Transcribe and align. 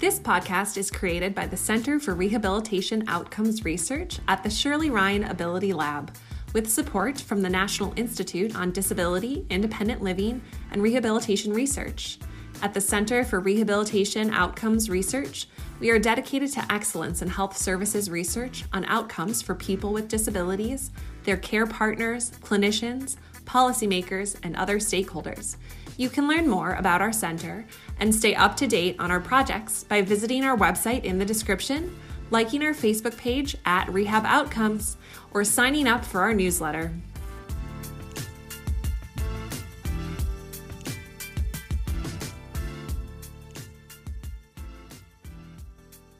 This 0.00 0.20
podcast 0.20 0.76
is 0.76 0.92
created 0.92 1.34
by 1.34 1.48
the 1.48 1.56
Center 1.56 1.98
for 1.98 2.14
Rehabilitation 2.14 3.02
Outcomes 3.08 3.64
Research 3.64 4.20
at 4.28 4.44
the 4.44 4.48
Shirley 4.48 4.90
Ryan 4.90 5.24
AbilityLab, 5.24 6.10
with 6.52 6.70
support 6.70 7.20
from 7.20 7.42
the 7.42 7.50
National 7.50 7.92
Institute 7.96 8.54
on 8.54 8.70
Disability, 8.70 9.44
Independent 9.50 10.00
Living, 10.00 10.40
and 10.70 10.84
Rehabilitation 10.84 11.52
Research. 11.52 12.20
At 12.62 12.74
the 12.74 12.80
Center 12.80 13.24
for 13.24 13.40
Rehabilitation 13.40 14.30
Outcomes 14.30 14.88
Research, 14.88 15.48
we 15.80 15.90
are 15.90 15.98
dedicated 15.98 16.52
to 16.52 16.72
excellence 16.72 17.20
in 17.20 17.26
health 17.26 17.56
services 17.56 18.08
research 18.08 18.66
on 18.72 18.84
outcomes 18.84 19.42
for 19.42 19.56
people 19.56 19.92
with 19.92 20.06
disabilities, 20.06 20.92
their 21.24 21.36
care 21.36 21.66
partners, 21.66 22.30
clinicians, 22.40 23.16
policymakers, 23.46 24.36
and 24.44 24.54
other 24.54 24.78
stakeholders. 24.78 25.56
You 25.98 26.08
can 26.08 26.28
learn 26.28 26.48
more 26.48 26.74
about 26.74 27.02
our 27.02 27.12
center 27.12 27.66
and 27.98 28.14
stay 28.14 28.32
up 28.32 28.56
to 28.58 28.68
date 28.68 28.94
on 29.00 29.10
our 29.10 29.18
projects 29.18 29.82
by 29.82 30.00
visiting 30.00 30.44
our 30.44 30.56
website 30.56 31.02
in 31.02 31.18
the 31.18 31.24
description, 31.24 31.98
liking 32.30 32.62
our 32.62 32.72
Facebook 32.72 33.16
page 33.16 33.56
at 33.64 33.92
Rehab 33.92 34.24
Outcomes, 34.24 34.96
or 35.32 35.42
signing 35.42 35.88
up 35.88 36.04
for 36.04 36.20
our 36.20 36.32
newsletter. 36.32 36.92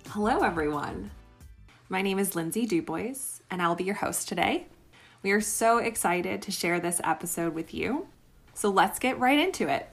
Hello, 0.08 0.40
everyone. 0.40 1.12
My 1.88 2.02
name 2.02 2.18
is 2.18 2.34
Lindsay 2.34 2.66
Dubois, 2.66 3.42
and 3.48 3.62
I'll 3.62 3.76
be 3.76 3.84
your 3.84 3.94
host 3.94 4.26
today. 4.26 4.66
We 5.22 5.30
are 5.30 5.40
so 5.40 5.78
excited 5.78 6.42
to 6.42 6.50
share 6.50 6.80
this 6.80 7.00
episode 7.04 7.54
with 7.54 7.72
you. 7.72 8.08
So 8.58 8.70
let's 8.70 8.98
get 8.98 9.20
right 9.20 9.38
into 9.38 9.68
it. 9.68 9.88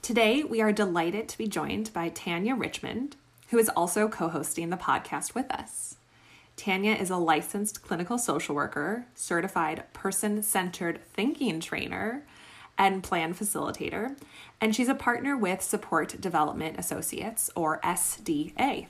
Today, 0.00 0.42
we 0.42 0.62
are 0.62 0.72
delighted 0.72 1.28
to 1.28 1.36
be 1.36 1.46
joined 1.46 1.92
by 1.92 2.08
Tanya 2.08 2.54
Richmond, 2.54 3.16
who 3.50 3.58
is 3.58 3.68
also 3.68 4.08
co 4.08 4.30
hosting 4.30 4.70
the 4.70 4.78
podcast 4.78 5.34
with 5.34 5.50
us. 5.50 5.96
Tanya 6.56 6.94
is 6.94 7.10
a 7.10 7.18
licensed 7.18 7.82
clinical 7.82 8.16
social 8.16 8.54
worker, 8.54 9.04
certified 9.14 9.84
person 9.92 10.42
centered 10.42 11.04
thinking 11.12 11.60
trainer, 11.60 12.24
and 12.78 13.02
plan 13.02 13.34
facilitator, 13.34 14.16
and 14.58 14.74
she's 14.74 14.88
a 14.88 14.94
partner 14.94 15.36
with 15.36 15.60
Support 15.60 16.18
Development 16.18 16.78
Associates, 16.78 17.50
or 17.54 17.78
SDA. 17.82 18.86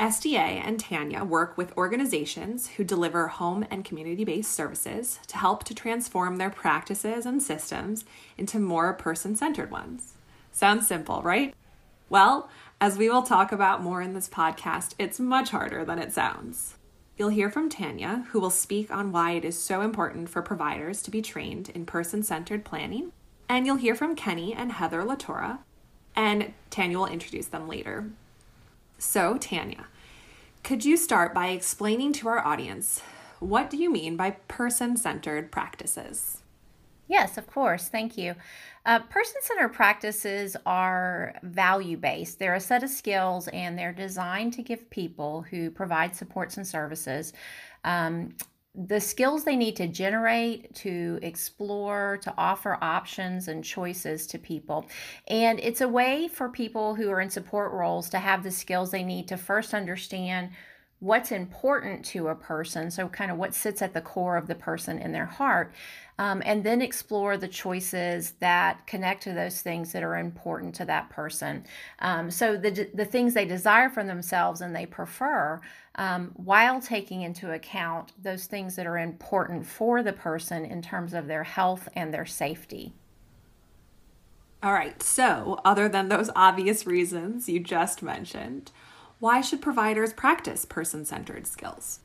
SDA 0.00 0.62
and 0.64 0.80
Tanya 0.80 1.22
work 1.24 1.58
with 1.58 1.76
organizations 1.76 2.68
who 2.68 2.84
deliver 2.84 3.28
home 3.28 3.66
and 3.70 3.84
community 3.84 4.24
based 4.24 4.50
services 4.50 5.20
to 5.26 5.36
help 5.36 5.62
to 5.64 5.74
transform 5.74 6.38
their 6.38 6.48
practices 6.48 7.26
and 7.26 7.42
systems 7.42 8.06
into 8.38 8.58
more 8.58 8.94
person 8.94 9.36
centered 9.36 9.70
ones. 9.70 10.14
Sounds 10.52 10.88
simple, 10.88 11.20
right? 11.20 11.54
Well, 12.08 12.48
as 12.80 12.96
we 12.96 13.10
will 13.10 13.22
talk 13.22 13.52
about 13.52 13.82
more 13.82 14.00
in 14.00 14.14
this 14.14 14.26
podcast, 14.26 14.94
it's 14.98 15.20
much 15.20 15.50
harder 15.50 15.84
than 15.84 15.98
it 15.98 16.14
sounds. 16.14 16.76
You'll 17.18 17.28
hear 17.28 17.50
from 17.50 17.68
Tanya, 17.68 18.24
who 18.30 18.40
will 18.40 18.48
speak 18.48 18.90
on 18.90 19.12
why 19.12 19.32
it 19.32 19.44
is 19.44 19.58
so 19.58 19.82
important 19.82 20.30
for 20.30 20.40
providers 20.40 21.02
to 21.02 21.10
be 21.10 21.20
trained 21.20 21.68
in 21.68 21.84
person 21.84 22.22
centered 22.22 22.64
planning. 22.64 23.12
And 23.50 23.66
you'll 23.66 23.76
hear 23.76 23.94
from 23.94 24.16
Kenny 24.16 24.54
and 24.54 24.72
Heather 24.72 25.02
LaTorra, 25.02 25.58
and 26.16 26.54
Tanya 26.70 26.96
will 26.96 27.06
introduce 27.06 27.48
them 27.48 27.68
later. 27.68 28.08
So, 29.00 29.38
Tanya, 29.38 29.86
could 30.62 30.84
you 30.84 30.98
start 30.98 31.32
by 31.32 31.48
explaining 31.48 32.12
to 32.12 32.28
our 32.28 32.46
audience 32.46 33.00
what 33.38 33.70
do 33.70 33.78
you 33.78 33.90
mean 33.90 34.18
by 34.18 34.32
person 34.32 34.98
centered 34.98 35.50
practices? 35.50 36.42
Yes, 37.08 37.38
of 37.38 37.46
course. 37.46 37.88
Thank 37.88 38.18
you. 38.18 38.34
Uh, 38.84 38.98
person 38.98 39.36
centered 39.40 39.70
practices 39.70 40.54
are 40.66 41.34
value 41.42 41.96
based. 41.96 42.38
They're 42.38 42.54
a 42.54 42.60
set 42.60 42.82
of 42.82 42.90
skills 42.90 43.48
and 43.48 43.78
they're 43.78 43.94
designed 43.94 44.52
to 44.54 44.62
give 44.62 44.90
people 44.90 45.46
who 45.48 45.70
provide 45.70 46.14
supports 46.14 46.58
and 46.58 46.66
services 46.66 47.32
um, 47.84 48.34
the 48.74 49.00
skills 49.00 49.44
they 49.44 49.56
need 49.56 49.74
to 49.76 49.88
generate, 49.88 50.74
to 50.76 51.18
explore, 51.22 52.18
to 52.22 52.32
offer 52.38 52.78
options 52.80 53.48
and 53.48 53.64
choices 53.64 54.26
to 54.28 54.38
people. 54.38 54.86
And 55.26 55.58
it's 55.58 55.80
a 55.80 55.88
way 55.88 56.28
for 56.28 56.48
people 56.48 56.94
who 56.94 57.10
are 57.10 57.20
in 57.20 57.30
support 57.30 57.72
roles 57.72 58.08
to 58.10 58.18
have 58.18 58.44
the 58.44 58.50
skills 58.50 58.90
they 58.90 59.02
need 59.02 59.26
to 59.28 59.36
first 59.36 59.74
understand 59.74 60.50
what's 61.00 61.32
important 61.32 62.04
to 62.04 62.28
a 62.28 62.34
person. 62.34 62.90
So, 62.90 63.08
kind 63.08 63.30
of 63.30 63.38
what 63.38 63.54
sits 63.54 63.82
at 63.82 63.92
the 63.92 64.00
core 64.00 64.36
of 64.36 64.46
the 64.46 64.54
person 64.54 64.98
in 64.98 65.12
their 65.12 65.26
heart. 65.26 65.72
Um, 66.18 66.42
and 66.44 66.62
then 66.62 66.82
explore 66.82 67.38
the 67.38 67.48
choices 67.48 68.32
that 68.40 68.86
connect 68.86 69.22
to 69.22 69.32
those 69.32 69.62
things 69.62 69.90
that 69.92 70.02
are 70.02 70.18
important 70.18 70.74
to 70.74 70.84
that 70.84 71.08
person. 71.08 71.64
Um, 72.00 72.30
so, 72.30 72.56
the, 72.56 72.88
the 72.94 73.06
things 73.06 73.34
they 73.34 73.46
desire 73.46 73.88
for 73.88 74.04
themselves 74.04 74.60
and 74.60 74.76
they 74.76 74.86
prefer 74.86 75.60
um, 76.00 76.30
while 76.34 76.80
taking 76.80 77.20
into 77.20 77.52
account 77.52 78.12
those 78.22 78.46
things 78.46 78.74
that 78.74 78.86
are 78.86 78.96
important 78.96 79.66
for 79.66 80.02
the 80.02 80.14
person 80.14 80.64
in 80.64 80.80
terms 80.80 81.12
of 81.12 81.26
their 81.26 81.44
health 81.44 81.90
and 81.94 82.12
their 82.12 82.24
safety. 82.24 82.94
All 84.62 84.72
right, 84.72 85.02
so 85.02 85.60
other 85.62 85.90
than 85.90 86.08
those 86.08 86.30
obvious 86.34 86.86
reasons 86.86 87.50
you 87.50 87.60
just 87.60 88.02
mentioned, 88.02 88.72
why 89.18 89.42
should 89.42 89.60
providers 89.60 90.14
practice 90.14 90.64
person 90.64 91.04
centered 91.04 91.46
skills? 91.46 92.00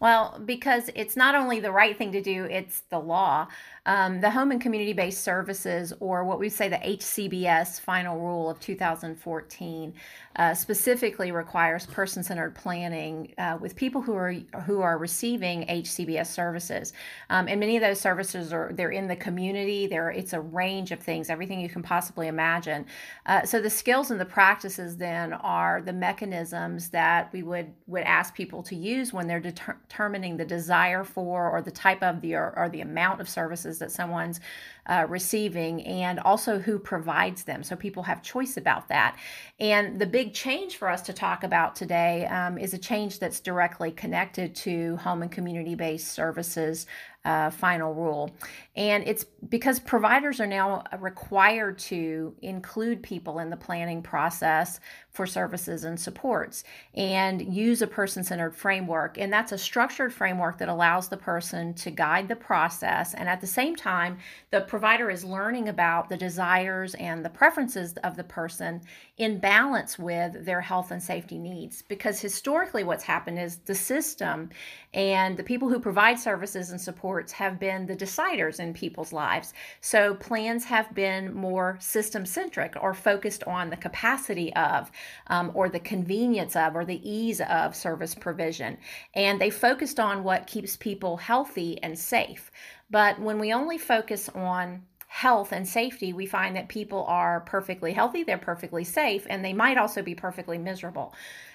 Well, 0.00 0.40
because 0.46 0.88
it's 0.94 1.14
not 1.14 1.34
only 1.34 1.60
the 1.60 1.70
right 1.70 1.96
thing 1.96 2.10
to 2.12 2.22
do, 2.22 2.44
it's 2.46 2.80
the 2.88 2.98
law. 2.98 3.48
Um, 3.86 4.20
the 4.20 4.30
Home 4.30 4.50
and 4.50 4.60
Community 4.60 4.92
Based 4.92 5.22
Services, 5.22 5.92
or 6.00 6.24
what 6.24 6.38
we 6.38 6.48
say 6.48 6.68
the 6.68 6.76
HCBS 6.76 7.80
final 7.80 8.18
rule 8.18 8.48
of 8.48 8.60
2014, 8.60 9.94
uh, 10.36 10.54
specifically 10.54 11.32
requires 11.32 11.86
person-centered 11.86 12.54
planning 12.54 13.34
uh, 13.38 13.58
with 13.60 13.74
people 13.74 14.00
who 14.00 14.14
are 14.14 14.32
who 14.64 14.80
are 14.80 14.96
receiving 14.96 15.66
HCBS 15.66 16.26
services. 16.26 16.92
Um, 17.30 17.48
and 17.48 17.58
many 17.58 17.76
of 17.76 17.82
those 17.82 18.00
services 18.00 18.52
are 18.52 18.70
they're 18.74 18.90
in 18.90 19.08
the 19.08 19.16
community. 19.16 19.86
There, 19.86 20.10
it's 20.10 20.34
a 20.34 20.40
range 20.40 20.92
of 20.92 21.00
things, 21.00 21.30
everything 21.30 21.60
you 21.60 21.68
can 21.68 21.82
possibly 21.82 22.28
imagine. 22.28 22.86
Uh, 23.26 23.44
so 23.44 23.60
the 23.60 23.70
skills 23.70 24.10
and 24.10 24.20
the 24.20 24.24
practices 24.24 24.96
then 24.96 25.32
are 25.32 25.82
the 25.82 25.92
mechanisms 25.92 26.90
that 26.90 27.32
we 27.32 27.42
would 27.42 27.72
would 27.86 28.04
ask 28.04 28.34
people 28.34 28.62
to 28.64 28.76
use 28.76 29.12
when 29.12 29.26
they're 29.26 29.40
deter- 29.40 29.78
determining 29.90 30.36
the 30.36 30.44
desire 30.44 31.02
for 31.02 31.50
or 31.50 31.60
the 31.60 31.70
type 31.70 32.02
of 32.02 32.20
the 32.20 32.34
or, 32.34 32.54
or 32.56 32.68
the 32.68 32.80
amount 32.80 33.20
of 33.20 33.28
services 33.28 33.80
that 33.80 33.90
someone's 33.90 34.40
uh, 34.86 35.06
receiving 35.08 35.82
and 35.82 36.18
also 36.20 36.58
who 36.58 36.78
provides 36.78 37.44
them. 37.44 37.62
So 37.62 37.76
people 37.76 38.02
have 38.04 38.22
choice 38.22 38.56
about 38.56 38.88
that. 38.88 39.16
And 39.58 40.00
the 40.00 40.06
big 40.06 40.34
change 40.34 40.76
for 40.76 40.88
us 40.88 41.02
to 41.02 41.12
talk 41.12 41.44
about 41.44 41.76
today 41.76 42.26
um, 42.26 42.58
is 42.58 42.74
a 42.74 42.78
change 42.78 43.18
that's 43.18 43.40
directly 43.40 43.92
connected 43.92 44.54
to 44.56 44.96
home 44.96 45.22
and 45.22 45.30
community 45.30 45.74
based 45.74 46.08
services 46.08 46.86
uh, 47.24 47.50
final 47.50 47.92
rule. 47.92 48.30
And 48.76 49.06
it's 49.06 49.24
because 49.48 49.78
providers 49.78 50.40
are 50.40 50.46
now 50.46 50.84
required 50.98 51.78
to 51.80 52.34
include 52.40 53.02
people 53.02 53.40
in 53.40 53.50
the 53.50 53.56
planning 53.56 54.00
process 54.00 54.80
for 55.10 55.26
services 55.26 55.84
and 55.84 56.00
supports 56.00 56.64
and 56.94 57.54
use 57.54 57.82
a 57.82 57.86
person 57.86 58.24
centered 58.24 58.56
framework. 58.56 59.18
And 59.18 59.30
that's 59.30 59.52
a 59.52 59.58
structured 59.58 60.14
framework 60.14 60.56
that 60.58 60.70
allows 60.70 61.08
the 61.08 61.16
person 61.16 61.74
to 61.74 61.90
guide 61.90 62.28
the 62.28 62.36
process. 62.36 63.12
And 63.12 63.28
at 63.28 63.42
the 63.42 63.46
same 63.46 63.76
time, 63.76 64.18
the 64.50 64.62
provider 64.70 65.10
is 65.10 65.24
learning 65.24 65.68
about 65.68 66.08
the 66.08 66.16
desires 66.16 66.94
and 66.94 67.24
the 67.24 67.28
preferences 67.28 67.94
of 68.04 68.14
the 68.16 68.22
person 68.22 68.80
in 69.20 69.38
balance 69.38 69.98
with 69.98 70.46
their 70.46 70.62
health 70.62 70.90
and 70.90 71.02
safety 71.02 71.36
needs. 71.36 71.82
Because 71.82 72.18
historically, 72.18 72.84
what's 72.84 73.04
happened 73.04 73.38
is 73.38 73.58
the 73.58 73.74
system 73.74 74.48
and 74.94 75.36
the 75.36 75.42
people 75.42 75.68
who 75.68 75.78
provide 75.78 76.18
services 76.18 76.70
and 76.70 76.80
supports 76.80 77.30
have 77.30 77.60
been 77.60 77.84
the 77.84 77.94
deciders 77.94 78.60
in 78.60 78.72
people's 78.72 79.12
lives. 79.12 79.52
So 79.82 80.14
plans 80.14 80.64
have 80.64 80.94
been 80.94 81.34
more 81.34 81.76
system 81.80 82.24
centric 82.24 82.72
or 82.80 82.94
focused 82.94 83.44
on 83.44 83.68
the 83.68 83.76
capacity 83.76 84.54
of, 84.54 84.90
um, 85.26 85.52
or 85.52 85.68
the 85.68 85.80
convenience 85.80 86.56
of, 86.56 86.74
or 86.74 86.86
the 86.86 87.06
ease 87.06 87.42
of 87.42 87.76
service 87.76 88.14
provision. 88.14 88.78
And 89.14 89.38
they 89.38 89.50
focused 89.50 90.00
on 90.00 90.24
what 90.24 90.46
keeps 90.46 90.78
people 90.78 91.18
healthy 91.18 91.78
and 91.82 91.98
safe. 91.98 92.50
But 92.88 93.20
when 93.20 93.38
we 93.38 93.52
only 93.52 93.76
focus 93.76 94.30
on 94.30 94.80
health 95.10 95.50
and 95.50 95.68
safety, 95.68 96.12
we 96.12 96.24
find 96.24 96.54
that 96.54 96.68
people 96.68 97.04
are 97.08 97.40
perfectly 97.40 97.92
healthy, 97.92 98.22
they're 98.22 98.38
perfectly 98.38 98.84
safe, 98.84 99.26
and 99.28 99.44
they 99.44 99.52
might 99.52 99.76
also 99.76 100.02
be 100.02 100.14
perfectly 100.14 100.56
miserable. 100.56 101.12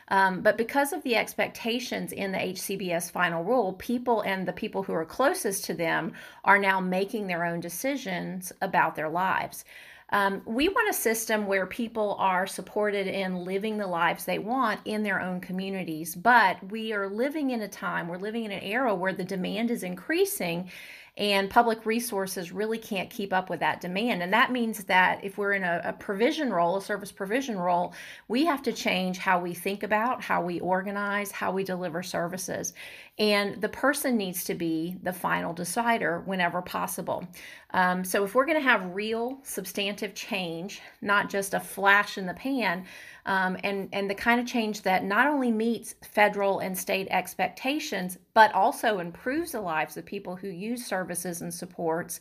Um, 0.10 0.42
but 0.42 0.58
because 0.58 0.92
of 0.92 1.02
the 1.04 1.16
expectations 1.16 2.12
in 2.12 2.34
the 2.34 2.38
HCBS 2.38 3.10
final 3.10 3.46
rule, 3.46 3.72
people 3.74 4.20
and 4.22 4.46
the 4.46 4.52
people 4.52 4.84
who 4.84 4.94
are 4.94 5.06
closest 5.06 5.64
to 5.66 5.74
them 5.74 6.12
are 6.44 6.60
now 6.60 6.82
making 6.82 7.28
their 7.28 7.46
own 7.46 7.62
decisions 7.62 8.52
about 8.62 8.94
their 8.94 9.10
lives. 9.10 9.64
Um, 10.10 10.42
we 10.46 10.68
want 10.68 10.90
a 10.90 10.94
system 10.94 11.48
where 11.48 11.66
people 11.66 12.18
are 12.20 12.46
supported 12.46 13.08
in 13.08 13.38
living 13.38 13.78
the 13.78 13.88
lives 13.88 14.26
they 14.26 14.38
want 14.38 14.82
in 14.86 15.02
their 15.02 15.20
own 15.22 15.40
communities, 15.40 16.14
but 16.14 16.58
we 16.70 16.92
are 16.92 17.10
living 17.10 17.52
in 17.52 17.62
a 17.62 17.68
time, 17.68 18.10
we're 18.10 18.18
living 18.18 18.44
in 18.44 18.52
an 18.52 18.64
era 18.64 18.94
where 18.94 19.14
the 19.14 19.24
demand 19.24 19.72
is 19.72 19.82
increasing 19.82 20.70
And 21.18 21.50
public 21.50 21.86
resources 21.86 22.52
really 22.52 22.78
can't 22.78 23.10
keep 23.10 23.32
up 23.32 23.50
with 23.50 23.62
that 23.62 23.80
demand. 23.80 24.22
And 24.22 24.34
that 24.34 24.52
means 24.52 24.84
that 24.84 25.24
if 25.24 25.38
we're 25.38 25.54
in 25.54 25.64
a, 25.64 25.82
a 25.86 25.94
provision 25.94 26.52
role, 26.52 26.76
a 26.76 26.82
service 26.82 27.12
provision 27.12 27.58
role, 27.58 27.94
we 28.28 28.44
have 28.46 28.62
to 28.64 28.74
change 28.74 29.18
how 29.18 29.40
we 29.40 29.54
think 29.54 29.84
about, 29.84 30.22
how 30.22 30.42
we 30.42 30.60
organize, 30.60 31.32
how 31.32 31.54
we 31.54 31.64
deliver 31.64 32.04
services. 32.04 32.74
And 33.18 33.62
the 33.62 33.70
person 33.70 34.18
needs 34.18 34.44
to 34.46 34.56
be 34.56 34.98
the 35.02 35.14
final 35.14 35.54
decider 35.54 36.22
whenever 36.26 36.62
possible. 36.62 37.26
Um, 37.72 38.04
so 38.04 38.26
if 38.26 38.36
we're 38.36 38.46
going 38.46 38.58
to 38.58 38.64
have 38.64 38.94
real 38.94 39.40
substantive 39.44 40.14
change, 40.14 40.82
not 41.02 41.30
just 41.30 41.54
a 41.54 41.60
flash 41.60 42.18
in 42.18 42.26
the 42.26 42.34
pan, 42.34 42.86
um, 43.26 43.58
and, 43.64 43.90
and 43.92 44.10
the 44.10 44.16
kind 44.16 44.40
of 44.40 44.46
change 44.46 44.82
that 44.84 45.04
not 45.04 45.28
only 45.28 45.52
meets 45.52 45.96
federal 46.04 46.60
and 46.60 46.78
state 46.78 47.08
expectations, 47.10 48.18
but 48.34 48.54
also 48.54 49.00
improves 49.00 49.54
the 49.54 49.62
lives 49.62 49.98
of 49.98 50.06
people 50.06 50.36
who 50.36 50.48
use 50.48 50.86
services 50.86 51.42
and 51.42 51.54
supports 51.54 52.20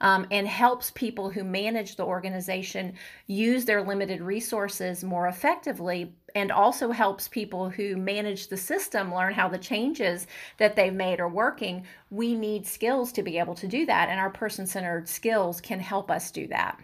um, 0.00 0.26
and 0.30 0.46
helps 0.46 0.90
people 0.92 1.28
who 1.28 1.44
manage 1.44 1.96
the 1.96 2.04
organization 2.04 2.94
use 3.26 3.64
their 3.64 3.82
limited 3.82 4.20
resources 4.20 5.04
more 5.04 5.26
effectively 5.26 6.14
and 6.36 6.52
also 6.52 6.90
helps 6.90 7.28
people 7.28 7.70
who 7.70 7.96
manage 7.96 8.48
the 8.48 8.58
system 8.58 9.12
learn 9.12 9.32
how 9.32 9.48
the 9.48 9.56
changes 9.56 10.26
that 10.58 10.76
they've 10.76 10.92
made 10.92 11.18
are 11.18 11.30
working. 11.30 11.86
We 12.10 12.34
need 12.34 12.66
skills 12.66 13.10
to 13.12 13.22
be 13.22 13.38
able 13.38 13.54
to 13.54 13.66
do 13.66 13.86
that, 13.86 14.10
and 14.10 14.20
our 14.20 14.28
person 14.28 14.66
centered 14.66 15.08
skills 15.08 15.62
can 15.62 15.80
help 15.80 16.10
us 16.10 16.30
do 16.30 16.46
that. 16.48 16.78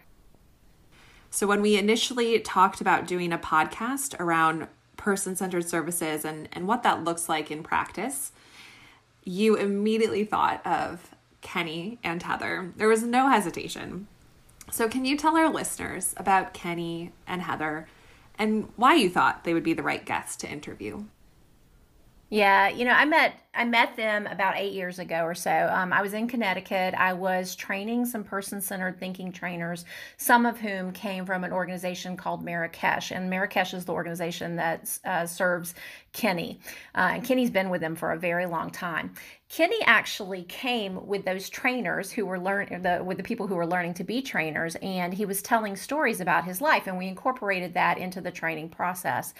So, 1.29 1.45
when 1.45 1.61
we 1.61 1.77
initially 1.77 2.39
talked 2.39 2.81
about 2.81 3.05
doing 3.05 3.31
a 3.31 3.37
podcast 3.37 4.19
around 4.19 4.67
person 4.97 5.35
centered 5.35 5.69
services 5.69 6.25
and, 6.25 6.49
and 6.51 6.67
what 6.67 6.81
that 6.81 7.03
looks 7.03 7.29
like 7.29 7.51
in 7.51 7.61
practice, 7.61 8.31
you 9.23 9.55
immediately 9.55 10.25
thought 10.25 10.65
of 10.65 11.11
Kenny 11.41 11.99
and 12.03 12.23
Heather. 12.23 12.73
There 12.75 12.87
was 12.87 13.03
no 13.03 13.29
hesitation. 13.29 14.07
So, 14.71 14.89
can 14.89 15.05
you 15.05 15.15
tell 15.15 15.37
our 15.37 15.49
listeners 15.49 16.15
about 16.17 16.55
Kenny 16.55 17.11
and 17.27 17.43
Heather 17.43 17.87
and 18.37 18.69
why 18.75 18.95
you 18.95 19.09
thought 19.09 19.43
they 19.43 19.53
would 19.53 19.63
be 19.63 19.73
the 19.73 19.83
right 19.83 20.05
guests 20.05 20.35
to 20.37 20.51
interview? 20.51 21.05
Yeah, 22.33 22.69
you 22.69 22.83
know, 22.83 22.93
I 22.93 23.05
met 23.05 23.39
I 23.53 23.63
met 23.63 23.95
them 23.95 24.25
about 24.25 24.57
eight 24.57 24.73
years 24.73 24.97
ago 24.97 25.21
or 25.23 25.35
so. 25.35 25.69
Um, 25.71 25.93
I 25.93 26.01
was 26.01 26.15
in 26.15 26.27
Connecticut. 26.27 26.95
I 26.95 27.13
was 27.13 27.55
training 27.55 28.07
some 28.07 28.23
person 28.23 28.59
centered 28.59 28.99
thinking 28.99 29.31
trainers, 29.31 29.85
some 30.17 30.47
of 30.47 30.59
whom 30.59 30.91
came 30.93 31.27
from 31.27 31.43
an 31.43 31.53
organization 31.53 32.17
called 32.17 32.43
Marrakech. 32.43 33.15
And 33.15 33.31
Marrakech 33.31 33.75
is 33.75 33.85
the 33.85 33.91
organization 33.91 34.55
that 34.55 34.97
uh, 35.05 35.27
serves 35.27 35.75
Kenny. 36.11 36.59
Uh, 36.95 37.11
and 37.13 37.23
Kenny's 37.23 37.51
been 37.51 37.69
with 37.69 37.81
them 37.81 37.95
for 37.95 38.13
a 38.13 38.17
very 38.17 38.47
long 38.47 38.71
time. 38.71 39.13
Kenny 39.47 39.83
actually 39.85 40.41
came 40.45 41.05
with 41.05 41.25
those 41.25 41.49
trainers 41.49 42.11
who 42.11 42.25
were 42.25 42.39
learning 42.39 42.81
with 43.05 43.17
the 43.17 43.23
people 43.23 43.45
who 43.45 43.53
were 43.53 43.67
learning 43.67 43.93
to 43.93 44.03
be 44.03 44.23
trainers, 44.23 44.75
and 44.81 45.13
he 45.13 45.25
was 45.25 45.43
telling 45.43 45.75
stories 45.75 46.19
about 46.19 46.45
his 46.45 46.61
life, 46.61 46.87
and 46.87 46.97
we 46.97 47.05
incorporated 47.05 47.75
that 47.75 47.99
into 47.99 48.21
the 48.21 48.31
training 48.31 48.69
process. 48.69 49.35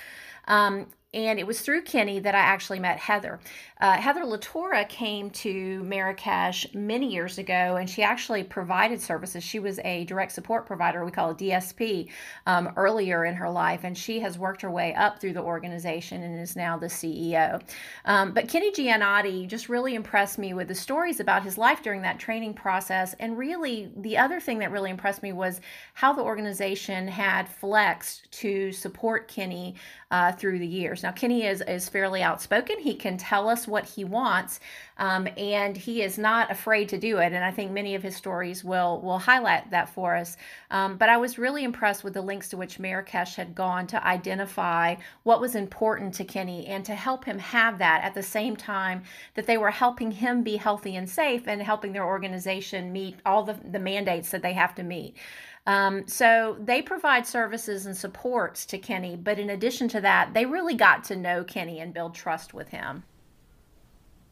Um, 0.48 0.86
and 1.14 1.40
it 1.40 1.46
was 1.46 1.62
through 1.62 1.84
Kenny 1.84 2.20
that 2.20 2.34
I 2.34 2.40
actually 2.40 2.80
met 2.80 2.98
Heather. 2.98 3.40
Uh, 3.80 3.94
Heather 3.94 4.22
LaTorra 4.22 4.88
came 4.88 5.30
to 5.32 5.84
Marrakech 5.84 6.74
many 6.74 7.12
years 7.12 7.38
ago, 7.38 7.76
and 7.76 7.90
she 7.90 8.02
actually 8.02 8.44
provided 8.44 9.02
services. 9.02 9.44
She 9.44 9.60
was 9.60 9.80
a 9.80 10.06
direct 10.06 10.32
support 10.32 10.66
provider, 10.66 11.04
we 11.04 11.12
call 11.12 11.32
it 11.32 11.38
DSP, 11.38 12.10
um, 12.48 12.72
earlier 12.78 13.26
in 13.26 13.36
her 13.36 13.50
life, 13.50 13.82
and 13.84 13.98
she 13.98 14.20
has 14.22 14.40
worked 14.40 14.62
her 14.62 14.72
way 14.72 14.94
up 14.96 15.20
through 15.20 15.34
the 15.34 15.42
organization 15.42 16.24
and 16.24 16.40
is 16.40 16.56
now 16.56 16.78
the 16.78 16.88
CEO. 16.88 17.62
Um, 18.06 18.32
but 18.32 18.48
Kenny 18.48 18.72
Giannotti 18.72 19.48
just 19.48 19.70
really 19.70 19.96
impressed 19.96 20.40
me 20.40 20.54
with 20.54 20.70
the 20.70 20.76
stories 20.76 21.20
about 21.20 21.44
his 21.44 21.58
life 21.58 21.84
during 21.84 22.02
that 22.04 22.20
training 22.20 22.54
process, 22.54 23.14
and 23.20 23.38
really 23.38 23.92
the 23.98 24.18
other 24.18 24.40
thing 24.40 24.60
that 24.60 24.72
really 24.72 24.90
impressed 24.90 25.22
me 25.22 25.34
was 25.34 25.62
how 25.94 26.14
the 26.14 26.22
organization 26.22 27.08
had 27.08 27.48
flexed 27.50 28.32
to 28.32 28.72
support 28.72 29.28
Kenny 29.28 29.76
uh, 30.10 30.32
through 30.32 30.60
the 30.60 30.68
years. 30.68 31.03
Now, 31.04 31.12
Kenny 31.12 31.46
is, 31.46 31.62
is 31.62 31.90
fairly 31.90 32.24
outspoken. 32.24 32.80
He 32.80 32.96
can 32.96 33.18
tell 33.18 33.50
us 33.50 33.68
what 33.68 33.86
he 33.86 34.06
wants, 34.06 34.62
um, 34.98 35.28
and 35.38 35.76
he 35.76 36.02
is 36.02 36.18
not 36.18 36.50
afraid 36.50 36.88
to 36.90 36.98
do 36.98 37.18
it. 37.18 37.34
And 37.34 37.44
I 37.44 37.52
think 37.52 37.72
many 37.72 37.94
of 37.96 38.02
his 38.02 38.16
stories 38.16 38.64
will 38.64 39.02
will 39.02 39.20
highlight 39.20 39.70
that 39.72 39.90
for 39.90 40.16
us. 40.16 40.38
Um, 40.72 40.98
but 40.98 41.10
I 41.10 41.18
was 41.18 41.38
really 41.38 41.64
impressed 41.64 42.04
with 42.04 42.14
the 42.14 42.22
links 42.22 42.50
to 42.50 42.58
which 42.58 42.80
Marrakech 42.80 43.36
had 43.36 43.54
gone 43.54 43.86
to 43.88 44.08
identify 44.08 44.96
what 45.24 45.42
was 45.42 45.56
important 45.56 46.14
to 46.16 46.24
Kenny 46.24 46.66
and 46.68 46.86
to 46.86 46.96
help 46.96 47.26
him 47.26 47.40
have 47.40 47.80
that 47.80 48.04
at 48.04 48.16
the 48.16 48.24
same 48.24 48.56
time 48.56 49.04
that 49.36 49.46
they 49.46 49.58
were 49.58 49.72
helping 49.72 50.12
him 50.12 50.42
be 50.42 50.56
healthy 50.56 50.96
and 50.96 51.10
safe 51.10 51.48
and 51.48 51.62
helping 51.62 51.92
their 51.92 52.06
organization 52.06 52.94
meet 52.94 53.18
all 53.26 53.44
the, 53.44 53.58
the 53.72 53.80
mandates 53.80 54.32
that 54.32 54.42
they 54.42 54.54
have 54.54 54.74
to 54.76 54.84
meet. 54.84 55.18
Um, 55.66 56.08
so 56.08 56.58
they 56.60 56.82
provide 56.82 57.26
services 57.26 57.86
and 57.86 57.96
supports 57.96 58.66
to 58.68 58.78
Kenny, 58.78 59.16
but 59.16 59.40
in 59.40 59.50
addition 59.50 59.88
to 59.90 60.02
that, 60.02 60.34
they 60.34 60.46
really 60.46 60.76
got 60.76 61.06
to 61.06 61.16
know 61.16 61.44
Kenny 61.44 61.80
and 61.80 61.94
build 61.94 62.16
trust 62.16 62.54
with 62.54 62.70
him. 62.70 63.04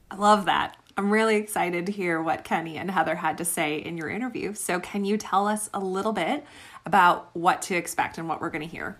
I 0.09 0.15
love 0.15 0.45
that. 0.45 0.75
I'm 0.97 1.09
really 1.09 1.37
excited 1.37 1.85
to 1.85 1.91
hear 1.91 2.21
what 2.21 2.43
Kenny 2.43 2.77
and 2.77 2.91
Heather 2.91 3.15
had 3.15 3.37
to 3.37 3.45
say 3.45 3.77
in 3.77 3.97
your 3.97 4.09
interview. 4.09 4.53
So, 4.53 4.79
can 4.81 5.05
you 5.05 5.17
tell 5.17 5.47
us 5.47 5.69
a 5.73 5.79
little 5.79 6.11
bit 6.11 6.45
about 6.85 7.33
what 7.33 7.61
to 7.63 7.75
expect 7.75 8.17
and 8.17 8.27
what 8.27 8.41
we're 8.41 8.49
going 8.49 8.67
to 8.67 8.67
hear? 8.67 8.99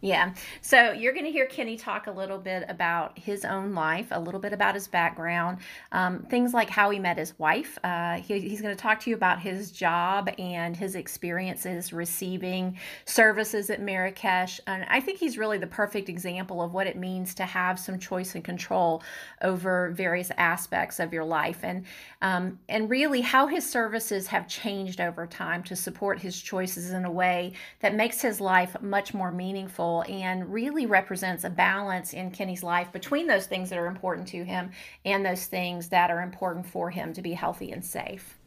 Yeah. 0.00 0.34
So 0.60 0.92
you're 0.92 1.14
going 1.14 1.24
to 1.24 1.30
hear 1.30 1.46
Kenny 1.46 1.78
talk 1.78 2.08
a 2.08 2.10
little 2.10 2.36
bit 2.36 2.66
about 2.68 3.18
his 3.18 3.42
own 3.42 3.72
life, 3.72 4.08
a 4.10 4.20
little 4.20 4.38
bit 4.38 4.52
about 4.52 4.74
his 4.74 4.86
background, 4.86 5.58
um, 5.92 6.24
things 6.24 6.52
like 6.52 6.68
how 6.68 6.90
he 6.90 6.98
met 6.98 7.16
his 7.16 7.38
wife. 7.38 7.78
Uh, 7.82 8.16
he, 8.16 8.38
he's 8.38 8.60
going 8.60 8.76
to 8.76 8.82
talk 8.82 9.00
to 9.00 9.08
you 9.08 9.16
about 9.16 9.40
his 9.40 9.70
job 9.70 10.28
and 10.38 10.76
his 10.76 10.94
experiences 10.94 11.90
receiving 11.90 12.78
services 13.06 13.70
at 13.70 13.80
Marrakech. 13.80 14.60
And 14.66 14.84
I 14.90 15.00
think 15.00 15.18
he's 15.18 15.38
really 15.38 15.56
the 15.56 15.66
perfect 15.66 16.10
example 16.10 16.60
of 16.60 16.74
what 16.74 16.86
it 16.86 16.98
means 16.98 17.34
to 17.36 17.44
have 17.46 17.78
some 17.78 17.98
choice 17.98 18.34
and 18.34 18.44
control 18.44 19.02
over 19.40 19.88
various 19.94 20.30
aspects 20.36 21.00
of 21.00 21.14
your 21.14 21.24
life, 21.24 21.60
and 21.62 21.86
um, 22.20 22.58
and 22.68 22.90
really 22.90 23.22
how 23.22 23.46
his 23.46 23.68
services 23.68 24.26
have 24.26 24.48
changed 24.48 25.00
over 25.00 25.26
time 25.26 25.62
to 25.62 25.74
support 25.76 26.18
his 26.18 26.38
choices 26.38 26.90
in 26.90 27.06
a 27.06 27.10
way 27.10 27.54
that 27.80 27.94
makes 27.94 28.20
his 28.20 28.38
life 28.38 28.76
much 28.82 29.14
more 29.14 29.32
meaningful 29.32 29.93
and 30.02 30.52
really 30.52 30.86
represents 30.86 31.44
a 31.44 31.50
balance 31.50 32.12
in 32.12 32.30
Kenny's 32.30 32.62
life 32.62 32.92
between 32.92 33.26
those 33.26 33.46
things 33.46 33.70
that 33.70 33.78
are 33.78 33.86
important 33.86 34.28
to 34.28 34.44
him 34.44 34.70
and 35.04 35.24
those 35.24 35.46
things 35.46 35.88
that 35.88 36.10
are 36.10 36.20
important 36.20 36.66
for 36.66 36.90
him 36.90 37.12
to 37.12 37.22
be 37.22 37.32
healthy 37.32 37.72
and 37.72 37.84
safe. 37.84 38.38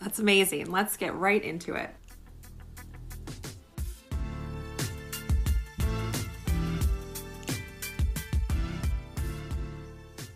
That's 0.00 0.18
amazing. 0.18 0.70
Let's 0.70 0.96
get 0.96 1.14
right 1.14 1.42
into 1.42 1.74
it. 1.74 1.90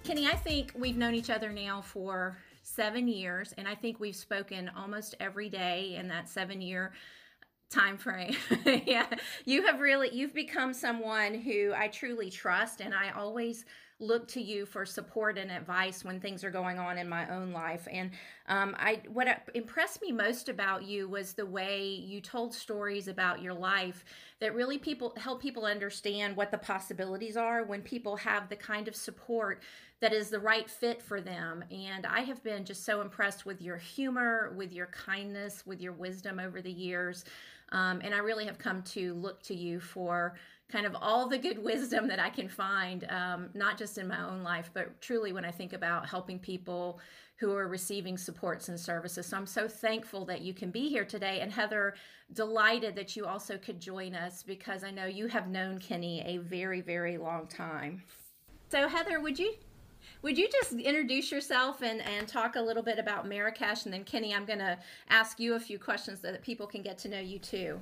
Kenny, 0.05 0.27
I 0.27 0.35
think 0.35 0.73
we've 0.75 0.97
known 0.97 1.15
each 1.15 1.31
other 1.31 1.51
now 1.53 1.81
for 1.83 2.37
seven 2.63 3.07
years, 3.07 3.55
and 3.59 3.69
I 3.69 3.75
think 3.75 4.01
we've 4.01 4.17
spoken 4.17 4.71
almost 4.77 5.15
every 5.21 5.49
day 5.49 5.95
in 5.97 6.09
that 6.09 6.29
seven 6.29 6.61
year 6.61 6.93
time 7.71 7.97
frame. 7.97 8.37
Yeah. 8.87 9.07
You 9.45 9.67
have 9.67 9.81
really 9.81 10.11
you've 10.13 10.35
become 10.35 10.73
someone 10.75 11.35
who 11.35 11.73
i 11.77 11.89
truly 11.89 12.31
trust 12.31 12.81
and 12.81 12.95
i 12.95 13.11
always 13.11 13.65
look 14.01 14.27
to 14.27 14.41
you 14.41 14.65
for 14.65 14.87
support 14.87 15.37
and 15.37 15.51
advice 15.51 16.03
when 16.05 16.19
things 16.21 16.43
are 16.43 16.51
going 16.51 16.79
on 16.79 16.97
in 16.97 17.07
my 17.07 17.29
own 17.29 17.53
life. 17.53 17.87
And 17.91 18.11
um, 18.49 18.75
i 18.79 19.01
what 19.13 19.29
impressed 19.55 20.03
me 20.03 20.11
most 20.11 20.49
about 20.49 20.83
you 20.85 21.09
was 21.09 21.33
the 21.35 21.47
way 21.47 21.85
you 21.85 22.21
told 22.21 22.55
stories 22.55 23.09
about 23.09 23.43
your 23.43 23.55
life 23.55 24.05
that 24.41 24.55
really 24.55 24.79
people 24.79 25.13
help 25.17 25.41
people 25.43 25.65
understand 25.67 26.37
what 26.37 26.51
the 26.51 26.59
possibilities 26.59 27.37
are 27.37 27.65
when 27.65 27.83
people 27.83 28.17
have 28.17 28.49
the 28.49 28.57
kind 28.57 28.89
of 28.89 28.97
support 28.97 29.63
that 30.01 30.15
is 30.15 30.31
the 30.31 30.41
right 30.41 30.71
fit 30.71 31.03
for 31.03 31.21
them. 31.21 31.63
And 31.71 32.07
i 32.07 32.21
have 32.21 32.43
been 32.43 32.65
just 32.65 32.85
so 32.85 33.01
impressed 33.03 33.45
with 33.47 33.61
your 33.61 33.77
humor 33.77 34.53
with 34.57 34.73
your 34.73 34.87
kindness 34.87 35.65
with 35.67 35.81
your 35.81 35.93
wisdom 35.93 36.39
over 36.41 36.63
the 36.63 36.73
years 36.73 37.25
um, 37.73 38.01
and 38.03 38.15
I 38.15 38.19
really 38.19 38.47
have 38.47 38.59
come 38.59 38.83
to 38.83 39.15
look 39.15 39.43
to 39.45 39.55
you 39.55 39.81
for 39.81 40.35
kind 40.71 40.87
of 40.87 40.97
all 41.01 41.29
the 41.29 41.39
good 41.39 41.59
wisdom 41.65 42.09
that 42.09 42.19
I 42.19 42.31
can 42.31 42.49
find, 42.49 43.05
um, 43.11 43.51
not 43.55 43.79
just 43.79 43.99
in 43.99 44.09
my 44.09 44.23
own 44.23 44.43
life, 44.43 44.71
but 44.73 45.01
truly 45.01 45.33
when 45.33 45.45
I 45.45 45.51
think 45.51 45.73
about 45.73 46.09
helping 46.09 46.39
people 46.39 47.01
who 47.37 47.55
are 47.55 47.69
receiving 47.69 48.19
supports 48.19 48.69
and 48.69 48.79
services. 48.79 49.27
So 49.27 49.37
I'm 49.37 49.47
so 49.47 49.67
thankful 49.67 50.27
that 50.27 50.43
you 50.43 50.53
can 50.53 50.71
be 50.71 50.89
here 50.89 51.07
today. 51.07 51.41
And 51.41 51.51
Heather, 51.51 51.95
delighted 52.35 52.95
that 52.97 53.17
you 53.17 53.27
also 53.27 53.57
could 53.57 53.81
join 53.81 54.15
us 54.15 54.43
because 54.43 54.85
I 54.85 54.91
know 54.91 55.07
you 55.07 55.27
have 55.27 55.49
known 55.49 55.79
Kenny 55.79 56.23
a 56.27 56.37
very, 56.37 56.81
very 56.81 57.17
long 57.17 57.47
time. 57.47 58.03
So, 58.71 58.89
Heather, 58.89 59.21
would 59.21 59.39
you 59.39 59.55
would 60.23 60.37
you 60.37 60.49
just 60.49 60.73
introduce 60.73 61.33
yourself 61.33 61.83
and, 61.83 62.01
and 62.03 62.29
talk 62.29 62.57
a 62.57 62.61
little 62.61 62.83
bit 62.83 62.99
about 62.99 63.29
Marrakech? 63.29 63.85
And 63.85 63.95
then, 63.95 64.05
Kenny, 64.05 64.35
I'm 64.35 64.45
going 64.45 64.59
to 64.59 64.79
ask 65.09 65.41
you 65.41 65.55
a 65.55 65.61
few 65.61 65.79
questions 65.79 66.21
so 66.21 66.31
that 66.31 66.43
people 66.43 66.67
can 66.67 66.83
get 66.83 66.99
to 66.99 67.09
know 67.09 67.21
you 67.21 67.39
too. 67.39 67.81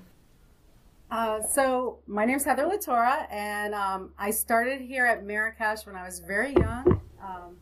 Uh, 1.11 1.43
so, 1.43 1.99
my 2.07 2.25
name 2.25 2.37
is 2.37 2.45
Heather 2.45 2.65
LaTorra, 2.65 3.27
and 3.33 3.75
um, 3.75 4.11
I 4.19 4.31
started 4.31 4.81
here 4.81 5.07
at 5.07 5.25
Marrakech 5.25 5.87
when 5.87 5.97
I 5.97 6.05
was 6.05 6.21
very 6.21 6.53
young. 6.53 7.01
Um, 7.23 7.57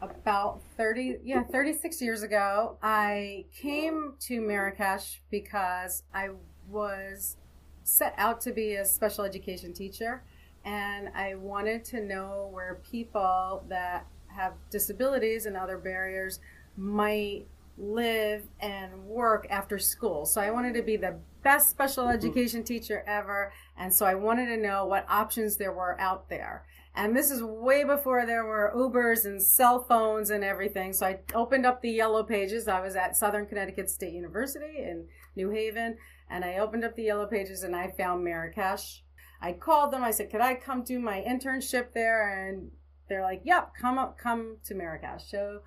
about 0.00 0.60
30, 0.76 1.18
yeah, 1.24 1.42
36 1.42 2.00
years 2.00 2.22
ago, 2.22 2.76
I 2.82 3.44
came 3.54 4.14
to 4.20 4.40
Marrakech 4.40 5.18
because 5.30 6.02
I 6.12 6.30
was 6.68 7.36
set 7.84 8.14
out 8.16 8.40
to 8.42 8.52
be 8.52 8.74
a 8.74 8.84
special 8.84 9.24
education 9.24 9.72
teacher 9.72 10.22
and 10.64 11.10
I 11.14 11.34
wanted 11.34 11.84
to 11.86 12.00
know 12.00 12.48
where 12.52 12.80
people 12.90 13.64
that 13.68 14.06
have 14.28 14.54
disabilities 14.70 15.46
and 15.46 15.56
other 15.56 15.78
barriers 15.78 16.40
might 16.76 17.46
live 17.76 18.44
and 18.60 19.04
work 19.04 19.46
after 19.50 19.78
school. 19.78 20.26
So 20.26 20.40
I 20.40 20.50
wanted 20.50 20.74
to 20.74 20.82
be 20.82 20.96
the 20.96 21.16
best 21.42 21.70
special 21.70 22.04
mm-hmm. 22.04 22.14
education 22.14 22.62
teacher 22.62 23.04
ever. 23.06 23.52
And 23.76 23.92
so 23.92 24.06
I 24.06 24.14
wanted 24.14 24.46
to 24.46 24.56
know 24.56 24.86
what 24.86 25.06
options 25.08 25.56
there 25.56 25.72
were 25.72 26.00
out 26.00 26.28
there. 26.28 26.64
And 26.96 27.16
this 27.16 27.32
is 27.32 27.42
way 27.42 27.82
before 27.82 28.24
there 28.24 28.44
were 28.44 28.72
Ubers 28.74 29.24
and 29.24 29.42
cell 29.42 29.82
phones 29.82 30.30
and 30.30 30.44
everything. 30.44 30.92
So 30.92 31.06
I 31.06 31.18
opened 31.34 31.66
up 31.66 31.82
the 31.82 31.90
yellow 31.90 32.22
pages. 32.22 32.68
I 32.68 32.80
was 32.80 32.94
at 32.94 33.16
Southern 33.16 33.46
Connecticut 33.46 33.90
State 33.90 34.12
University 34.12 34.78
in 34.78 35.06
New 35.34 35.50
Haven. 35.50 35.96
And 36.30 36.44
I 36.44 36.58
opened 36.58 36.84
up 36.84 36.94
the 36.94 37.02
yellow 37.02 37.26
pages 37.26 37.64
and 37.64 37.74
I 37.74 37.90
found 37.90 38.24
Marrakech. 38.24 39.00
I 39.44 39.52
called 39.52 39.92
them. 39.92 40.02
I 40.02 40.10
said, 40.10 40.30
could 40.30 40.40
I 40.40 40.54
come 40.54 40.82
do 40.82 40.98
my 40.98 41.20
internship 41.20 41.92
there? 41.92 42.48
And 42.48 42.70
they're 43.10 43.20
like, 43.20 43.42
yep, 43.44 43.74
come 43.78 43.98
up, 43.98 44.16
come 44.16 44.56
to 44.64 44.74
Marrakech. 44.74 45.20
So 45.28 45.60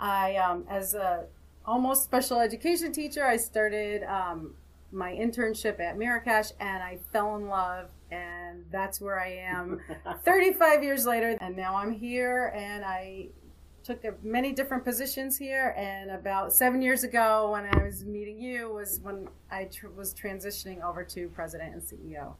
I, 0.00 0.34
um, 0.34 0.64
as 0.68 0.94
a 0.94 1.26
almost 1.64 2.02
special 2.02 2.40
education 2.40 2.90
teacher, 2.90 3.24
I 3.24 3.36
started 3.36 4.02
um, 4.02 4.56
my 4.90 5.12
internship 5.12 5.78
at 5.78 5.96
Marrakech 5.96 6.54
and 6.58 6.82
I 6.82 6.98
fell 7.12 7.36
in 7.36 7.46
love 7.46 7.90
and 8.10 8.64
that's 8.72 9.00
where 9.00 9.20
I 9.20 9.28
am 9.28 9.80
35 10.24 10.82
years 10.82 11.06
later 11.06 11.36
and 11.40 11.56
now 11.56 11.76
I'm 11.76 11.92
here 11.92 12.52
and 12.56 12.84
I 12.84 13.28
took 13.84 14.04
many 14.24 14.52
different 14.52 14.84
positions 14.84 15.38
here 15.38 15.72
and 15.76 16.10
about 16.10 16.52
seven 16.52 16.82
years 16.82 17.04
ago 17.04 17.52
when 17.52 17.64
I 17.64 17.84
was 17.84 18.04
meeting 18.04 18.40
you 18.40 18.72
was 18.72 18.98
when 19.04 19.28
I 19.52 19.66
tr- 19.66 19.86
was 19.96 20.12
transitioning 20.12 20.82
over 20.82 21.04
to 21.04 21.28
president 21.28 21.74
and 21.74 21.82
CEO. 21.82 22.34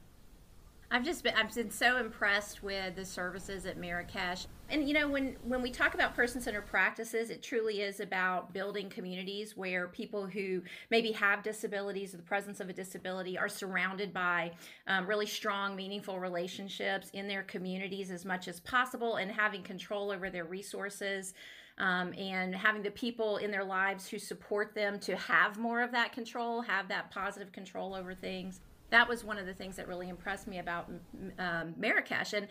I've 0.92 1.04
just 1.04 1.22
been 1.22 1.34
I've 1.36 1.54
been 1.54 1.70
so 1.70 1.98
impressed 1.98 2.64
with 2.64 2.96
the 2.96 3.04
services 3.04 3.64
at 3.64 3.80
Marrakech. 3.80 4.46
And 4.70 4.88
you 4.88 4.94
know, 4.94 5.08
when 5.08 5.36
when 5.44 5.62
we 5.62 5.70
talk 5.70 5.94
about 5.94 6.16
person-centered 6.16 6.66
practices, 6.66 7.30
it 7.30 7.44
truly 7.44 7.80
is 7.80 8.00
about 8.00 8.52
building 8.52 8.90
communities 8.90 9.56
where 9.56 9.86
people 9.86 10.26
who 10.26 10.62
maybe 10.90 11.12
have 11.12 11.44
disabilities 11.44 12.12
or 12.12 12.16
the 12.16 12.24
presence 12.24 12.58
of 12.58 12.68
a 12.68 12.72
disability 12.72 13.38
are 13.38 13.48
surrounded 13.48 14.12
by 14.12 14.50
um, 14.88 15.06
really 15.06 15.26
strong, 15.26 15.76
meaningful 15.76 16.18
relationships 16.18 17.10
in 17.12 17.28
their 17.28 17.44
communities 17.44 18.10
as 18.10 18.24
much 18.24 18.48
as 18.48 18.58
possible, 18.58 19.16
and 19.16 19.30
having 19.30 19.62
control 19.62 20.10
over 20.10 20.28
their 20.28 20.44
resources. 20.44 21.34
Um, 21.78 22.12
and 22.18 22.54
having 22.54 22.82
the 22.82 22.90
people 22.90 23.38
in 23.38 23.50
their 23.50 23.64
lives 23.64 24.06
who 24.06 24.18
support 24.18 24.74
them 24.74 24.98
to 24.98 25.16
have 25.16 25.56
more 25.56 25.80
of 25.80 25.92
that 25.92 26.12
control, 26.12 26.60
have 26.60 26.88
that 26.88 27.10
positive 27.10 27.52
control 27.52 27.94
over 27.94 28.12
things 28.12 28.60
that 28.90 29.08
was 29.08 29.24
one 29.24 29.38
of 29.38 29.46
the 29.46 29.54
things 29.54 29.76
that 29.76 29.88
really 29.88 30.08
impressed 30.08 30.46
me 30.46 30.58
about 30.58 30.90
um, 31.38 31.74
Marrakech. 31.78 32.32
And 32.32 32.48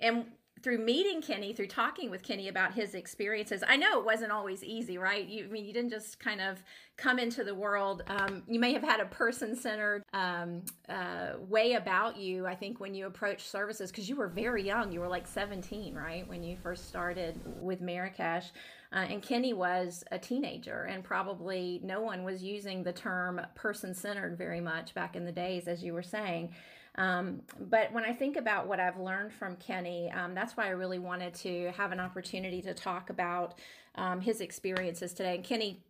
and 0.00 0.26
through 0.62 0.78
meeting 0.78 1.22
Kenny, 1.22 1.52
through 1.52 1.68
talking 1.68 2.10
with 2.10 2.22
Kenny 2.22 2.48
about 2.48 2.74
his 2.74 2.94
experiences, 2.94 3.62
I 3.66 3.76
know 3.76 3.98
it 3.98 4.04
wasn't 4.04 4.32
always 4.32 4.64
easy, 4.64 4.98
right? 4.98 5.26
You, 5.26 5.44
I 5.44 5.48
mean, 5.48 5.64
you 5.64 5.72
didn't 5.72 5.90
just 5.90 6.18
kind 6.18 6.40
of 6.40 6.62
come 6.96 7.18
into 7.18 7.44
the 7.44 7.54
world. 7.54 8.02
Um, 8.08 8.42
you 8.48 8.58
may 8.58 8.72
have 8.72 8.82
had 8.82 9.00
a 9.00 9.06
person 9.06 9.54
centered 9.54 10.02
um, 10.12 10.62
uh, 10.88 11.34
way 11.38 11.74
about 11.74 12.16
you, 12.16 12.46
I 12.46 12.54
think, 12.54 12.80
when 12.80 12.94
you 12.94 13.06
approached 13.06 13.48
services, 13.48 13.90
because 13.90 14.08
you 14.08 14.16
were 14.16 14.28
very 14.28 14.62
young. 14.62 14.90
You 14.90 15.00
were 15.00 15.08
like 15.08 15.26
17, 15.26 15.94
right? 15.94 16.26
When 16.26 16.42
you 16.42 16.56
first 16.56 16.88
started 16.88 17.40
with 17.60 17.80
Marrakech. 17.80 18.50
Uh, 18.92 19.06
and 19.10 19.22
Kenny 19.22 19.52
was 19.52 20.02
a 20.10 20.18
teenager, 20.18 20.84
and 20.84 21.04
probably 21.04 21.80
no 21.84 22.00
one 22.00 22.24
was 22.24 22.42
using 22.42 22.82
the 22.82 22.92
term 22.92 23.40
person 23.54 23.94
centered 23.94 24.38
very 24.38 24.60
much 24.60 24.94
back 24.94 25.14
in 25.14 25.24
the 25.24 25.32
days, 25.32 25.68
as 25.68 25.82
you 25.82 25.92
were 25.92 26.02
saying. 26.02 26.54
Um, 26.94 27.42
but 27.60 27.92
when 27.92 28.04
I 28.04 28.12
think 28.12 28.36
about 28.36 28.66
what 28.66 28.80
I've 28.80 28.98
learned 28.98 29.32
from 29.32 29.56
Kenny, 29.56 30.10
um, 30.10 30.34
that's 30.34 30.56
why 30.56 30.66
I 30.66 30.70
really 30.70 30.98
wanted 30.98 31.34
to 31.34 31.70
have 31.76 31.92
an 31.92 32.00
opportunity 32.00 32.60
to 32.62 32.74
talk 32.74 33.10
about 33.10 33.58
um, 33.94 34.20
his 34.20 34.40
experiences 34.40 35.12
today. 35.12 35.36
And 35.36 35.44
Kenny 35.44 35.84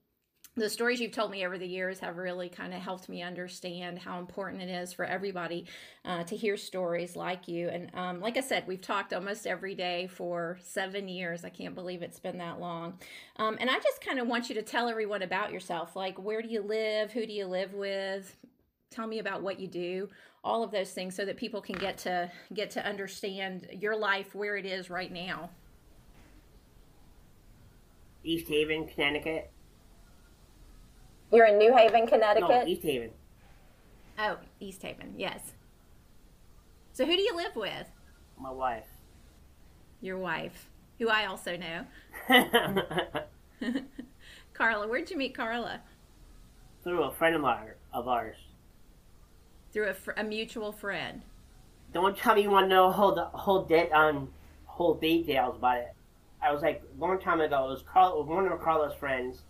the 0.59 0.69
stories 0.69 1.01
you've 1.01 1.13
told 1.13 1.31
me 1.31 1.47
over 1.47 1.57
the 1.57 1.67
years 1.67 2.01
have 2.01 2.17
really 2.17 2.49
kind 2.49 2.75
of 2.75 2.81
helped 2.81 3.09
me 3.09 3.23
understand 3.23 3.99
how 3.99 4.19
important 4.19 4.63
it 4.63 4.69
is 4.69 4.93
for 4.93 5.05
everybody 5.05 5.67
uh, 6.05 6.25
to 6.25 6.37
hear 6.37 6.57
stories 6.57 7.17
like 7.17 7.49
you. 7.49 7.69
And 7.69 7.91
um, 7.95 8.21
like 8.21 8.37
I 8.37 8.41
said, 8.41 8.65
we've 8.67 8.81
talked 8.81 9.13
almost 9.13 9.47
every 9.47 9.75
day 9.75 10.07
for 10.09 10.59
seven 10.63 11.09
years. 11.09 11.45
I 11.45 11.49
can't 11.49 11.75
believe 11.75 12.03
it's 12.03 12.21
been 12.21 12.39
that 12.39 12.61
long. 12.61 12.99
Um, 13.37 13.57
and 13.61 13.71
I 13.71 13.79
just 13.79 14.05
kind 14.05 14.19
of 14.19 14.27
want 14.27 14.49
you 14.49 14.55
to 14.57 14.63
tell 14.63 14.89
everyone 14.89 15.23
about 15.23 15.53
yourself. 15.53 15.97
Like, 15.97 16.19
where 16.19 16.43
do 16.43 16.49
you 16.49 16.63
live? 16.63 17.13
Who 17.13 17.27
do 17.27 17.33
you 17.33 17.47
live 17.47 17.75
with? 17.75 18.37
Tell 18.91 19.07
me 19.07 19.19
about 19.19 19.43
what 19.43 19.61
you 19.61 19.69
do. 19.69 20.09
All 20.45 20.63
of 20.63 20.71
those 20.71 20.93
things, 20.93 21.15
so 21.15 21.25
that 21.25 21.37
people 21.37 21.61
can 21.61 21.77
get 21.77 21.99
to 21.99 22.31
get 22.55 22.71
to 22.71 22.87
understand 22.87 23.67
your 23.73 23.97
life 23.97 24.35
where 24.35 24.57
it 24.57 24.65
is 24.65 24.89
right 24.89 25.13
now. 25.13 25.51
East 28.23 28.49
Haven, 28.49 28.87
Connecticut. 28.87 29.51
You're 31.33 31.47
in 31.47 31.59
New 31.59 31.77
Haven, 31.77 32.07
Connecticut? 32.07 32.49
No, 32.49 32.67
East 32.67 32.83
Haven. 32.83 33.11
Oh, 34.19 34.39
East 34.61 34.83
Haven, 34.83 35.15
yes. 35.17 35.53
So 36.93 37.05
who 37.05 37.15
do 37.15 37.23
you 37.23 37.37
live 37.37 37.55
with? 37.55 37.87
My 38.39 38.51
wife. 38.51 38.87
Your 40.01 40.19
wife, 40.19 40.69
who 40.99 41.09
I 41.09 41.27
also 41.27 41.57
know. 41.57 41.85
Carla, 44.55 44.89
where'd 44.89 45.11
you 45.11 45.17
meet 45.17 45.35
Carla? 45.35 45.81
Through 46.83 47.05
a 47.05 47.13
friend 47.13 47.37
of, 47.37 47.45
our, 47.45 47.77
of 47.93 48.09
ours. 48.09 48.37
Through 49.73 49.89
a, 49.89 49.95
fr- 49.95 50.13
a 50.17 50.25
mutual 50.25 50.73
friend. 50.73 51.23
Don't 51.93 52.17
tell 52.17 52.35
me 52.35 52.43
you 52.43 52.51
want 52.51 52.65
to 52.65 52.69
know 52.69 52.91
whole 52.91 53.15
the 53.15 53.25
whole 53.27 53.65
de- 53.65 53.91
um 53.93 54.29
whole 54.67 54.95
details 54.95 55.57
about 55.57 55.79
it. 55.79 55.95
I 56.43 56.53
was 56.53 56.63
like 56.63 56.83
a 56.83 57.01
long 57.01 57.19
time 57.19 57.41
ago. 57.41 57.67
It 57.67 57.71
was 57.71 57.83
Carla, 57.83 58.19
was 58.19 58.29
one 58.29 58.47
of 58.47 58.61
Carla's 58.61 58.95
friends 58.95 59.43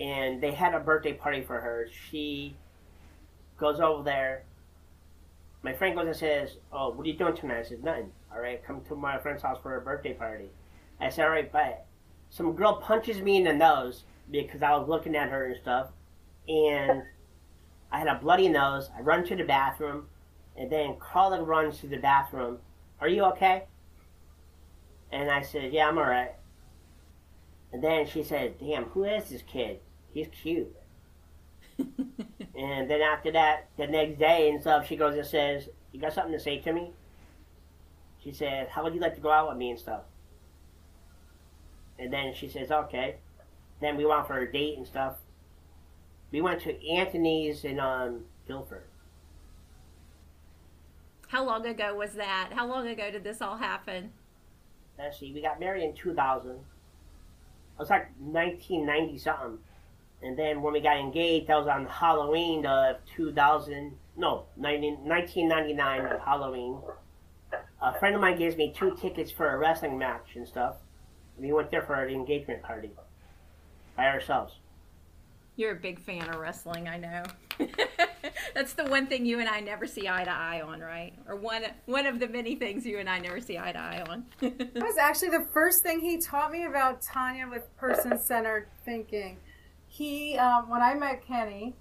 and 0.00 0.40
they 0.42 0.52
had 0.52 0.74
a 0.74 0.80
birthday 0.80 1.12
party 1.12 1.42
for 1.42 1.60
her. 1.60 1.88
She 2.10 2.56
goes 3.56 3.80
over 3.80 4.02
there. 4.02 4.44
My 5.62 5.72
friend 5.72 5.94
goes 5.96 6.06
and 6.06 6.16
says, 6.16 6.56
"Oh, 6.72 6.90
what 6.90 7.06
are 7.06 7.10
you 7.10 7.16
doing 7.16 7.36
tonight?" 7.36 7.58
I 7.58 7.62
said, 7.62 7.84
"Nothing. 7.84 8.12
All 8.32 8.40
right, 8.40 8.64
come 8.64 8.80
to 8.82 8.96
my 8.96 9.18
friend's 9.18 9.42
house 9.42 9.58
for 9.62 9.76
a 9.76 9.80
birthday 9.80 10.14
party." 10.14 10.50
I 11.00 11.08
said, 11.08 11.24
"All 11.24 11.30
right, 11.30 11.50
but 11.50 11.86
some 12.30 12.54
girl 12.54 12.76
punches 12.76 13.20
me 13.20 13.36
in 13.36 13.44
the 13.44 13.52
nose 13.52 14.04
because 14.30 14.62
I 14.62 14.74
was 14.76 14.88
looking 14.88 15.14
at 15.14 15.30
her 15.30 15.46
and 15.46 15.56
stuff, 15.56 15.92
and 16.48 17.04
I 17.90 17.98
had 17.98 18.08
a 18.08 18.16
bloody 18.16 18.48
nose. 18.48 18.90
I 18.96 19.02
run 19.02 19.24
to 19.26 19.36
the 19.36 19.44
bathroom, 19.44 20.08
and 20.56 20.70
then 20.70 20.96
Carla 20.98 21.42
runs 21.42 21.78
to 21.80 21.86
the 21.86 21.98
bathroom. 21.98 22.58
Are 23.00 23.08
you 23.08 23.24
okay? 23.26 23.64
And 25.12 25.30
I 25.30 25.42
said, 25.42 25.72
"Yeah, 25.72 25.88
I'm 25.88 25.98
all 25.98 26.04
right." 26.04 26.34
And 27.72 27.82
then 27.82 28.06
she 28.06 28.22
said, 28.22 28.58
"Damn, 28.58 28.84
who 28.84 29.04
is 29.04 29.30
this 29.30 29.42
kid?" 29.42 29.80
he's 30.12 30.28
cute. 30.28 30.74
and 31.78 32.90
then 32.90 33.00
after 33.00 33.32
that, 33.32 33.68
the 33.76 33.86
next 33.86 34.18
day 34.18 34.50
and 34.50 34.60
stuff, 34.60 34.86
she 34.86 34.96
goes 34.96 35.16
and 35.16 35.26
says, 35.26 35.68
You 35.92 36.00
got 36.00 36.12
something 36.12 36.32
to 36.32 36.40
say 36.40 36.58
to 36.58 36.72
me? 36.72 36.92
She 38.22 38.32
says, 38.32 38.68
How 38.70 38.82
would 38.82 38.94
you 38.94 39.00
like 39.00 39.14
to 39.14 39.20
go 39.20 39.30
out 39.30 39.48
with 39.48 39.56
me 39.56 39.70
and 39.70 39.78
stuff? 39.78 40.02
And 41.98 42.12
then 42.12 42.34
she 42.34 42.48
says, 42.48 42.70
Okay. 42.70 43.16
Then 43.80 43.96
we 43.96 44.06
went 44.06 44.26
for 44.26 44.38
a 44.38 44.50
date 44.50 44.78
and 44.78 44.86
stuff. 44.86 45.16
We 46.30 46.40
went 46.40 46.60
to 46.62 46.88
Anthony's 46.88 47.64
in 47.64 47.80
um, 47.80 48.24
Guilford. 48.46 48.84
How 51.28 51.44
long 51.44 51.66
ago 51.66 51.94
was 51.94 52.12
that? 52.12 52.50
How 52.54 52.66
long 52.66 52.86
ago 52.86 53.10
did 53.10 53.24
this 53.24 53.42
all 53.42 53.56
happen? 53.56 54.12
Let's 54.98 55.18
see, 55.18 55.32
we 55.32 55.40
got 55.40 55.58
married 55.58 55.82
in 55.82 55.94
2000. 55.94 56.58
It 57.82 57.86
was 57.86 57.90
like 57.90 58.12
1990 58.20 59.18
something. 59.18 59.58
And 60.22 60.38
then 60.38 60.62
when 60.62 60.72
we 60.72 60.80
got 60.80 60.98
engaged, 60.98 61.48
that 61.48 61.56
was 61.56 61.66
on 61.66 61.84
Halloween 61.86 62.64
of 62.64 62.98
2000, 63.16 63.98
no, 64.16 64.44
1999 64.54 66.20
Halloween. 66.24 66.78
A 67.80 67.98
friend 67.98 68.14
of 68.14 68.20
mine 68.20 68.38
gives 68.38 68.56
me 68.56 68.72
two 68.72 68.96
tickets 69.00 69.32
for 69.32 69.52
a 69.52 69.58
wrestling 69.58 69.98
match 69.98 70.36
and 70.36 70.46
stuff. 70.46 70.76
We 71.36 71.52
went 71.52 71.72
there 71.72 71.82
for 71.82 71.94
an 71.94 72.14
engagement 72.14 72.62
party 72.62 72.92
by 73.96 74.06
ourselves. 74.06 74.54
You're 75.56 75.72
a 75.72 75.80
big 75.80 75.98
fan 75.98 76.28
of 76.28 76.36
wrestling, 76.36 76.86
I 76.86 76.98
know. 76.98 77.24
That's 78.54 78.74
the 78.74 78.84
one 78.84 79.06
thing 79.06 79.26
you 79.26 79.40
and 79.40 79.48
I 79.48 79.60
never 79.60 79.86
see 79.86 80.08
eye 80.08 80.24
to 80.24 80.30
eye 80.30 80.60
on, 80.60 80.80
right? 80.80 81.14
Or 81.28 81.36
one 81.36 81.64
one 81.86 82.06
of 82.06 82.18
the 82.20 82.28
many 82.28 82.54
things 82.56 82.84
you 82.86 82.98
and 82.98 83.08
I 83.08 83.18
never 83.18 83.40
see 83.40 83.58
eye 83.58 83.72
to 83.72 83.78
eye 83.78 84.04
on. 84.08 84.24
that 84.40 84.74
was 84.74 84.96
actually 84.96 85.30
the 85.30 85.46
first 85.52 85.82
thing 85.82 86.00
he 86.00 86.18
taught 86.18 86.52
me 86.52 86.64
about 86.64 87.02
Tanya 87.02 87.48
with 87.48 87.74
person 87.76 88.18
centered 88.18 88.68
thinking 88.84 89.38
he 89.92 90.38
um, 90.38 90.70
when 90.70 90.80
I 90.80 90.94
met 90.94 91.26
Kenny, 91.26 91.74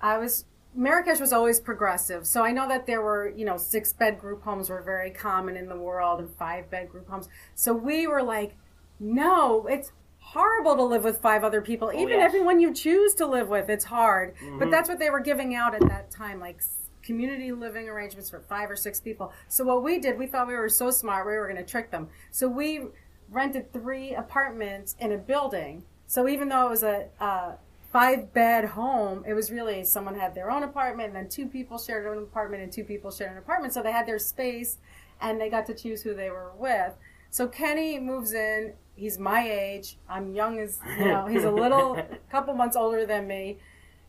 I 0.00 0.18
was 0.18 0.46
Marrakech 0.76 1.20
was 1.20 1.32
always 1.32 1.60
progressive. 1.60 2.26
So 2.26 2.42
I 2.42 2.50
know 2.50 2.66
that 2.66 2.86
there 2.86 3.02
were, 3.02 3.28
you 3.36 3.44
know, 3.44 3.56
six 3.56 3.92
bed 3.92 4.18
group 4.18 4.42
homes 4.42 4.70
were 4.70 4.82
very 4.82 5.10
common 5.10 5.56
in 5.56 5.68
the 5.68 5.76
world 5.76 6.18
and 6.18 6.28
five 6.30 6.70
bed 6.70 6.88
group 6.88 7.08
homes. 7.08 7.28
So 7.54 7.72
we 7.74 8.06
were 8.06 8.22
like, 8.22 8.56
no, 8.98 9.66
it's 9.66 9.92
horrible 10.32 10.76
to 10.76 10.82
live 10.82 11.04
with 11.04 11.20
five 11.20 11.44
other 11.44 11.60
people. 11.60 11.92
Even 11.92 12.18
yes. 12.18 12.24
everyone 12.24 12.58
you 12.58 12.72
choose 12.72 13.14
to 13.14 13.26
live 13.26 13.48
with, 13.48 13.68
it's 13.68 13.84
hard. 13.84 14.34
Mhm. 14.36 14.58
But 14.58 14.70
that's 14.70 14.88
what 14.88 14.98
they 14.98 15.10
were 15.10 15.20
giving 15.20 15.54
out 15.54 15.74
at 15.74 15.86
that 15.88 16.10
time, 16.10 16.40
like 16.40 16.62
community 17.02 17.52
living 17.52 17.86
arrangements 17.86 18.30
for 18.30 18.40
five 18.40 18.70
or 18.70 18.76
six 18.76 18.98
people. 18.98 19.30
So 19.48 19.62
what 19.62 19.82
we 19.82 19.98
did, 19.98 20.18
we 20.18 20.26
thought 20.26 20.46
we 20.48 20.54
were 20.54 20.70
so 20.70 20.90
smart, 20.90 21.26
we 21.26 21.32
were 21.32 21.46
going 21.46 21.62
to 21.62 21.70
trick 21.70 21.90
them. 21.90 22.08
So 22.30 22.48
we 22.48 22.86
rented 23.28 23.72
three 23.74 24.14
apartments 24.14 24.96
in 24.98 25.12
a 25.12 25.18
building. 25.18 25.84
So 26.06 26.26
even 26.26 26.48
though 26.48 26.66
it 26.66 26.70
was 26.70 26.82
a, 26.82 27.08
a 27.20 27.54
five 27.92 28.32
bed 28.32 28.64
home, 28.64 29.24
it 29.26 29.34
was 29.34 29.50
really 29.50 29.84
someone 29.84 30.14
had 30.14 30.34
their 30.34 30.50
own 30.50 30.62
apartment, 30.62 31.08
and 31.08 31.16
then 31.16 31.28
two 31.28 31.46
people 31.46 31.76
shared 31.76 32.06
an 32.06 32.22
apartment, 32.22 32.62
and 32.62 32.72
two 32.72 32.84
people 32.84 33.10
shared 33.10 33.32
an 33.32 33.38
apartment. 33.38 33.74
So 33.74 33.82
they 33.82 33.92
had 33.92 34.06
their 34.06 34.18
space, 34.18 34.78
and 35.20 35.38
they 35.38 35.50
got 35.50 35.66
to 35.66 35.74
choose 35.74 36.02
who 36.02 36.14
they 36.14 36.30
were 36.30 36.52
with. 36.56 36.94
So 37.28 37.48
Kenny 37.48 37.98
moves 37.98 38.32
in. 38.32 38.74
He's 38.94 39.18
my 39.18 39.48
age. 39.50 39.98
I'm 40.08 40.32
young 40.34 40.58
as 40.60 40.78
you 40.98 41.04
know. 41.06 41.26
He's 41.26 41.44
a 41.44 41.50
little, 41.50 41.98
couple 42.30 42.54
months 42.54 42.76
older 42.76 43.06
than 43.06 43.26
me, 43.26 43.58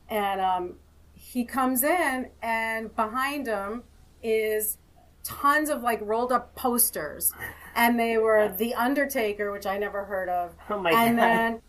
and 0.09 0.41
um, 0.41 0.75
he 1.13 1.45
comes 1.45 1.83
in, 1.83 2.29
and 2.41 2.95
behind 2.95 3.47
him 3.47 3.83
is 4.21 4.77
tons 5.23 5.69
of 5.69 5.81
like 5.81 5.99
rolled 6.01 6.31
up 6.31 6.53
posters, 6.55 7.31
and 7.75 7.99
they 7.99 8.17
were 8.17 8.53
The 8.57 8.73
Undertaker, 8.75 9.51
which 9.51 9.65
I 9.65 9.77
never 9.77 10.03
heard 10.05 10.29
of, 10.29 10.53
Oh 10.69 10.79
my 10.79 10.91
and 10.91 11.17
god. 11.17 11.61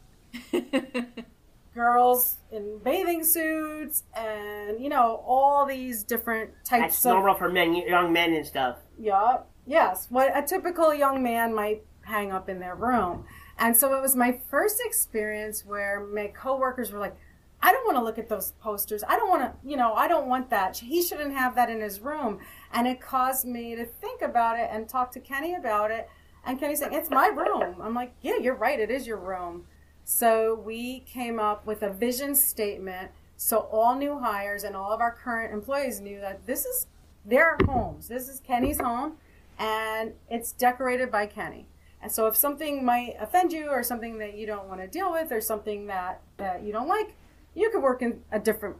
then 0.52 1.06
girls 1.74 2.36
in 2.52 2.78
bathing 2.84 3.24
suits, 3.24 4.04
and 4.16 4.80
you 4.80 4.88
know 4.88 5.22
all 5.26 5.66
these 5.66 6.02
different 6.04 6.50
types 6.64 6.94
That's 6.94 7.06
of 7.06 7.12
normal 7.14 7.34
for 7.36 7.48
men, 7.48 7.74
young 7.74 8.12
men 8.12 8.32
and 8.34 8.46
stuff. 8.46 8.78
yeah. 8.98 9.38
Yes. 9.66 10.08
What 10.10 10.36
a 10.36 10.42
typical 10.42 10.92
young 10.92 11.22
man 11.22 11.54
might 11.54 11.84
hang 12.04 12.32
up 12.32 12.48
in 12.48 12.60
their 12.60 12.74
room. 12.74 13.24
And 13.58 13.76
so 13.76 13.96
it 13.96 14.02
was 14.02 14.16
my 14.16 14.38
first 14.50 14.80
experience 14.84 15.64
where 15.64 16.00
my 16.00 16.28
coworkers 16.28 16.92
were 16.92 16.98
like, 16.98 17.16
I 17.62 17.72
don't 17.72 17.86
want 17.86 17.96
to 17.96 18.04
look 18.04 18.18
at 18.18 18.28
those 18.28 18.52
posters. 18.60 19.02
I 19.08 19.16
don't 19.16 19.30
want 19.30 19.42
to, 19.42 19.68
you 19.68 19.76
know, 19.76 19.94
I 19.94 20.06
don't 20.06 20.26
want 20.26 20.50
that. 20.50 20.76
He 20.76 21.02
shouldn't 21.02 21.32
have 21.32 21.54
that 21.54 21.70
in 21.70 21.80
his 21.80 22.00
room. 22.00 22.40
And 22.72 22.86
it 22.86 23.00
caused 23.00 23.46
me 23.46 23.74
to 23.74 23.86
think 23.86 24.20
about 24.20 24.58
it 24.58 24.68
and 24.70 24.88
talk 24.88 25.12
to 25.12 25.20
Kenny 25.20 25.54
about 25.54 25.90
it. 25.90 26.08
And 26.44 26.60
Kenny's 26.60 26.80
saying, 26.80 26.92
It's 26.92 27.08
my 27.08 27.28
room. 27.28 27.76
I'm 27.80 27.94
like, 27.94 28.12
Yeah, 28.20 28.36
you're 28.36 28.54
right. 28.54 28.78
It 28.78 28.90
is 28.90 29.06
your 29.06 29.16
room. 29.16 29.64
So 30.04 30.54
we 30.54 31.00
came 31.00 31.40
up 31.40 31.66
with 31.66 31.82
a 31.82 31.90
vision 31.90 32.34
statement 32.34 33.12
so 33.36 33.68
all 33.70 33.96
new 33.96 34.18
hires 34.18 34.64
and 34.64 34.76
all 34.76 34.92
of 34.92 35.00
our 35.00 35.12
current 35.12 35.52
employees 35.52 36.00
knew 36.00 36.20
that 36.20 36.46
this 36.46 36.64
is 36.64 36.86
their 37.24 37.56
homes. 37.66 38.08
This 38.08 38.28
is 38.28 38.40
Kenny's 38.40 38.80
home 38.80 39.14
and 39.58 40.12
it's 40.30 40.52
decorated 40.52 41.10
by 41.10 41.26
Kenny. 41.26 41.66
And 42.04 42.12
so 42.12 42.26
if 42.26 42.36
something 42.36 42.84
might 42.84 43.16
offend 43.18 43.50
you 43.50 43.68
or 43.68 43.82
something 43.82 44.18
that 44.18 44.36
you 44.36 44.46
don't 44.46 44.68
want 44.68 44.82
to 44.82 44.86
deal 44.86 45.10
with 45.10 45.32
or 45.32 45.40
something 45.40 45.86
that, 45.86 46.20
that 46.36 46.62
you 46.62 46.70
don't 46.70 46.86
like, 46.86 47.16
you 47.54 47.70
could 47.70 47.82
work 47.82 48.02
in 48.02 48.20
a 48.30 48.38
different 48.38 48.76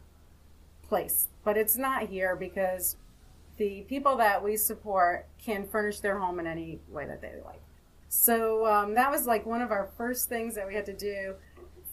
place. 0.83 1.28
But 1.43 1.57
it's 1.57 1.78
not 1.78 2.11
here 2.11 2.37
because 2.37 2.97
the 3.57 3.81
people 3.88 4.19
that 4.19 4.45
we 4.45 4.59
support 4.59 5.26
can 5.43 5.66
furnish 5.66 6.00
their 6.00 6.19
home 6.19 6.38
in 6.38 6.47
any 6.47 6.81
way 6.90 7.07
that 7.07 7.23
they 7.23 7.33
like. 7.47 7.62
So 8.11 8.66
um, 8.66 8.93
that 8.93 9.11
was 9.11 9.26
like 9.26 9.47
one 9.47 9.62
of 9.62 9.71
our 9.71 9.88
first 9.97 10.28
things 10.28 10.54
that 10.57 10.66
we 10.66 10.75
had 10.75 10.85
to 10.85 10.95
do 10.95 11.37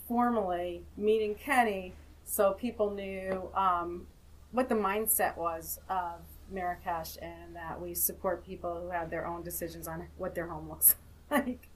formally, 0.10 0.84
meeting 0.98 1.36
Kenny, 1.36 1.94
so 2.26 2.52
people 2.52 2.92
knew 2.92 3.50
um, 3.56 4.06
what 4.52 4.68
the 4.68 4.76
mindset 4.76 5.38
was 5.38 5.80
of 5.88 6.20
Marrakech 6.54 7.18
and 7.22 7.56
that 7.56 7.80
we 7.80 7.94
support 7.94 8.46
people 8.46 8.82
who 8.82 8.90
have 8.90 9.10
their 9.10 9.26
own 9.26 9.44
decisions 9.44 9.88
on 9.88 10.08
what 10.18 10.36
their 10.36 10.48
home 10.48 10.68
looks 10.68 10.96
like. 11.32 11.68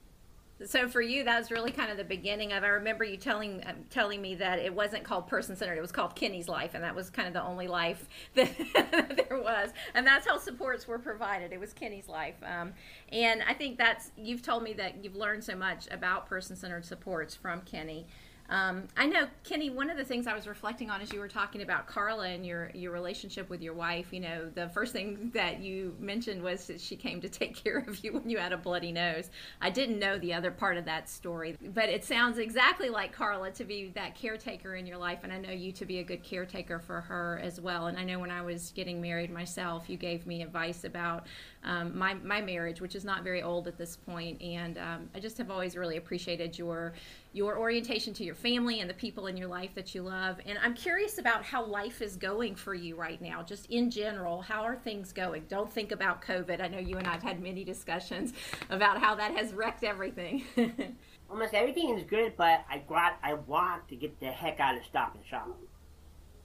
So 0.64 0.88
for 0.88 1.02
you, 1.02 1.22
that 1.24 1.38
was 1.38 1.50
really 1.50 1.70
kind 1.70 1.90
of 1.90 1.98
the 1.98 2.04
beginning 2.04 2.54
of. 2.54 2.64
I 2.64 2.68
remember 2.68 3.04
you 3.04 3.18
telling 3.18 3.62
um, 3.66 3.76
telling 3.90 4.22
me 4.22 4.36
that 4.36 4.58
it 4.58 4.74
wasn't 4.74 5.04
called 5.04 5.26
person 5.26 5.54
centered; 5.54 5.76
it 5.76 5.82
was 5.82 5.92
called 5.92 6.14
Kenny's 6.14 6.48
life, 6.48 6.72
and 6.72 6.82
that 6.82 6.94
was 6.94 7.10
kind 7.10 7.28
of 7.28 7.34
the 7.34 7.42
only 7.42 7.68
life 7.68 8.08
that 8.34 8.56
there 9.28 9.38
was. 9.38 9.70
And 9.94 10.06
that's 10.06 10.26
how 10.26 10.38
supports 10.38 10.88
were 10.88 10.98
provided. 10.98 11.52
It 11.52 11.60
was 11.60 11.74
Kenny's 11.74 12.08
life. 12.08 12.36
Um, 12.42 12.72
and 13.10 13.42
I 13.46 13.52
think 13.52 13.76
that's 13.76 14.12
you've 14.16 14.40
told 14.40 14.62
me 14.62 14.72
that 14.74 15.04
you've 15.04 15.16
learned 15.16 15.44
so 15.44 15.54
much 15.54 15.88
about 15.90 16.26
person 16.26 16.56
centered 16.56 16.86
supports 16.86 17.34
from 17.34 17.60
Kenny. 17.60 18.06
Um, 18.48 18.84
I 18.96 19.06
know, 19.06 19.26
Kenny. 19.44 19.70
One 19.70 19.90
of 19.90 19.96
the 19.96 20.04
things 20.04 20.26
I 20.26 20.34
was 20.34 20.46
reflecting 20.46 20.90
on 20.90 21.00
as 21.00 21.12
you 21.12 21.18
were 21.18 21.28
talking 21.28 21.62
about 21.62 21.86
Carla 21.86 22.28
and 22.28 22.46
your 22.46 22.70
your 22.74 22.92
relationship 22.92 23.50
with 23.50 23.60
your 23.60 23.74
wife. 23.74 24.12
You 24.12 24.20
know, 24.20 24.50
the 24.54 24.68
first 24.68 24.92
thing 24.92 25.30
that 25.34 25.60
you 25.60 25.96
mentioned 25.98 26.42
was 26.42 26.66
that 26.66 26.80
she 26.80 26.96
came 26.96 27.20
to 27.20 27.28
take 27.36 27.62
care 27.62 27.78
of 27.86 28.02
you 28.04 28.12
when 28.12 28.28
you 28.30 28.38
had 28.38 28.52
a 28.52 28.56
bloody 28.56 28.92
nose. 28.92 29.30
I 29.60 29.70
didn't 29.70 29.98
know 29.98 30.18
the 30.18 30.34
other 30.34 30.50
part 30.50 30.76
of 30.76 30.84
that 30.84 31.08
story, 31.08 31.56
but 31.74 31.88
it 31.88 32.04
sounds 32.04 32.38
exactly 32.38 32.88
like 32.88 33.12
Carla 33.12 33.50
to 33.52 33.64
be 33.64 33.90
that 33.94 34.14
caretaker 34.14 34.76
in 34.76 34.86
your 34.86 34.98
life, 34.98 35.20
and 35.22 35.32
I 35.32 35.38
know 35.38 35.50
you 35.50 35.72
to 35.72 35.84
be 35.84 35.98
a 35.98 36.04
good 36.04 36.22
caretaker 36.22 36.78
for 36.78 37.00
her 37.00 37.40
as 37.42 37.60
well. 37.60 37.86
And 37.86 37.98
I 37.98 38.04
know 38.04 38.18
when 38.18 38.30
I 38.30 38.42
was 38.42 38.72
getting 38.72 39.00
married 39.00 39.30
myself, 39.30 39.88
you 39.88 39.96
gave 39.96 40.26
me 40.26 40.42
advice 40.42 40.84
about 40.84 41.26
um, 41.64 41.96
my 41.96 42.14
my 42.14 42.40
marriage, 42.40 42.80
which 42.80 42.94
is 42.94 43.04
not 43.04 43.24
very 43.24 43.42
old 43.42 43.66
at 43.66 43.76
this 43.76 43.96
point, 43.96 44.40
and 44.40 44.78
um, 44.78 45.10
I 45.14 45.20
just 45.20 45.36
have 45.38 45.50
always 45.50 45.76
really 45.76 45.96
appreciated 45.96 46.56
your 46.58 46.92
your 47.36 47.58
orientation 47.58 48.14
to 48.14 48.24
your 48.24 48.34
family 48.34 48.80
and 48.80 48.88
the 48.88 48.94
people 48.94 49.26
in 49.26 49.36
your 49.36 49.46
life 49.46 49.74
that 49.74 49.94
you 49.94 50.00
love. 50.00 50.38
And 50.46 50.58
I'm 50.62 50.72
curious 50.72 51.18
about 51.18 51.44
how 51.44 51.66
life 51.66 52.00
is 52.00 52.16
going 52.16 52.54
for 52.54 52.72
you 52.72 52.96
right 52.96 53.20
now, 53.20 53.42
just 53.42 53.66
in 53.66 53.90
general. 53.90 54.40
How 54.40 54.62
are 54.62 54.74
things 54.74 55.12
going? 55.12 55.44
Don't 55.46 55.70
think 55.70 55.92
about 55.92 56.22
COVID. 56.22 56.62
I 56.62 56.68
know 56.68 56.78
you 56.78 56.96
and 56.96 57.06
I 57.06 57.12
have 57.12 57.22
had 57.22 57.42
many 57.42 57.62
discussions 57.62 58.32
about 58.70 59.02
how 59.02 59.14
that 59.16 59.36
has 59.36 59.52
wrecked 59.52 59.84
everything. 59.84 60.44
Almost 61.30 61.52
everything 61.52 61.90
is 61.90 62.04
good, 62.04 62.32
but 62.38 62.64
I 62.70 62.78
got 62.88 63.18
I 63.22 63.34
want 63.34 63.86
to 63.88 63.96
get 63.96 64.18
the 64.18 64.28
heck 64.28 64.58
out 64.58 64.78
of 64.78 64.84
Stop 64.86 65.14
and 65.14 65.26
Shop. 65.26 65.58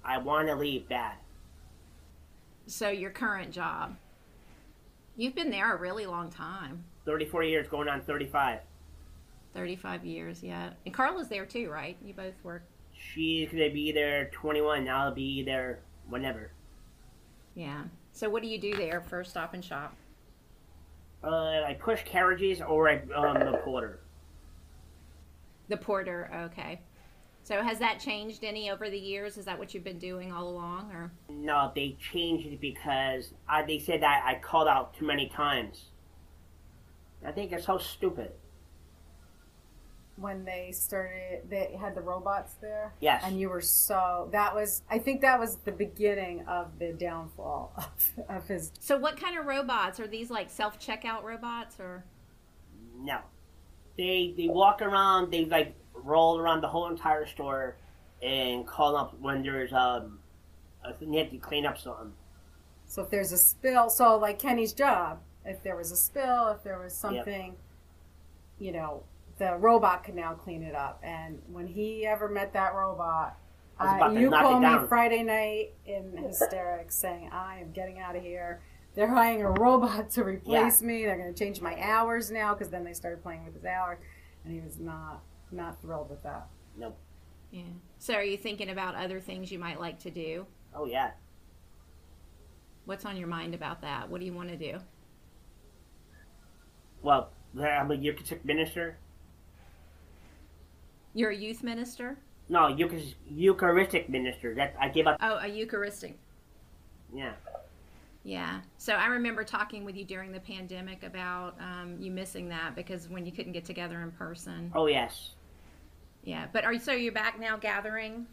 I 0.04 0.18
want 0.18 0.50
to 0.50 0.56
leave 0.56 0.90
that. 0.90 1.22
so, 2.66 2.90
your 2.90 3.12
current 3.12 3.52
job, 3.52 3.96
you've 5.16 5.36
been 5.36 5.52
there 5.52 5.74
a 5.74 5.80
really 5.80 6.06
long 6.06 6.30
time 6.32 6.84
34 7.06 7.44
years, 7.44 7.68
going 7.70 7.88
on 7.88 8.02
35. 8.02 8.60
35 9.54 10.06
years, 10.06 10.44
yeah. 10.44 10.72
And 10.86 10.94
Carla's 10.94 11.28
there 11.28 11.46
too, 11.46 11.70
right? 11.70 11.98
You 12.04 12.14
both 12.14 12.36
work. 12.44 12.64
She's 12.94 13.50
gonna 13.50 13.70
be 13.70 13.92
there 13.92 14.30
21. 14.32 14.88
I'll 14.88 15.14
be 15.14 15.44
there 15.44 15.80
whenever. 16.08 16.52
Yeah. 17.56 17.84
So, 18.14 18.30
what 18.30 18.42
do 18.42 18.48
you 18.48 18.60
do 18.60 18.76
there 18.76 19.02
for 19.02 19.24
Stop 19.24 19.54
and 19.54 19.64
Shop? 19.64 19.96
Uh, 21.24 21.64
I 21.66 21.78
push 21.80 22.04
carriages 22.04 22.62
or 22.62 22.90
I 22.90 23.02
um 23.16 23.40
the 23.52 23.60
porter. 23.64 24.00
The 25.70 25.78
porter, 25.78 26.30
okay. 26.52 26.82
So 27.44 27.62
has 27.62 27.80
that 27.80 28.00
changed 28.00 28.44
any 28.44 28.70
over 28.70 28.90
the 28.90 29.00
years? 29.00 29.38
Is 29.38 29.46
that 29.46 29.58
what 29.58 29.74
you've 29.74 29.84
been 29.84 29.98
doing 30.00 30.32
all 30.32 30.48
along, 30.48 30.92
or 30.92 31.12
No, 31.30 31.72
they 31.74 31.98
changed 32.12 32.48
it 32.48 32.62
because 32.62 33.34
I, 33.50 33.64
they 33.64 33.80
said 33.80 34.02
that 34.04 34.24
I 34.26 34.40
called 34.40 34.68
out 34.68 34.94
too 34.94 35.06
many 35.06 35.28
times. 35.30 35.86
I 37.26 37.32
think 37.32 37.52
it's 37.52 37.66
so 37.66 37.78
stupid. 37.78 38.32
When 40.22 40.46
they 40.46 40.72
started, 40.72 41.50
they 41.50 41.76
had 41.80 41.96
the 41.96 42.02
robots 42.02 42.54
there. 42.62 42.94
Yes. 43.00 43.24
And 43.26 43.40
you 43.40 43.50
were 43.50 43.62
so, 43.62 44.30
that 44.32 44.54
was, 44.56 44.84
I 44.90 45.00
think 45.00 45.22
that 45.22 45.40
was 45.40 45.58
the 45.66 45.72
beginning 45.72 46.46
of 46.48 46.78
the 46.80 46.94
downfall 46.94 47.74
of, 47.78 48.26
of 48.30 48.48
his. 48.48 48.72
so? 48.80 48.98
What 48.98 49.20
kind 49.20 49.38
of 49.38 49.46
robots 49.46 50.00
are 50.00 50.08
these? 50.08 50.30
Like 50.30 50.50
self 50.50 50.80
checkout 50.80 51.24
robots, 51.24 51.80
or 51.80 52.06
No. 53.00 53.20
They 53.98 54.34
they 54.38 54.48
walk 54.48 54.82
around, 54.82 55.32
they 55.32 55.46
like 55.46 55.76
roll 55.94 56.40
around 56.40 56.62
the 56.62 56.68
whole 56.68 56.88
entire 56.90 57.26
store 57.26 57.76
and 58.24 58.66
call 58.66 58.96
up 58.96 59.20
when 59.20 59.44
there's 59.44 59.74
um 59.74 60.20
a, 60.86 60.94
they 61.02 61.18
have 61.18 61.30
to 61.32 61.38
clean 61.38 61.66
up 61.66 61.78
something. 61.78 62.14
So 62.86 63.04
if 63.04 63.10
there's 63.10 63.32
a 63.32 63.38
spill, 63.38 63.90
so 63.90 64.18
like 64.18 64.40
Kenny's 64.40 64.74
job, 64.74 65.20
if 65.46 65.64
there 65.64 65.76
was 65.76 65.92
a 65.92 65.96
spill, 65.96 66.50
if 66.50 66.64
there 66.64 66.80
was 66.80 66.94
something, 66.94 67.56
you 68.60 68.72
know, 68.72 69.04
the 69.42 69.58
robot 69.58 70.04
could 70.04 70.14
now 70.14 70.36
clean 70.36 70.62
it 70.62 70.76
up. 70.76 71.00
And 71.02 71.42
when 71.52 71.66
he 71.66 72.06
ever 72.06 72.30
met 72.30 72.54
that 72.54 72.76
robot, 72.76 73.36
I 73.80 74.00
uh, 74.00 74.12
you 74.12 74.30
knock 74.30 74.44
called 74.44 74.62
me. 74.62 74.88
Friday 74.88 75.24
night 75.24 75.74
in 75.88 76.16
hysterics 76.16 76.96
saying, 76.96 77.32
I 77.34 77.58
am 77.58 77.72
getting 77.72 78.00
out 78.00 78.16
of 78.16 78.22
here. 78.22 78.62
They're 78.94 79.08
hiring 79.08 79.42
a 79.42 79.50
robot 79.50 80.12
to 80.12 80.24
replace 80.24 80.84
me. 80.84 81.06
They're 81.06 81.18
going 81.18 81.34
to 81.34 81.44
change 81.44 81.60
my 81.60 81.76
hours 81.82 82.30
now 82.30 82.54
because 82.54 82.70
then 82.70 82.84
they 82.84 82.94
started 82.94 83.24
playing 83.24 83.44
with 83.44 83.56
his 83.56 83.66
hours. 83.66 83.98
And 84.46 84.54
he 84.54 84.62
was 84.62 84.78
not 84.78 85.24
not 85.52 85.82
thrilled 85.82 86.12
with 86.12 86.22
that. 86.22 86.46
Nope. 86.78 86.98
yeah? 87.50 87.64
So 87.98 88.14
are 88.14 88.24
you 88.24 88.38
thinking 88.38 88.70
about 88.70 88.94
other 88.94 89.20
things 89.20 89.52
you 89.52 89.58
might 89.58 89.80
like 89.80 89.98
to 90.02 90.12
do? 90.12 90.46
Oh 90.76 90.86
yeah. 90.86 91.12
What's 92.86 93.06
on 93.06 93.18
your 93.18 93.28
mind 93.28 93.56
about 93.56 93.82
that? 93.82 94.08
What 94.08 94.20
do 94.20 94.26
you 94.28 94.34
want 94.34 94.50
to 94.50 94.58
do? 94.58 94.80
Well, 97.02 97.32
I'm 97.60 97.90
a 97.90 97.96
Eucharistic 97.96 98.46
minister. 98.46 98.98
You're 101.14 101.32
a 101.32 101.36
youth 101.36 101.64
minister. 101.64 102.18
No, 102.50 102.62
Eucharis- 102.62 103.16
Eucharistic 103.30 104.10
minister. 104.10 104.56
That 104.56 104.76
I 104.80 104.90
gave 104.90 105.08
up. 105.08 105.18
Oh, 105.22 105.38
a 105.42 105.48
Eucharistic. 105.48 106.18
Yeah. 107.14 107.34
Yeah. 108.24 108.62
So 108.78 108.94
I 108.94 109.08
remember 109.08 109.44
talking 109.44 109.84
with 109.84 109.96
you 109.96 110.06
during 110.06 110.32
the 110.32 110.40
pandemic 110.40 111.04
about 111.04 111.56
um, 111.60 111.98
you 112.00 112.12
missing 112.12 112.50
that 112.50 112.76
because 112.76 113.10
when 113.10 113.26
you 113.26 113.32
couldn't 113.32 113.54
get 113.54 113.66
together 113.66 114.02
in 114.02 114.12
person. 114.12 114.72
Oh 114.76 114.88
yes. 114.88 115.32
Yeah, 116.24 116.46
but 116.54 116.64
are 116.66 116.74
you 116.74 116.80
so 116.80 116.92
you're 116.92 117.12
back 117.12 117.40
now 117.40 117.58
gathering 117.58 118.28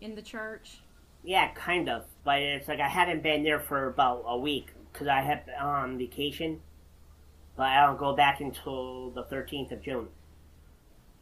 in 0.00 0.14
the 0.14 0.22
church? 0.22 0.78
Yeah, 1.22 1.50
kind 1.54 1.88
of. 1.88 2.04
But 2.24 2.40
it's 2.40 2.68
like 2.68 2.80
I 2.80 2.88
haven't 2.88 3.22
been 3.22 3.42
there 3.42 3.60
for 3.60 3.88
about 3.88 4.24
a 4.26 4.38
week 4.38 4.68
because 4.92 5.08
I 5.08 5.20
had 5.20 5.42
on 5.60 5.98
vacation. 5.98 6.60
But 7.56 7.66
I 7.66 7.86
don't 7.86 7.98
go 7.98 8.16
back 8.16 8.40
until 8.40 9.10
the 9.10 9.24
13th 9.24 9.72
of 9.72 9.82
June. 9.82 10.08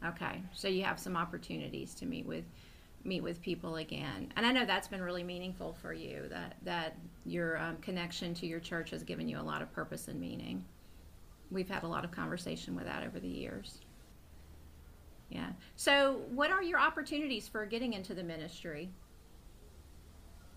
Okay, 0.05 0.41
so 0.53 0.67
you 0.67 0.83
have 0.83 0.99
some 0.99 1.15
opportunities 1.15 1.93
to 1.95 2.05
meet 2.05 2.25
with 2.25 2.45
meet 3.05 3.21
with 3.21 3.41
people 3.41 3.77
again, 3.77 4.31
and 4.37 4.45
I 4.45 4.51
know 4.51 4.65
that's 4.65 4.87
been 4.87 5.01
really 5.01 5.23
meaningful 5.23 5.73
for 5.81 5.93
you. 5.93 6.27
That 6.29 6.55
that 6.63 6.97
your 7.25 7.57
um, 7.57 7.77
connection 7.77 8.33
to 8.35 8.45
your 8.45 8.59
church 8.59 8.89
has 8.91 9.03
given 9.03 9.27
you 9.29 9.39
a 9.39 9.43
lot 9.43 9.61
of 9.61 9.71
purpose 9.73 10.07
and 10.07 10.19
meaning. 10.19 10.65
We've 11.51 11.69
had 11.69 11.83
a 11.83 11.87
lot 11.87 12.03
of 12.03 12.11
conversation 12.11 12.75
with 12.75 12.85
that 12.85 13.03
over 13.03 13.19
the 13.19 13.27
years. 13.27 13.79
Yeah. 15.29 15.49
So, 15.75 16.21
what 16.29 16.51
are 16.51 16.61
your 16.61 16.79
opportunities 16.79 17.47
for 17.47 17.65
getting 17.65 17.93
into 17.93 18.13
the 18.13 18.23
ministry? 18.23 18.89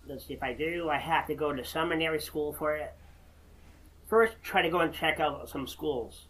Let's 0.07 0.25
see 0.25 0.33
if 0.33 0.43
I 0.43 0.53
do. 0.53 0.89
I 0.89 0.97
have 0.97 1.27
to 1.27 1.35
go 1.35 1.53
to 1.53 1.65
seminary 1.65 2.21
school 2.21 2.53
for 2.53 2.75
it. 2.75 2.93
First, 4.07 4.35
try 4.41 4.61
to 4.61 4.69
go 4.69 4.79
and 4.79 4.93
check 4.93 5.19
out 5.19 5.49
some 5.49 5.67
schools. 5.67 6.26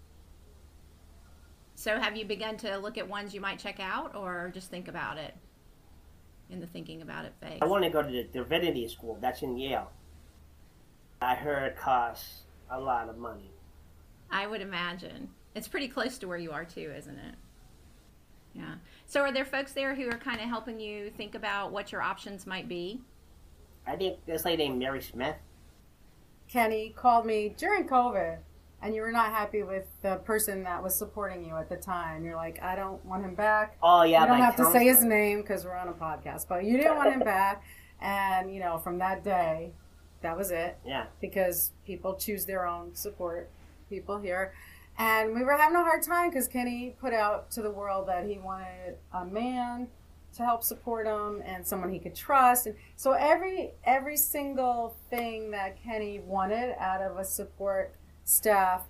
So, 1.78 2.00
have 2.00 2.18
you 2.18 2.26
begun 2.26 2.58
to 2.58 2.76
look 2.78 2.98
at 2.98 3.08
ones 3.08 3.36
you 3.36 3.40
might 3.40 3.60
check 3.60 3.80
out, 3.80 4.16
or 4.16 4.50
just 4.52 4.72
think 4.72 4.88
about 4.88 5.20
it 5.20 5.36
in 6.50 6.60
the 6.60 6.66
thinking 6.66 7.04
about 7.04 7.26
it 7.26 7.34
phase? 7.40 7.60
I 7.62 7.66
want 7.66 7.84
to 7.84 7.92
go 7.92 8.02
to 8.02 8.10
the 8.10 8.24
divinity 8.24 8.88
school. 8.88 9.20
That's 9.22 9.44
in 9.44 9.56
Yale. 9.56 9.92
I 11.22 11.36
heard 11.36 11.66
it 11.66 11.78
costs 11.78 12.42
a 12.72 12.82
lot 12.82 13.10
of 13.10 13.20
money. 13.20 13.52
I 14.32 14.48
would 14.48 14.62
imagine 14.62 15.30
it's 15.54 15.68
pretty 15.68 15.88
close 15.88 16.18
to 16.18 16.28
where 16.28 16.40
you 16.40 16.52
are 16.52 16.66
too, 16.66 16.92
isn't 16.98 17.20
it? 17.20 17.36
Yeah. 18.56 18.74
So, 19.06 19.22
are 19.22 19.32
there 19.32 19.46
folks 19.46 19.74
there 19.74 19.94
who 19.94 20.08
are 20.08 20.18
kind 20.18 20.42
of 20.42 20.48
helping 20.48 20.80
you 20.80 21.12
think 21.12 21.36
about 21.36 21.72
what 21.72 21.92
your 21.92 22.02
options 22.02 22.48
might 22.48 22.68
be? 22.68 23.02
I 23.86 23.96
think 23.98 24.26
this 24.26 24.46
lady 24.46 24.64
named 24.64 24.80
Mary 24.80 25.04
Smith. 25.04 25.36
Kenny 26.48 26.90
called 26.90 27.28
me 27.28 27.54
during 27.56 27.88
COVID, 27.88 28.40
and 28.82 28.94
you 28.94 29.02
were 29.02 29.12
not 29.12 29.32
happy 29.32 29.64
with 29.64 29.86
the 30.02 30.18
person 30.18 30.64
that 30.64 30.84
was 30.84 30.96
supporting 30.96 31.46
you 31.46 31.56
at 31.58 31.70
the 31.70 31.78
time. 31.78 32.24
You're 32.24 32.36
like, 32.36 32.62
I 32.62 32.76
don't 32.76 33.04
want 33.06 33.24
him 33.24 33.36
back. 33.36 33.78
Oh 33.82 34.04
yeah, 34.04 34.22
you 34.22 34.28
don't 34.28 34.40
have 34.40 34.56
to 34.58 34.72
say 34.72 34.86
his 34.86 35.04
name 35.04 35.42
because 35.42 35.66
we're 35.66 35.76
on 35.76 35.88
a 35.88 35.94
podcast, 35.94 36.48
but 36.48 36.64
you 36.64 36.78
didn't 36.78 36.96
want 36.96 37.12
him 37.14 37.20
back. 37.38 37.64
And 38.02 38.54
you 38.54 38.60
know, 38.60 38.78
from 38.78 39.00
that 39.00 39.24
day, 39.24 39.72
that 40.22 40.38
was 40.38 40.52
it 40.52 40.78
Yeah, 40.86 41.06
because 41.22 41.72
people 41.86 42.16
choose 42.16 42.46
their 42.46 42.66
own 42.66 42.96
support 42.96 43.50
people 43.90 44.20
here. 44.20 44.54
And 45.00 45.36
we 45.36 45.44
were 45.44 45.56
having 45.56 45.76
a 45.76 45.84
hard 45.84 46.02
time 46.02 46.30
because 46.30 46.48
Kenny 46.48 46.96
put 47.00 47.14
out 47.14 47.52
to 47.52 47.62
the 47.62 47.70
world 47.70 48.08
that 48.08 48.26
he 48.26 48.40
wanted 48.40 48.98
a 49.14 49.24
man 49.26 49.88
to 50.36 50.44
help 50.44 50.64
support 50.64 51.06
him 51.08 51.42
and 51.46 51.66
someone 51.66 51.92
he 51.92 52.00
could 52.00 52.16
trust. 52.16 52.66
And 52.68 52.76
so 52.96 53.12
every 53.14 53.74
every 53.84 54.18
single 54.18 54.96
thing 55.10 55.52
that 55.52 55.82
Kenny 55.84 56.20
wanted 56.20 56.76
out 56.80 57.02
of 57.02 57.18
a 57.18 57.26
support 57.26 57.94
staff, 58.28 58.84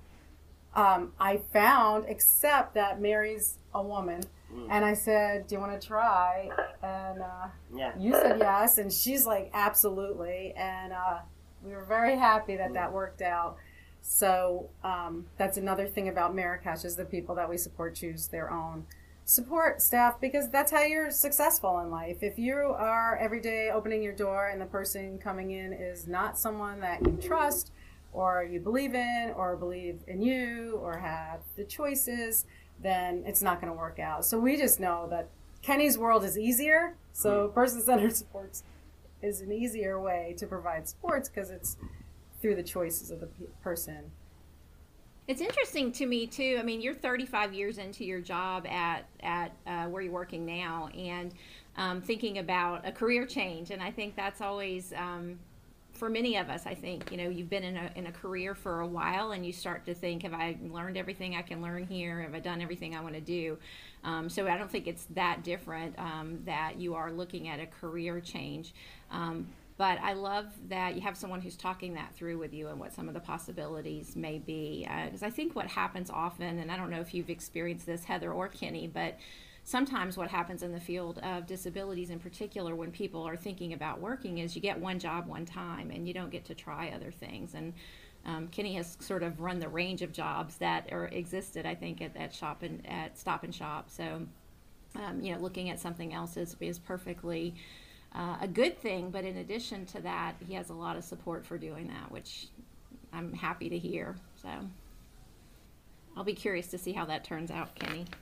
um, 0.75 1.13
I 1.19 1.37
found, 1.53 2.05
except 2.07 2.73
that 2.73 2.99
Mary's 2.99 3.59
a 3.73 3.81
woman. 3.81 4.23
Mm. 4.53 4.67
And 4.69 4.85
I 4.85 4.93
said, 4.93 5.47
"Do 5.47 5.55
you 5.55 5.61
want 5.61 5.79
to 5.79 5.87
try?" 5.87 6.49
And 6.81 7.21
uh, 7.21 7.47
yeah. 7.75 7.91
you 7.97 8.13
said 8.13 8.37
yes, 8.39 8.77
and 8.77 8.91
she's 8.91 9.25
like, 9.25 9.49
absolutely. 9.53 10.53
And 10.55 10.93
uh, 10.93 11.19
we 11.63 11.71
were 11.71 11.83
very 11.83 12.15
happy 12.15 12.55
that 12.55 12.73
that 12.73 12.91
worked 12.91 13.21
out. 13.21 13.57
So 14.01 14.69
um, 14.83 15.25
that's 15.37 15.57
another 15.57 15.85
thing 15.87 16.07
about 16.07 16.33
Marrakech 16.33 16.85
is 16.85 16.95
the 16.95 17.05
people 17.05 17.35
that 17.35 17.49
we 17.49 17.57
support 17.57 17.95
choose 17.95 18.27
their 18.27 18.51
own 18.51 18.85
support 19.25 19.81
staff 19.81 20.21
because 20.21 20.49
that's 20.49 20.71
how 20.71 20.81
you're 20.81 21.11
successful 21.11 21.79
in 21.79 21.91
life. 21.91 22.19
If 22.21 22.39
you 22.39 22.55
are 22.55 23.17
every 23.17 23.41
day 23.41 23.69
opening 23.69 24.01
your 24.01 24.13
door 24.13 24.47
and 24.47 24.61
the 24.61 24.65
person 24.65 25.17
coming 25.17 25.51
in 25.51 25.73
is 25.73 26.07
not 26.07 26.39
someone 26.39 26.79
that 26.79 27.05
you 27.05 27.17
trust 27.21 27.73
or 28.17 28.43
you 28.43 28.59
believe 28.59 28.95
in 28.95 29.31
or 29.35 29.55
believe 29.55 29.99
in 30.07 30.23
you 30.23 30.79
or 30.81 30.97
have 30.97 31.41
the 31.55 31.63
choices, 31.63 32.45
then 32.81 33.21
it's 33.27 33.43
not 33.43 33.61
going 33.61 33.71
to 33.71 33.77
work 33.77 33.99
out. 33.99 34.25
So 34.25 34.39
we 34.39 34.57
just 34.57 34.79
know 34.79 35.05
that 35.11 35.29
Kenny's 35.61 35.99
world 35.99 36.23
is 36.23 36.35
easier. 36.35 36.95
So 37.13 37.49
person 37.49 37.79
centered 37.79 38.15
supports 38.15 38.63
is 39.21 39.41
an 39.41 39.51
easier 39.51 40.01
way 40.01 40.33
to 40.39 40.47
provide 40.47 40.87
supports 40.87 41.29
because 41.29 41.51
it's 41.51 41.77
through 42.41 42.55
the 42.55 42.63
choices 42.63 43.11
of 43.11 43.19
the 43.19 43.27
pe- 43.27 43.45
person. 43.61 44.09
It's 45.27 45.41
interesting 45.41 45.91
to 45.91 46.07
me 46.07 46.25
too. 46.25 46.57
I 46.59 46.63
mean, 46.63 46.81
you're 46.81 46.95
35 46.95 47.53
years 47.53 47.77
into 47.77 48.03
your 48.03 48.21
job 48.21 48.65
at 48.65 49.05
at 49.19 49.51
uh, 49.67 49.85
where 49.85 50.01
you're 50.01 50.11
working 50.11 50.43
now, 50.45 50.87
and 50.97 51.33
um, 51.75 52.01
thinking 52.01 52.39
about 52.39 52.87
a 52.87 52.91
career 52.91 53.27
change. 53.27 53.69
And 53.69 53.83
I 53.83 53.91
think 53.91 54.15
that's 54.15 54.41
always 54.41 54.93
um, 54.93 55.37
for 55.97 56.09
many 56.09 56.37
of 56.37 56.49
us. 56.49 56.65
I 56.65 56.73
think 56.73 57.11
you 57.11 57.17
know 57.17 57.29
you've 57.29 57.49
been 57.49 57.63
in 57.63 57.75
a 57.75 57.91
in 57.95 58.07
a 58.07 58.11
career 58.11 58.55
for 58.55 58.81
a 58.81 58.87
while, 58.87 59.31
and 59.31 59.45
you 59.45 59.51
start 59.51 59.85
to 59.85 59.93
think, 59.93 60.23
have 60.23 60.33
I 60.33 60.57
learned 60.69 60.97
everything 60.97 61.35
I 61.35 61.41
can 61.41 61.61
learn 61.61 61.85
here? 61.85 62.21
Have 62.21 62.33
I 62.33 62.39
done 62.39 62.61
everything 62.61 62.95
I 62.95 63.01
want 63.01 63.15
to 63.15 63.21
do? 63.21 63.57
Um, 64.03 64.29
so 64.29 64.47
I 64.47 64.57
don't 64.57 64.71
think 64.71 64.87
it's 64.87 65.05
that 65.15 65.43
different 65.43 65.97
um, 65.97 66.39
that 66.45 66.79
you 66.79 66.95
are 66.95 67.11
looking 67.11 67.47
at 67.49 67.59
a 67.59 67.65
career 67.65 68.21
change. 68.21 68.73
Um, 69.11 69.47
but 69.77 69.99
I 70.01 70.13
love 70.13 70.45
that 70.69 70.95
you 70.95 71.01
have 71.01 71.15
someone 71.15 71.39
who's 71.39 71.55
talking 71.55 71.93
that 71.93 72.15
through 72.15 72.39
with 72.39 72.51
you 72.51 72.69
and 72.69 72.79
what 72.79 72.93
some 72.93 73.07
of 73.07 73.13
the 73.13 73.19
possibilities 73.19 74.15
may 74.15 74.39
be. 74.39 74.87
Because 75.05 75.21
I 75.21 75.29
think 75.29 75.55
what 75.55 75.67
happens 75.67 76.09
often, 76.09 76.57
and 76.57 76.71
I 76.71 76.77
don't 76.77 76.89
know 76.89 76.99
if 76.99 77.13
you've 77.13 77.29
experienced 77.29 77.85
this, 77.85 78.03
Heather 78.03 78.33
or 78.33 78.47
Kenny, 78.47 78.87
but 78.87 79.19
sometimes 79.67 80.15
what 80.15 80.29
happens 80.29 80.63
in 80.63 80.71
the 80.71 80.79
field 80.79 81.19
of 81.23 81.45
disabilities 81.45 82.09
in 82.09 82.19
particular 82.19 82.73
when 82.73 82.89
people 82.89 83.27
are 83.27 83.35
thinking 83.35 83.73
about 83.73 83.99
working 83.99 84.37
is 84.37 84.55
you 84.55 84.61
get 84.61 84.79
one 84.79 84.97
job 84.97 85.27
one 85.27 85.45
time 85.45 85.91
and 85.91 86.07
you 86.07 86.13
don't 86.13 86.29
get 86.29 86.45
to 86.45 86.55
try 86.55 86.89
other 86.95 87.11
things. 87.11 87.53
And 87.53 87.73
um, 88.25 88.47
Kenny 88.47 88.75
has 88.75 88.95
sort 89.01 89.23
of 89.23 89.41
run 89.41 89.59
the 89.59 89.67
range 89.67 90.01
of 90.01 90.13
jobs 90.13 90.55
that 90.59 90.87
are 90.93 91.07
existed, 91.07 91.65
I 91.65 91.75
think, 91.75 92.01
at, 92.01 92.15
at 92.15 92.33
shop 92.33 92.63
and 92.63 92.81
at 92.87 93.19
Stop 93.19 93.43
and 93.43 93.53
Shop. 93.53 93.89
So, 93.89 94.21
um, 94.95 95.21
you 95.21 95.33
know, 95.33 95.41
looking 95.41 95.69
at 95.69 95.81
something 95.81 96.13
else 96.13 96.37
is, 96.37 96.55
is 96.61 96.79
perfectly 96.79 97.53
uh, 98.15 98.37
a 98.39 98.47
good 98.47 98.79
thing. 98.79 99.09
But 99.11 99.25
in 99.25 99.35
addition 99.35 99.85
to 99.87 99.99
that, 99.99 100.35
he 100.47 100.53
has 100.53 100.69
a 100.69 100.73
lot 100.73 100.95
of 100.95 101.03
support 101.03 101.45
for 101.45 101.57
doing 101.57 101.87
that, 101.87 102.09
which 102.09 102.47
I'm 103.11 103.33
happy 103.33 103.67
to 103.67 103.77
hear. 103.77 104.15
So 104.41 104.47
I'll 106.15 106.23
be 106.23 106.33
curious 106.33 106.67
to 106.67 106.77
see 106.77 106.93
how 106.93 107.03
that 107.03 107.25
turns 107.25 107.51
out, 107.51 107.75
Kenny. 107.75 108.05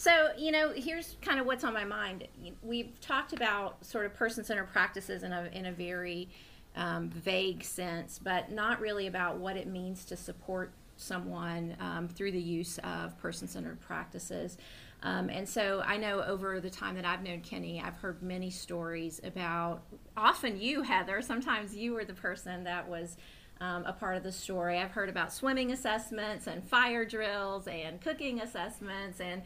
so, 0.00 0.30
you 0.38 0.50
know, 0.50 0.72
here's 0.74 1.18
kind 1.20 1.38
of 1.38 1.44
what's 1.44 1.62
on 1.62 1.74
my 1.74 1.84
mind. 1.84 2.26
We've 2.62 2.98
talked 3.02 3.34
about 3.34 3.84
sort 3.84 4.06
of 4.06 4.14
person 4.14 4.42
centered 4.42 4.72
practices 4.72 5.24
in 5.24 5.30
a, 5.30 5.50
in 5.52 5.66
a 5.66 5.72
very 5.72 6.30
um, 6.74 7.10
vague 7.10 7.62
sense, 7.62 8.18
but 8.18 8.50
not 8.50 8.80
really 8.80 9.08
about 9.08 9.36
what 9.36 9.58
it 9.58 9.66
means 9.66 10.06
to 10.06 10.16
support 10.16 10.72
someone 10.96 11.76
um, 11.80 12.08
through 12.08 12.32
the 12.32 12.40
use 12.40 12.78
of 12.78 13.18
person 13.18 13.46
centered 13.46 13.78
practices. 13.82 14.56
Um, 15.02 15.28
and 15.28 15.46
so 15.46 15.82
I 15.84 15.98
know 15.98 16.22
over 16.22 16.60
the 16.60 16.70
time 16.70 16.94
that 16.94 17.04
I've 17.04 17.22
known 17.22 17.42
Kenny, 17.42 17.82
I've 17.84 17.96
heard 17.96 18.22
many 18.22 18.48
stories 18.48 19.20
about 19.22 19.82
often 20.16 20.58
you, 20.58 20.80
Heather. 20.80 21.20
Sometimes 21.20 21.76
you 21.76 21.92
were 21.92 22.06
the 22.06 22.14
person 22.14 22.64
that 22.64 22.88
was 22.88 23.18
um, 23.60 23.84
a 23.84 23.92
part 23.92 24.16
of 24.16 24.22
the 24.22 24.32
story. 24.32 24.78
I've 24.78 24.92
heard 24.92 25.10
about 25.10 25.30
swimming 25.30 25.72
assessments 25.72 26.46
and 26.46 26.64
fire 26.66 27.04
drills 27.04 27.68
and 27.68 28.00
cooking 28.00 28.40
assessments 28.40 29.20
and. 29.20 29.42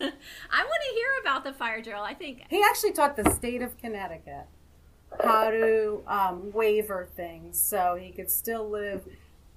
I 0.00 0.64
want 0.64 0.82
to 0.88 0.94
hear 0.94 1.08
about 1.20 1.44
the 1.44 1.52
fire 1.52 1.82
drill. 1.82 2.02
I 2.02 2.14
think 2.14 2.42
He 2.48 2.62
actually 2.62 2.92
taught 2.92 3.16
the 3.16 3.30
state 3.32 3.62
of 3.62 3.76
Connecticut 3.78 4.46
how 5.22 5.50
to 5.50 6.02
um, 6.06 6.52
waiver 6.52 7.08
things 7.16 7.60
so 7.60 7.96
he 8.00 8.10
could 8.10 8.30
still 8.30 8.68
live 8.68 9.04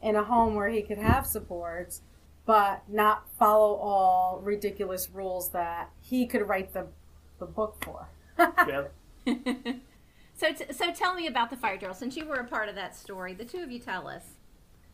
in 0.01 0.15
a 0.15 0.23
home 0.23 0.55
where 0.55 0.69
he 0.69 0.81
could 0.81 0.97
have 0.97 1.25
supports, 1.25 2.01
but 2.45 2.83
not 2.87 3.27
follow 3.37 3.75
all 3.75 4.39
ridiculous 4.43 5.09
rules 5.09 5.49
that 5.49 5.89
he 6.01 6.25
could 6.25 6.47
write 6.47 6.73
the, 6.73 6.87
the 7.39 7.45
book 7.45 7.83
for. 7.83 8.07
True. 8.65 8.87
so. 10.35 10.53
T- 10.53 10.73
so 10.73 10.91
tell 10.91 11.13
me 11.13 11.27
about 11.27 11.49
the 11.51 11.57
fire 11.57 11.77
drill. 11.77 11.93
Since 11.93 12.17
you 12.17 12.25
were 12.25 12.35
a 12.35 12.47
part 12.47 12.69
of 12.69 12.75
that 12.75 12.95
story, 12.95 13.33
the 13.33 13.45
two 13.45 13.59
of 13.59 13.71
you 13.71 13.79
tell 13.79 14.07
us. 14.07 14.23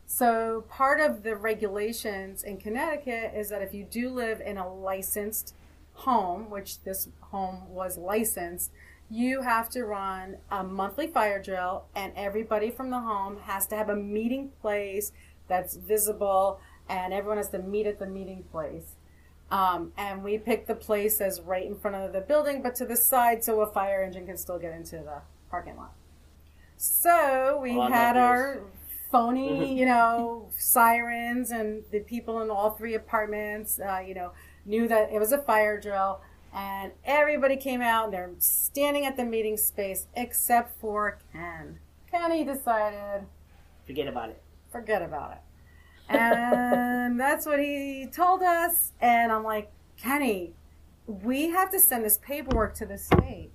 So, 0.10 0.64
part 0.70 1.02
of 1.02 1.24
the 1.24 1.36
regulations 1.36 2.42
in 2.42 2.58
Connecticut 2.58 3.34
is 3.36 3.50
that 3.50 3.62
if 3.62 3.74
you 3.74 3.84
do 3.84 4.10
live 4.10 4.40
in 4.40 4.58
a 4.58 4.74
licensed 4.74 5.54
home, 5.92 6.50
which 6.50 6.82
this 6.84 7.10
home 7.20 7.70
was 7.70 7.98
licensed, 7.98 8.72
you 9.10 9.42
have 9.42 9.70
to 9.72 9.84
run 9.84 10.38
a 10.50 10.64
monthly 10.64 11.08
fire 11.08 11.42
drill, 11.42 11.84
and 11.94 12.14
everybody 12.16 12.72
from 12.72 12.90
the 12.90 13.02
home 13.02 13.40
has 13.42 13.68
to 13.68 13.76
have 13.76 13.90
a 13.90 13.96
meeting 13.98 14.52
place 14.62 15.12
that's 15.50 15.76
visible, 15.76 16.62
and 16.88 17.14
everyone 17.14 17.38
has 17.38 17.50
to 17.50 17.60
meet 17.60 17.86
at 17.86 18.00
the 18.00 18.08
meeting 18.08 18.44
place. 18.50 18.96
Um, 19.52 19.92
and 19.98 20.24
we 20.24 20.38
picked 20.38 20.68
the 20.68 20.76
place 20.76 21.20
as 21.20 21.42
right 21.42 21.66
in 21.66 21.76
front 21.76 21.98
of 21.98 22.14
the 22.14 22.22
building, 22.22 22.62
but 22.62 22.76
to 22.76 22.86
the 22.86 22.96
side 22.96 23.44
so 23.44 23.60
a 23.60 23.68
fire 23.68 24.04
engine 24.04 24.26
can 24.26 24.38
still 24.38 24.58
get 24.58 24.74
into 24.74 24.98
the 25.00 25.22
parking 25.50 25.76
lot. 25.76 25.94
So 26.78 27.60
we 27.62 27.74
had 27.74 28.16
our 28.16 28.62
phony, 29.12 29.74
you 29.80 29.86
know, 29.86 30.50
sirens, 30.58 31.52
and 31.52 31.84
the 31.92 32.00
people 32.02 32.42
in 32.42 32.50
all 32.50 32.72
three 32.72 32.96
apartments, 32.96 33.80
uh, 33.80 34.00
you 34.06 34.14
know, 34.14 34.32
knew 34.66 34.88
that 34.88 35.12
it 35.12 35.20
was 35.20 35.32
a 35.32 35.38
fire 35.38 35.80
drill. 35.80 36.22
And 36.54 36.92
everybody 37.06 37.56
came 37.58 37.82
out 37.82 38.06
and 38.06 38.14
they're 38.14 38.32
standing 38.40 39.06
at 39.06 39.16
the 39.18 39.26
meeting 39.26 39.58
space 39.58 40.08
except 40.16 40.80
for 40.80 41.20
Ken. 41.32 41.80
Kenny 42.10 42.44
decided, 42.44 43.28
Forget 43.86 44.08
about 44.08 44.30
it. 44.30 44.42
forget 44.72 45.02
about 45.02 45.34
it. 45.34 45.38
And 46.10 47.20
that's 47.20 47.46
what 47.46 47.60
he 47.60 48.08
told 48.12 48.42
us. 48.42 48.94
And 49.02 49.32
I'm 49.32 49.44
like, 49.44 49.72
Kenny, 49.98 50.54
we 51.06 51.50
have 51.50 51.70
to 51.72 51.80
send 51.80 52.06
this 52.06 52.18
paperwork 52.18 52.74
to 52.76 52.86
the 52.86 52.98
state. 52.98 53.52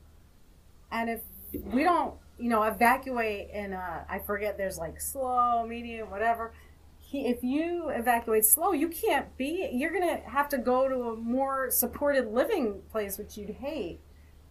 And 0.91 1.09
if 1.11 1.21
we 1.53 1.83
don't, 1.85 2.15
you 2.43 2.49
know, 2.49 2.65
evacuate 2.65 3.51
in 3.51 3.73
uh, 3.73 4.05
I 4.09 4.19
forget, 4.19 4.59
there's 4.59 4.77
like 4.77 5.01
slow, 5.01 5.65
medium, 5.65 6.11
whatever. 6.11 6.53
He, 6.99 7.27
if 7.27 7.45
you 7.45 7.89
evacuate 7.91 8.45
slow, 8.45 8.73
you 8.73 8.89
can't 8.89 9.37
be, 9.37 9.71
you're 9.73 9.93
going 9.93 10.09
to 10.09 10.29
have 10.29 10.49
to 10.49 10.59
go 10.59 10.89
to 10.89 11.11
a 11.11 11.17
more 11.17 11.71
supported 11.71 12.33
living 12.33 12.83
place, 12.91 13.17
which 13.17 13.37
you'd 13.37 13.51
hate. 13.51 14.01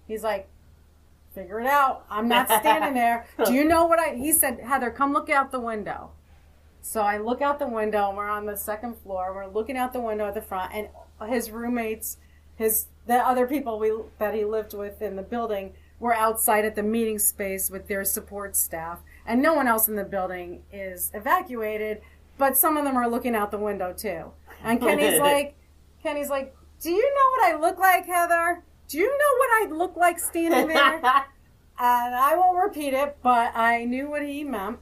He's 0.07 0.23
like, 0.23 0.47
figure 1.35 1.59
it 1.59 1.67
out. 1.67 2.05
I'm 2.09 2.29
not 2.29 2.47
standing 2.47 2.93
there. 2.93 3.25
Do 3.45 3.51
you 3.51 3.65
know 3.65 3.87
what 3.87 3.99
I, 3.99 4.15
he 4.15 4.31
said, 4.31 4.61
Heather, 4.61 4.89
come 4.89 5.11
look 5.11 5.29
out 5.29 5.51
the 5.51 5.59
window. 5.59 6.11
So 6.81 7.01
I 7.01 7.17
look 7.17 7.41
out 7.41 7.59
the 7.59 7.67
window, 7.67 8.07
and 8.07 8.17
we're 8.17 8.29
on 8.29 8.45
the 8.45 8.55
second 8.55 8.95
floor. 8.99 9.33
We're 9.35 9.47
looking 9.47 9.75
out 9.75 9.91
the 9.91 9.99
window 9.99 10.27
at 10.27 10.33
the 10.33 10.41
front, 10.41 10.73
and 10.73 10.87
his 11.29 11.51
roommates, 11.51 12.17
his 12.55 12.85
the 13.05 13.15
other 13.15 13.47
people 13.47 13.77
we 13.77 13.91
that 14.17 14.33
he 14.33 14.45
lived 14.45 14.73
with 14.73 15.01
in 15.01 15.17
the 15.17 15.21
building, 15.21 15.73
were 16.01 16.13
outside 16.13 16.65
at 16.65 16.75
the 16.75 16.83
meeting 16.83 17.17
space 17.17 17.69
with 17.69 17.87
their 17.87 18.03
support 18.03 18.57
staff, 18.57 18.99
and 19.25 19.41
no 19.41 19.53
one 19.53 19.67
else 19.67 19.87
in 19.87 19.95
the 19.95 20.03
building 20.03 20.63
is 20.73 21.11
evacuated. 21.13 22.01
But 22.37 22.57
some 22.57 22.75
of 22.75 22.83
them 22.83 22.97
are 22.97 23.09
looking 23.09 23.35
out 23.35 23.51
the 23.51 23.57
window 23.57 23.93
too. 23.93 24.31
And 24.63 24.81
Kenny's 24.81 25.19
like, 25.21 25.55
Kenny's 26.03 26.29
like, 26.29 26.53
do 26.81 26.89
you 26.91 27.15
know 27.15 27.29
what 27.31 27.55
I 27.55 27.59
look 27.59 27.79
like, 27.79 28.05
Heather? 28.05 28.63
Do 28.89 28.97
you 28.97 29.07
know 29.07 29.37
what 29.37 29.49
I 29.49 29.77
look 29.77 29.95
like 29.95 30.19
standing 30.19 30.67
there? 30.67 30.95
and 31.03 31.25
I 31.79 32.35
won't 32.35 32.57
repeat 32.57 32.93
it, 32.93 33.17
but 33.23 33.55
I 33.55 33.85
knew 33.85 34.09
what 34.09 34.25
he 34.25 34.43
meant 34.43 34.79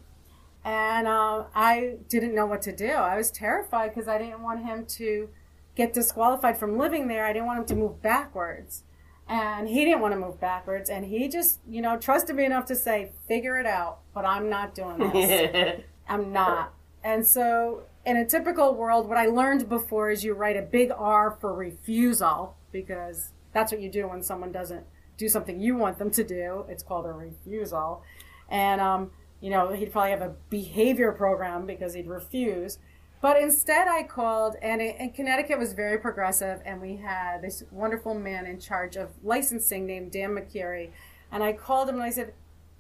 and 0.64 1.08
uh, 1.08 1.46
I 1.56 1.98
didn't 2.10 2.36
know 2.36 2.46
what 2.46 2.62
to 2.64 2.76
do. 2.76 2.90
I 2.90 3.18
was 3.18 3.32
terrified 3.32 3.94
because 3.94 4.08
I 4.08 4.18
didn't 4.18 4.42
want 4.42 4.66
him 4.66 4.86
to 4.86 5.30
get 5.76 5.94
disqualified 5.94 6.58
from 6.58 6.78
living 6.78 7.08
there. 7.08 7.26
I 7.26 7.34
didn't 7.34 7.48
want 7.48 7.60
him 7.60 7.66
to 7.66 7.76
move 7.76 8.02
backwards, 8.02 8.84
and 9.30 9.70
he 9.70 9.86
didn't 9.86 10.02
want 10.02 10.14
to 10.14 10.20
move 10.20 10.40
backwards. 10.42 10.90
And 10.90 11.06
he 11.06 11.30
just, 11.30 11.60
you 11.70 11.82
know, 11.82 11.98
trusted 11.98 12.36
me 12.36 12.46
enough 12.46 12.66
to 12.66 12.76
say, 12.76 13.12
"Figure 13.28 13.60
it 13.60 13.68
out," 13.68 14.00
but 14.14 14.26
I'm 14.26 14.50
not 14.50 14.74
doing 14.74 14.98
this. 14.98 15.82
I'm 16.10 16.34
not. 16.34 16.74
And 17.04 17.26
so, 17.26 17.84
in 18.06 18.18
a 18.18 18.26
typical 18.26 18.74
world, 18.74 19.08
what 19.08 19.18
I 19.18 19.28
learned 19.28 19.70
before 19.70 20.10
is 20.10 20.24
you 20.24 20.34
write 20.34 20.58
a 20.58 20.64
big 20.64 20.92
R 20.92 21.38
for 21.40 21.54
refusal 21.54 22.58
because 22.72 23.32
that's 23.54 23.72
what 23.72 23.82
you 23.82 23.90
do 23.90 24.08
when 24.08 24.24
someone 24.24 24.52
doesn't 24.52 24.86
do 25.18 25.30
something 25.30 25.60
you 25.60 25.76
want 25.76 26.00
them 26.00 26.10
to 26.12 26.24
do. 26.24 26.66
It's 26.68 26.82
called 26.82 27.06
a 27.06 27.12
refusal, 27.12 28.04
and 28.50 28.82
um, 28.82 29.12
you 29.42 29.52
know, 29.52 29.72
he'd 29.74 29.92
probably 29.92 30.12
have 30.12 30.22
a 30.22 30.36
behavior 30.50 31.12
program 31.12 31.68
because 31.68 31.94
he'd 31.94 32.08
refuse. 32.08 32.80
But 33.22 33.42
instead, 33.42 33.88
I 33.88 34.04
called, 34.04 34.56
and, 34.62 34.82
it, 34.82 34.96
and 34.98 35.14
Connecticut 35.14 35.60
was 35.60 35.74
very 35.74 35.98
progressive, 35.98 36.62
and 36.66 36.82
we 36.82 36.98
had 36.98 37.42
this 37.42 37.64
wonderful 37.70 38.14
man 38.14 38.46
in 38.46 38.60
charge 38.60 38.96
of 38.96 39.10
licensing 39.24 39.86
named 39.86 40.12
Dan 40.12 40.30
McCary. 40.30 40.92
And 41.32 41.44
I 41.44 41.54
called 41.54 41.90
him 41.90 41.96
and 41.96 42.04
I 42.04 42.12
said, 42.12 42.34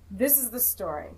This 0.10 0.38
is 0.38 0.49
the 0.49 0.60
story. 0.60 1.10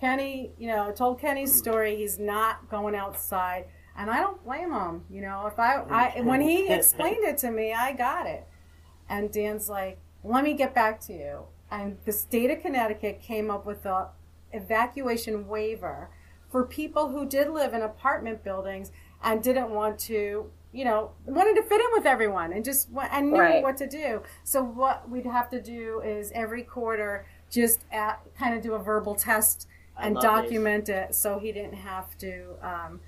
Kenny, 0.00 0.52
you 0.58 0.68
know, 0.68 0.92
told 0.92 1.20
Kenny's 1.20 1.56
story. 1.56 1.96
He's 1.96 2.18
not 2.18 2.68
going 2.68 2.94
outside. 2.94 3.66
And 3.96 4.10
I 4.10 4.20
don't 4.20 4.42
blame 4.44 4.72
him. 4.72 5.04
You 5.10 5.22
know, 5.22 5.46
if 5.46 5.58
I, 5.58 5.76
I 5.90 6.20
when 6.22 6.40
he 6.40 6.68
explained 6.72 7.24
it 7.24 7.38
to 7.38 7.50
me, 7.50 7.72
I 7.72 7.92
got 7.92 8.26
it. 8.26 8.46
And 9.08 9.30
Dan's 9.30 9.68
like, 9.68 9.98
let 10.24 10.44
me 10.44 10.54
get 10.54 10.74
back 10.74 11.00
to 11.02 11.12
you. 11.12 11.42
And 11.70 11.98
the 12.04 12.12
state 12.12 12.50
of 12.50 12.60
Connecticut 12.60 13.20
came 13.20 13.50
up 13.50 13.66
with 13.66 13.84
a 13.86 14.08
evacuation 14.52 15.48
waiver 15.48 16.10
for 16.52 16.64
people 16.64 17.08
who 17.08 17.26
did 17.26 17.48
live 17.50 17.74
in 17.74 17.82
apartment 17.82 18.44
buildings 18.44 18.92
and 19.24 19.42
didn't 19.42 19.70
want 19.70 19.98
to, 19.98 20.50
you 20.72 20.84
know, 20.84 21.10
wanted 21.24 21.54
to 21.56 21.62
fit 21.62 21.80
in 21.80 21.86
with 21.92 22.06
everyone 22.06 22.52
and 22.52 22.64
just 22.64 22.88
and 23.10 23.32
knew 23.32 23.40
Right. 23.40 23.62
what 23.62 23.76
to 23.78 23.86
do. 23.88 24.22
So 24.44 24.62
what 24.62 25.08
we'd 25.10 25.26
have 25.26 25.50
to 25.50 25.60
do 25.60 26.00
is 26.04 26.30
every 26.32 26.62
quarter 26.62 27.26
just 27.50 27.80
at, 27.90 28.20
kind 28.38 28.54
of 28.54 28.62
do 28.62 28.74
a 28.74 28.78
verbal 28.78 29.14
test 29.14 29.66
and 29.98 30.14
love 30.14 30.22
this. 30.22 30.30
document 30.30 30.88
it 30.88 31.14
so 31.14 31.38
he 31.38 31.52
didn't 31.52 31.74
have 31.74 32.16
to 32.18 32.54
um, 32.62 33.00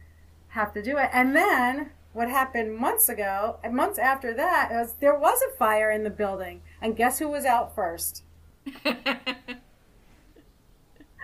have 0.48 0.72
to 0.74 0.82
do 0.82 0.96
it. 0.98 1.10
And 1.12 1.34
then 1.36 1.90
what 2.12 2.28
happened 2.30 2.76
months 2.76 3.08
ago, 3.08 3.58
and 3.64 3.74
months 3.74 3.98
after 3.98 4.32
that, 4.34 4.68
was 4.70 4.94
there 5.00 5.18
was 5.18 5.40
a 5.42 5.56
fire 5.56 5.90
in 5.90 6.04
the 6.04 6.10
building, 6.10 6.62
and 6.80 6.96
guess 6.96 7.18
who 7.18 7.28
was 7.28 7.44
out 7.44 7.74
first? 7.74 8.22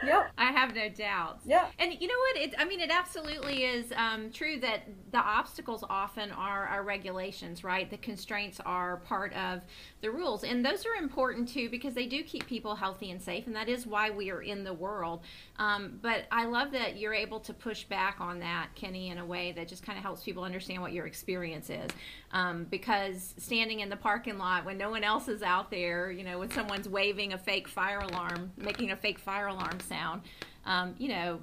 Yep. 0.05 0.33
I 0.39 0.53
have 0.53 0.75
no 0.75 0.89
doubt. 0.89 1.41
Yeah. 1.45 1.67
And 1.79 1.93
you 2.01 2.09
know 2.09 2.15
what? 2.15 2.43
It, 2.43 2.55
I 2.59 2.65
mean, 2.65 2.81
it 2.81 2.91
absolutely 2.91 3.65
is 3.65 3.93
um, 3.97 4.31
true 4.31 4.59
that 4.61 4.83
the 5.13 5.19
obstacles 5.19 5.85
often 5.89 6.31
are 6.31 6.67
our 6.67 6.83
regulations, 6.83 7.65
right? 7.65 7.91
The 7.91 7.97
constraints 7.99 8.61
are 8.61 8.99
part 8.99 9.33
of 9.35 9.61
the 10.01 10.11
rules. 10.11 10.45
And 10.45 10.65
those 10.65 10.87
are 10.87 11.03
important 11.03 11.49
too 11.49 11.69
because 11.69 11.95
they 11.95 12.07
do 12.07 12.23
keep 12.23 12.47
people 12.47 12.75
healthy 12.75 13.11
and 13.11 13.21
safe. 13.21 13.47
And 13.47 13.57
that 13.57 13.69
is 13.69 13.87
why 13.87 14.11
we 14.11 14.31
are 14.31 14.43
in 14.43 14.65
the 14.65 14.73
world. 14.73 15.21
Um, 15.59 15.99
but 16.01 16.25
I 16.31 16.47
love 16.47 16.73
that 16.73 16.99
you're 16.99 17.15
able 17.15 17.41
to 17.41 17.53
push 17.53 17.85
back 17.85 18.17
on 18.21 18.41
that, 18.41 18.69
Kenny, 18.75 19.09
in 19.09 19.19
a 19.19 19.27
way 19.27 19.53
that 19.53 19.69
just 19.69 19.85
kind 19.85 19.99
of 19.99 20.05
helps 20.05 20.23
people 20.23 20.45
understand 20.45 20.81
what 20.81 20.93
your 20.93 21.07
experience 21.07 21.71
is. 21.71 21.91
Um, 22.33 22.65
because 22.71 23.35
standing 23.39 23.81
in 23.81 23.89
the 23.89 23.97
parking 23.97 24.39
lot 24.39 24.65
when 24.65 24.79
no 24.79 24.91
one 24.91 25.03
else 25.03 25.29
is 25.29 25.43
out 25.43 25.71
there, 25.71 26.11
you 26.11 26.25
know, 26.25 26.39
when 26.39 26.51
someone's 26.51 26.89
waving 26.89 27.33
a 27.33 27.39
fake 27.39 27.69
fire 27.69 27.99
alarm, 27.99 28.53
making 28.57 28.93
a 28.93 28.97
fake 28.97 29.19
fire 29.19 29.49
alarm 29.49 29.81
sound, 29.91 30.23
um, 30.65 30.95
you 30.99 31.09
know, 31.09 31.41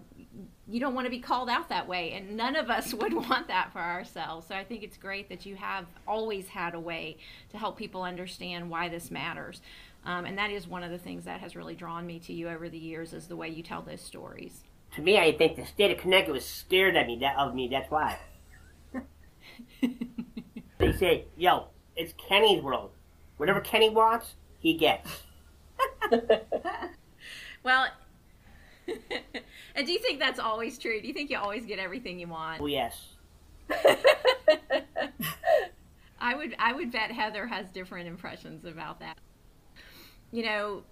you 0.67 0.79
don't 0.79 0.95
want 0.95 1.05
to 1.05 1.11
be 1.11 1.19
called 1.19 1.49
out 1.49 1.69
that 1.69 1.87
way. 1.87 2.13
And 2.13 2.35
none 2.35 2.55
of 2.55 2.69
us 2.69 2.93
would 3.01 3.13
want 3.13 3.47
that 3.47 3.71
for 3.71 3.79
ourselves. 3.79 4.47
So 4.47 4.55
I 4.55 4.63
think 4.63 4.81
it's 4.81 4.97
great 4.97 5.29
that 5.29 5.45
you 5.45 5.55
have 5.55 5.85
always 6.07 6.47
had 6.47 6.73
a 6.73 6.79
way 6.79 7.17
to 7.51 7.57
help 7.57 7.77
people 7.77 8.01
understand 8.01 8.69
why 8.69 8.89
this 8.89 9.11
matters. 9.11 9.61
Um, 10.05 10.25
and 10.25 10.37
that 10.37 10.49
is 10.51 10.67
one 10.67 10.83
of 10.83 10.91
the 10.91 10.97
things 10.97 11.25
that 11.25 11.41
has 11.41 11.55
really 11.55 11.75
drawn 11.75 12.07
me 12.07 12.19
to 12.19 12.33
you 12.33 12.49
over 12.49 12.69
the 12.69 12.77
years 12.77 13.13
is 13.13 13.27
the 13.27 13.35
way 13.35 13.49
you 13.49 13.61
tell 13.61 13.81
those 13.81 14.01
stories. 14.01 14.63
To 14.95 15.01
me, 15.01 15.19
I 15.19 15.33
think 15.37 15.57
the 15.57 15.65
state 15.65 15.91
of 15.91 15.97
Connecticut 15.97 16.33
was 16.33 16.45
scared 16.45 16.95
of 16.95 17.05
me. 17.05 17.17
That 17.19 17.35
of 17.37 17.53
me. 17.53 17.67
That's 17.67 17.91
why. 17.91 18.17
they 20.77 20.93
say, 20.93 21.25
"Yo, 21.35 21.67
it's 21.97 22.13
Kenny's 22.13 22.63
world. 22.63 22.91
Whatever 23.35 23.59
Kenny 23.59 23.89
wants, 23.89 24.35
he 24.59 24.75
gets." 24.75 25.23
Well, 27.67 27.87
and 29.75 29.85
do 29.85 29.91
you 29.91 29.99
think 29.99 30.19
that's 30.19 30.39
always 30.39 30.77
true? 30.77 31.01
Do 31.01 31.07
you 31.07 31.13
think 31.13 31.29
you 31.29 31.37
always 31.37 31.65
get 31.65 31.79
everything 31.79 32.19
you 32.19 32.27
want? 32.27 32.61
Oh 32.61 32.67
yes. 32.67 33.15
I 36.19 36.35
would 36.35 36.55
I 36.59 36.73
would 36.73 36.91
bet 36.91 37.11
Heather 37.11 37.47
has 37.47 37.69
different 37.69 38.07
impressions 38.07 38.65
about 38.65 38.99
that. 38.99 39.17
You 40.31 40.43
know, 40.43 40.83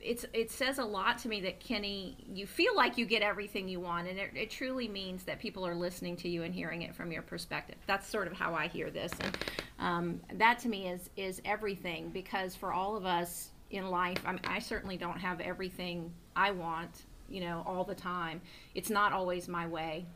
it's 0.00 0.24
it 0.32 0.50
says 0.50 0.78
a 0.78 0.84
lot 0.84 1.18
to 1.18 1.28
me 1.28 1.40
that 1.42 1.60
Kenny, 1.60 2.16
you 2.32 2.46
feel 2.46 2.74
like 2.76 2.98
you 2.98 3.06
get 3.06 3.22
everything 3.22 3.68
you 3.68 3.80
want, 3.80 4.08
and 4.08 4.18
it, 4.18 4.30
it 4.34 4.50
truly 4.50 4.88
means 4.88 5.24
that 5.24 5.38
people 5.38 5.66
are 5.66 5.74
listening 5.74 6.16
to 6.16 6.28
you 6.28 6.42
and 6.42 6.54
hearing 6.54 6.82
it 6.82 6.94
from 6.94 7.10
your 7.10 7.22
perspective. 7.22 7.76
That's 7.86 8.06
sort 8.06 8.26
of 8.26 8.32
how 8.32 8.54
I 8.54 8.68
hear 8.68 8.90
this, 8.90 9.12
and 9.20 9.38
um, 9.78 10.20
that 10.34 10.58
to 10.60 10.68
me 10.68 10.88
is 10.88 11.10
is 11.16 11.42
everything 11.44 12.10
because 12.10 12.54
for 12.54 12.72
all 12.72 12.96
of 12.96 13.04
us 13.04 13.50
in 13.70 13.90
life, 13.90 14.18
I, 14.24 14.32
mean, 14.32 14.40
I 14.44 14.60
certainly 14.60 14.96
don't 14.96 15.18
have 15.18 15.40
everything 15.40 16.12
I 16.34 16.52
want, 16.52 17.04
you 17.28 17.40
know, 17.40 17.62
all 17.66 17.84
the 17.84 17.94
time. 17.94 18.40
It's 18.74 18.90
not 18.90 19.12
always 19.12 19.48
my 19.48 19.66
way, 19.66 20.06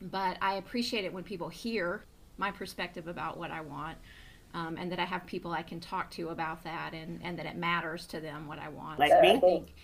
but 0.00 0.36
I 0.40 0.54
appreciate 0.54 1.04
it 1.04 1.12
when 1.12 1.24
people 1.24 1.48
hear 1.48 2.02
my 2.36 2.50
perspective 2.50 3.08
about 3.08 3.36
what 3.36 3.50
I 3.50 3.60
want. 3.60 3.98
Um, 4.54 4.78
and 4.78 4.90
that 4.90 4.98
I 4.98 5.04
have 5.04 5.26
people 5.26 5.52
I 5.52 5.60
can 5.60 5.78
talk 5.78 6.10
to 6.12 6.30
about 6.30 6.64
that, 6.64 6.94
and, 6.94 7.20
and 7.22 7.38
that 7.38 7.44
it 7.44 7.56
matters 7.56 8.06
to 8.06 8.18
them 8.18 8.48
what 8.48 8.58
I 8.58 8.70
want. 8.70 8.98
Like 8.98 9.10
So 9.10 9.20
me? 9.20 9.32
I 9.32 9.40
think, 9.40 9.74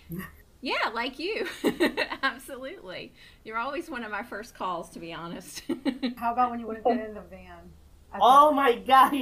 yeah, 0.65 0.89
like 0.95 1.19
you, 1.19 1.47
absolutely. 2.23 3.13
You're 3.43 3.59
always 3.59 3.87
one 3.87 4.03
of 4.03 4.09
my 4.09 4.23
first 4.23 4.55
calls, 4.55 4.89
to 4.89 4.99
be 4.99 5.13
honest. 5.13 5.61
How 6.17 6.33
about 6.33 6.49
when 6.49 6.59
you 6.59 6.65
wouldn't 6.65 6.83
get 6.83 7.05
in 7.05 7.13
the 7.13 7.21
van? 7.21 7.69
at 8.11 8.19
Oh 8.19 8.51
my 8.51 8.73
God! 8.73 9.13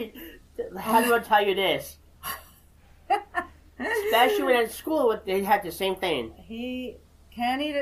How 0.79 1.03
do 1.03 1.13
I 1.13 1.19
tell 1.19 1.45
you 1.45 1.53
this? 1.55 1.97
Especially 3.77 4.43
when 4.43 4.55
at 4.55 4.71
school, 4.71 5.19
they 5.25 5.43
had 5.43 5.63
the 5.63 5.71
same 5.71 5.97
thing. 5.97 6.31
he 6.37 6.95
Kenny 7.35 7.75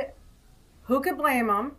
who 0.83 1.01
could 1.01 1.17
blame 1.17 1.49
him 1.49 1.73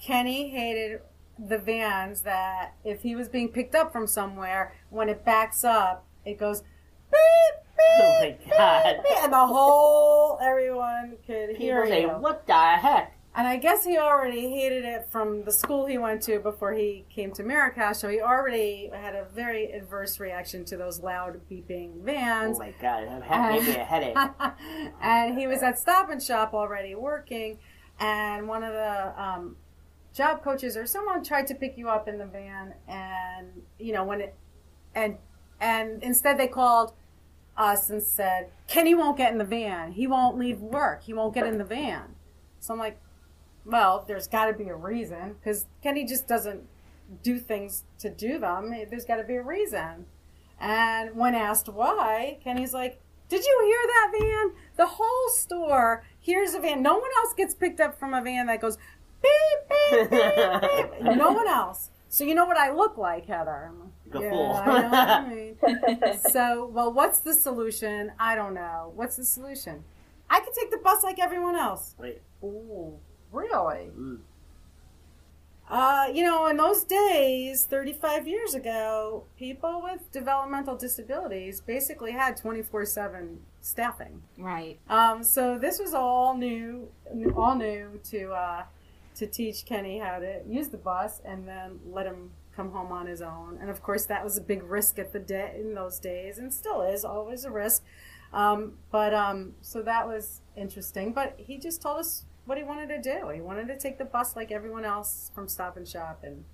Kenny 0.00 0.50
hated 0.50 1.00
the 1.38 1.58
vans 1.58 2.22
that 2.22 2.74
if 2.84 3.02
he 3.02 3.14
was 3.14 3.28
being 3.28 3.48
picked 3.48 3.74
up 3.74 3.92
from 3.92 4.06
somewhere 4.06 4.72
when 4.90 5.08
it 5.08 5.24
backs 5.24 5.64
up 5.64 6.04
it 6.24 6.38
goes 6.38 6.62
beep 7.10 7.18
beep, 7.76 7.98
Oh 7.98 8.18
my 8.20 8.36
God. 8.56 9.00
beep, 9.02 9.16
and 9.22 9.32
the 9.32 9.46
whole 9.46 10.38
everyone 10.42 11.16
could 11.26 11.56
hear 11.56 11.82
People 11.82 11.88
say, 11.88 12.00
you 12.02 12.08
"What 12.08 12.46
the 12.46 12.54
heck?" 12.54 13.15
And 13.36 13.46
I 13.46 13.58
guess 13.58 13.84
he 13.84 13.98
already 13.98 14.48
hated 14.48 14.86
it 14.86 15.08
from 15.10 15.44
the 15.44 15.52
school 15.52 15.84
he 15.84 15.98
went 15.98 16.22
to 16.22 16.38
before 16.38 16.72
he 16.72 17.04
came 17.10 17.32
to 17.32 17.42
Marrakech. 17.42 17.96
So 17.96 18.08
he 18.08 18.18
already 18.18 18.90
had 18.90 19.14
a 19.14 19.26
very 19.26 19.70
adverse 19.72 20.18
reaction 20.18 20.64
to 20.64 20.76
those 20.78 21.00
loud 21.00 21.42
beeping 21.50 22.02
vans. 22.02 22.56
Oh 22.56 22.60
my 22.60 22.74
god, 22.80 23.02
maybe 23.52 23.72
a 23.72 23.84
headache. 23.84 24.16
and 25.02 25.38
he 25.38 25.46
was 25.46 25.62
at 25.62 25.78
Stop 25.78 26.08
and 26.08 26.22
Shop 26.22 26.54
already 26.54 26.94
working, 26.94 27.58
and 28.00 28.48
one 28.48 28.62
of 28.62 28.72
the 28.72 29.22
um, 29.22 29.56
job 30.14 30.42
coaches 30.42 30.74
or 30.74 30.86
someone 30.86 31.22
tried 31.22 31.46
to 31.48 31.54
pick 31.54 31.76
you 31.76 31.90
up 31.90 32.08
in 32.08 32.16
the 32.16 32.24
van, 32.24 32.72
and 32.88 33.48
you 33.78 33.92
know 33.92 34.04
when 34.04 34.22
it, 34.22 34.34
and 34.94 35.18
and 35.60 36.02
instead 36.02 36.38
they 36.38 36.48
called 36.48 36.94
us 37.54 37.90
and 37.90 38.02
said 38.02 38.50
Kenny 38.66 38.94
won't 38.94 39.18
get 39.18 39.30
in 39.30 39.36
the 39.36 39.44
van. 39.44 39.92
He 39.92 40.06
won't 40.06 40.38
leave 40.38 40.60
work. 40.60 41.02
He 41.02 41.12
won't 41.12 41.34
get 41.34 41.46
in 41.46 41.58
the 41.58 41.64
van. 41.64 42.14
So 42.60 42.72
I'm 42.72 42.80
like, 42.80 42.98
well, 43.66 44.04
there's 44.06 44.28
got 44.28 44.46
to 44.46 44.52
be 44.52 44.68
a 44.68 44.74
reason 44.74 45.34
because 45.34 45.66
Kenny 45.82 46.04
just 46.06 46.26
doesn't 46.28 46.62
do 47.22 47.38
things 47.38 47.84
to 47.98 48.08
do 48.08 48.38
them. 48.38 48.70
There's 48.88 49.04
got 49.04 49.16
to 49.16 49.24
be 49.24 49.34
a 49.34 49.42
reason. 49.42 50.06
And 50.60 51.14
when 51.16 51.34
asked 51.34 51.68
why, 51.68 52.38
Kenny's 52.42 52.72
like, 52.72 53.00
Did 53.28 53.44
you 53.44 53.60
hear 53.64 53.86
that 53.86 54.12
van? 54.18 54.62
The 54.76 54.86
whole 54.86 55.28
store 55.30 56.04
hears 56.18 56.54
a 56.54 56.60
van. 56.60 56.82
No 56.82 56.94
one 56.94 57.10
else 57.18 57.34
gets 57.34 57.54
picked 57.54 57.80
up 57.80 57.98
from 57.98 58.14
a 58.14 58.22
van 58.22 58.46
that 58.46 58.60
goes 58.60 58.78
beep, 59.20 59.68
beep, 59.90 60.10
beep, 60.10 60.90
beep. 60.92 61.02
no 61.16 61.32
one 61.32 61.48
else. 61.48 61.90
So 62.08 62.24
you 62.24 62.34
know 62.34 62.46
what 62.46 62.56
I 62.56 62.70
look 62.72 62.96
like, 62.96 63.26
Heather? 63.26 63.72
Like 64.12 64.22
yeah, 64.22 64.30
fool. 64.30 64.52
I 64.52 64.66
know 64.80 64.88
what 64.88 65.08
I 65.08 65.28
mean. 65.28 66.18
So, 66.30 66.70
well, 66.72 66.92
what's 66.92 67.18
the 67.18 67.34
solution? 67.34 68.12
I 68.18 68.36
don't 68.36 68.54
know. 68.54 68.92
What's 68.94 69.16
the 69.16 69.24
solution? 69.24 69.84
I 70.30 70.40
could 70.40 70.54
take 70.54 70.70
the 70.70 70.78
bus 70.78 71.02
like 71.02 71.18
everyone 71.18 71.56
else. 71.56 71.94
Wait. 71.98 72.22
Ooh, 72.42 72.98
really? 73.36 73.90
Mm. 73.96 74.18
Uh, 75.68 76.06
you 76.14 76.22
know, 76.22 76.46
in 76.46 76.56
those 76.56 76.84
days, 76.84 77.64
35 77.64 78.28
years 78.28 78.54
ago, 78.54 79.24
people 79.36 79.82
with 79.82 80.10
developmental 80.12 80.76
disabilities 80.76 81.60
basically 81.60 82.12
had 82.12 82.36
24 82.36 82.84
7 82.84 83.40
staffing. 83.60 84.22
Right. 84.38 84.78
Um, 84.88 85.24
so 85.24 85.58
this 85.58 85.80
was 85.80 85.92
all 85.92 86.36
new, 86.36 86.88
all 87.34 87.56
new 87.56 88.00
to, 88.10 88.30
uh, 88.30 88.62
to 89.16 89.26
teach 89.26 89.66
Kenny 89.66 89.98
how 89.98 90.20
to 90.20 90.40
use 90.48 90.68
the 90.68 90.78
bus 90.78 91.20
and 91.24 91.48
then 91.48 91.80
let 91.90 92.06
him 92.06 92.30
come 92.54 92.70
home 92.70 92.92
on 92.92 93.06
his 93.06 93.20
own. 93.20 93.58
And 93.60 93.68
of 93.68 93.82
course, 93.82 94.06
that 94.06 94.22
was 94.22 94.38
a 94.38 94.40
big 94.40 94.62
risk 94.62 94.98
at 95.00 95.12
the 95.12 95.18
day 95.18 95.56
in 95.58 95.74
those 95.74 95.98
days, 95.98 96.38
and 96.38 96.52
still 96.52 96.82
is 96.82 97.04
always 97.04 97.44
a 97.44 97.50
risk. 97.50 97.84
Um, 98.32 98.74
but 98.90 99.12
um, 99.12 99.54
so 99.60 99.82
that 99.82 100.06
was 100.06 100.40
interesting. 100.56 101.12
But 101.12 101.34
he 101.38 101.58
just 101.58 101.82
told 101.82 101.98
us 101.98 102.24
what 102.46 102.58
he 102.58 102.64
wanted 102.64 102.88
to 102.88 103.00
do. 103.02 103.28
He 103.28 103.40
wanted 103.40 103.68
to 103.68 103.78
take 103.78 103.98
the 103.98 104.04
bus 104.04 104.36
like 104.36 104.50
everyone 104.50 104.84
else 104.84 105.30
from 105.34 105.48
Stop 105.48 105.76
and 105.76 105.86
Shop, 105.86 106.20
and 106.22 106.44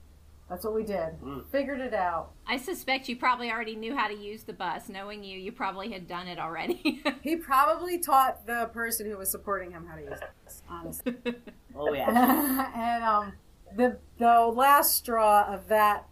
that's 0.48 0.64
what 0.64 0.74
we 0.74 0.82
did. 0.82 1.20
Mm. 1.22 1.44
Figured 1.50 1.80
it 1.80 1.94
out. 1.94 2.32
I 2.46 2.56
suspect 2.56 3.08
you 3.08 3.16
probably 3.16 3.50
already 3.50 3.76
knew 3.76 3.96
how 3.96 4.08
to 4.08 4.14
use 4.14 4.42
the 4.42 4.52
bus. 4.52 4.88
Knowing 4.88 5.22
you, 5.22 5.38
you 5.38 5.52
probably 5.52 5.92
had 5.92 6.08
done 6.08 6.26
it 6.28 6.38
already. 6.38 7.02
He 7.22 7.36
probably 7.36 7.98
taught 7.98 8.48
the 8.48 8.68
person 8.72 9.08
who 9.08 9.16
was 9.16 9.30
supporting 9.30 9.70
him 9.70 9.86
how 9.86 9.94
to 9.94 10.02
use 10.02 10.18
it. 10.20 10.54
honestly. 10.68 11.14
Oh 11.74 11.92
yeah. 11.94 12.70
and 12.74 13.04
um, 13.04 13.32
the 13.74 13.96
the 14.18 14.40
last 14.40 14.94
straw 14.94 15.46
of 15.48 15.68
that 15.68 16.06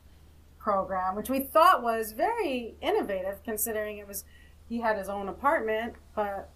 program, 0.58 1.16
which 1.16 1.28
we 1.28 1.40
thought 1.40 1.82
was 1.82 2.12
very 2.12 2.76
innovative, 2.80 3.42
considering 3.44 3.98
it 3.98 4.08
was 4.08 4.24
he 4.70 4.80
had 4.80 4.96
his 4.96 5.08
own 5.08 5.28
apartment, 5.28 5.94
but 6.14 6.48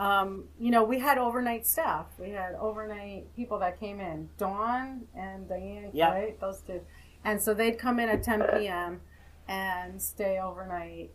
um, 0.00 0.44
you 0.58 0.70
know 0.70 0.82
we 0.82 0.98
had 0.98 1.18
overnight 1.18 1.66
staff. 1.66 2.06
We 2.18 2.30
had 2.30 2.54
overnight 2.54 3.34
people 3.36 3.58
that 3.60 3.78
came 3.78 4.00
in, 4.00 4.30
Dawn 4.38 5.02
and 5.14 5.48
Diane, 5.48 5.90
Yeah. 5.92 6.10
right? 6.12 6.40
Those 6.40 6.62
two, 6.62 6.80
and 7.24 7.40
so 7.40 7.54
they'd 7.54 7.78
come 7.78 8.00
in 8.00 8.08
at 8.08 8.22
10 8.22 8.42
p.m. 8.58 9.02
and 9.46 10.00
stay 10.00 10.38
overnight 10.40 11.10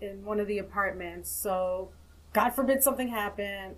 in 0.00 0.24
one 0.24 0.38
of 0.38 0.46
the 0.46 0.58
apartments. 0.58 1.30
So, 1.30 1.90
God 2.32 2.50
forbid 2.50 2.82
something 2.82 3.08
happened, 3.08 3.76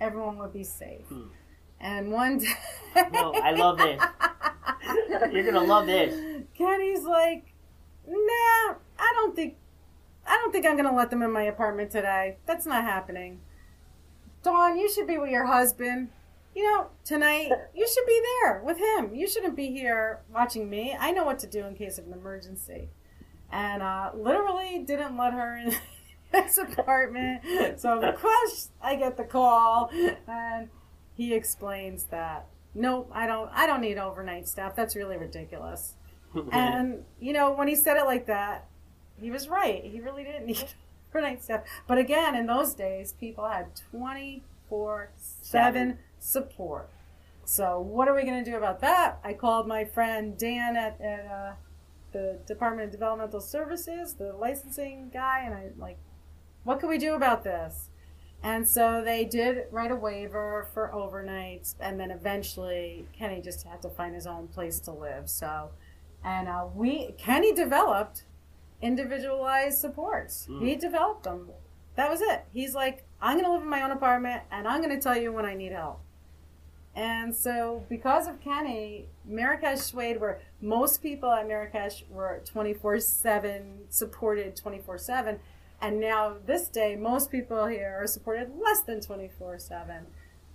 everyone 0.00 0.38
would 0.38 0.52
be 0.52 0.64
safe. 0.64 1.06
Hmm. 1.08 1.28
And 1.80 2.10
one 2.10 2.38
day, 2.38 2.48
No, 3.12 3.32
I 3.32 3.52
love 3.52 3.78
this. 3.78 4.02
You're 5.32 5.44
gonna 5.44 5.64
love 5.64 5.86
this. 5.86 6.14
Kenny's 6.56 7.04
like, 7.04 7.52
nah, 8.06 8.74
I 8.98 9.12
don't 9.14 9.36
think, 9.36 9.56
I 10.26 10.36
don't 10.36 10.50
think 10.52 10.66
I'm 10.66 10.76
gonna 10.76 10.94
let 10.96 11.10
them 11.10 11.22
in 11.22 11.30
my 11.30 11.42
apartment 11.42 11.90
today. 11.92 12.38
That's 12.46 12.66
not 12.66 12.82
happening. 12.84 13.40
Dawn, 14.48 14.78
you 14.78 14.90
should 14.90 15.06
be 15.06 15.18
with 15.18 15.30
your 15.30 15.44
husband. 15.44 16.08
You 16.54 16.64
know, 16.64 16.86
tonight 17.04 17.50
you 17.74 17.86
should 17.86 18.06
be 18.06 18.22
there 18.40 18.62
with 18.64 18.78
him. 18.78 19.14
You 19.14 19.28
shouldn't 19.28 19.54
be 19.54 19.66
here 19.66 20.20
watching 20.32 20.70
me. 20.70 20.96
I 20.98 21.12
know 21.12 21.24
what 21.24 21.38
to 21.40 21.46
do 21.46 21.66
in 21.66 21.74
case 21.74 21.98
of 21.98 22.06
an 22.06 22.14
emergency. 22.14 22.88
And 23.52 23.82
uh, 23.82 24.10
literally 24.14 24.78
didn't 24.86 25.18
let 25.18 25.34
her 25.34 25.56
in 25.58 25.74
his 26.42 26.56
apartment. 26.56 27.42
So 27.78 28.00
of 28.00 28.14
course 28.16 28.70
I 28.80 28.96
get 28.96 29.18
the 29.18 29.24
call, 29.24 29.90
and 30.26 30.68
he 31.14 31.34
explains 31.34 32.04
that 32.04 32.46
nope, 32.74 33.10
I 33.12 33.26
don't. 33.26 33.50
I 33.52 33.66
don't 33.66 33.82
need 33.82 33.98
overnight 33.98 34.48
staff. 34.48 34.74
That's 34.74 34.96
really 34.96 35.16
ridiculous. 35.16 35.94
And 36.52 37.04
you 37.20 37.32
know, 37.32 37.52
when 37.52 37.68
he 37.68 37.74
said 37.74 37.96
it 37.96 38.04
like 38.04 38.26
that, 38.26 38.66
he 39.18 39.30
was 39.30 39.48
right. 39.48 39.82
He 39.82 40.00
really 40.00 40.24
didn't 40.24 40.46
need 40.46 40.68
overnight 41.10 41.42
staff. 41.42 41.62
But 41.86 41.98
again, 41.98 42.34
in 42.34 42.46
those 42.46 42.74
days, 42.74 43.12
people 43.12 43.48
had 43.48 43.66
twenty 43.90 44.42
four 44.68 45.10
seven 45.16 45.98
support. 46.18 46.90
So 47.44 47.80
what 47.80 48.08
are 48.08 48.14
we 48.14 48.24
going 48.24 48.44
to 48.44 48.50
do 48.50 48.56
about 48.56 48.80
that? 48.80 49.18
I 49.24 49.32
called 49.32 49.66
my 49.66 49.84
friend 49.84 50.36
Dan 50.36 50.76
at, 50.76 51.00
at 51.00 51.26
uh, 51.26 51.52
the 52.12 52.38
Department 52.46 52.86
of 52.86 52.92
Developmental 52.92 53.40
Services, 53.40 54.14
the 54.14 54.34
licensing 54.34 55.10
guy, 55.10 55.44
and 55.44 55.54
I'm 55.54 55.72
like, 55.78 55.98
what 56.64 56.80
can 56.80 56.90
we 56.90 56.98
do 56.98 57.14
about 57.14 57.44
this? 57.44 57.88
And 58.42 58.68
so 58.68 59.02
they 59.02 59.24
did 59.24 59.64
write 59.70 59.90
a 59.90 59.96
waiver 59.96 60.68
for 60.74 60.90
overnights, 60.94 61.74
and 61.80 61.98
then 61.98 62.10
eventually 62.10 63.06
Kenny 63.18 63.40
just 63.40 63.66
had 63.66 63.80
to 63.82 63.88
find 63.88 64.14
his 64.14 64.26
own 64.26 64.48
place 64.48 64.78
to 64.80 64.92
live. 64.92 65.30
So, 65.30 65.70
and 66.22 66.48
uh, 66.48 66.66
we 66.74 67.14
Kenny 67.16 67.54
developed 67.54 68.24
individualized 68.82 69.78
supports. 69.78 70.46
Mm. 70.50 70.66
He 70.66 70.76
developed 70.76 71.24
them. 71.24 71.50
That 71.96 72.10
was 72.10 72.20
it. 72.20 72.44
He's 72.52 72.74
like, 72.74 73.04
I'm 73.20 73.34
going 73.34 73.44
to 73.44 73.52
live 73.52 73.62
in 73.62 73.68
my 73.68 73.82
own 73.82 73.90
apartment, 73.90 74.42
and 74.50 74.68
I'm 74.68 74.80
going 74.80 74.94
to 74.94 75.02
tell 75.02 75.16
you 75.16 75.32
when 75.32 75.44
I 75.44 75.54
need 75.54 75.72
help. 75.72 76.00
And 76.94 77.34
so, 77.34 77.84
because 77.88 78.26
of 78.26 78.40
Kenny, 78.40 79.06
Marrakech 79.28 79.78
Suede, 79.78 80.20
where 80.20 80.40
most 80.60 81.02
people 81.02 81.30
at 81.30 81.46
Marrakech 81.46 82.08
were 82.08 82.42
24 82.44 83.00
7 83.00 83.80
supported 83.88 84.56
24 84.56 84.98
7, 84.98 85.38
and 85.80 86.00
now 86.00 86.36
this 86.44 86.68
day, 86.68 86.96
most 86.96 87.30
people 87.30 87.66
here 87.66 87.98
are 88.00 88.06
supported 88.06 88.50
less 88.60 88.80
than 88.80 89.00
24 89.00 89.58
7. 89.58 90.06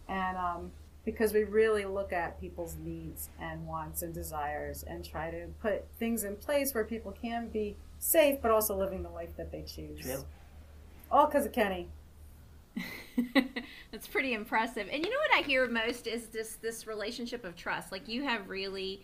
And 0.10 0.38
um, 0.38 0.72
because 1.06 1.34
we 1.34 1.44
really 1.44 1.86
look 1.86 2.12
at 2.12 2.40
people's 2.40 2.76
needs 2.76 3.30
and 3.40 3.66
wants 3.66 4.02
and 4.02 4.14
desires 4.14 4.84
and 4.84 5.04
try 5.04 5.32
to 5.32 5.48
put 5.62 5.86
things 5.98 6.24
in 6.24 6.36
place 6.36 6.74
where 6.74 6.84
people 6.84 7.12
can 7.12 7.48
be 7.48 7.76
safe 8.04 8.42
but 8.42 8.52
also 8.52 8.76
living 8.76 9.02
the 9.02 9.10
life 9.10 9.36
that 9.38 9.52
they 9.52 9.62
choose. 9.62 10.02
True. 10.02 10.24
All 11.12 11.26
because 11.26 11.46
of 11.46 11.54
Kenny. 11.54 11.88
That's 13.92 14.08
pretty 14.08 14.34
impressive. 14.34 14.88
And 14.92 15.06
you 15.06 15.12
know 15.12 15.18
what 15.30 15.40
I 15.40 15.48
hear 15.48 15.68
most 15.68 16.08
is 16.08 16.28
this 16.28 16.56
this 16.56 16.86
relationship 16.86 17.46
of 17.46 17.56
trust. 17.56 17.92
Like 17.92 18.08
you 18.08 18.24
have 18.24 18.50
really 18.50 19.04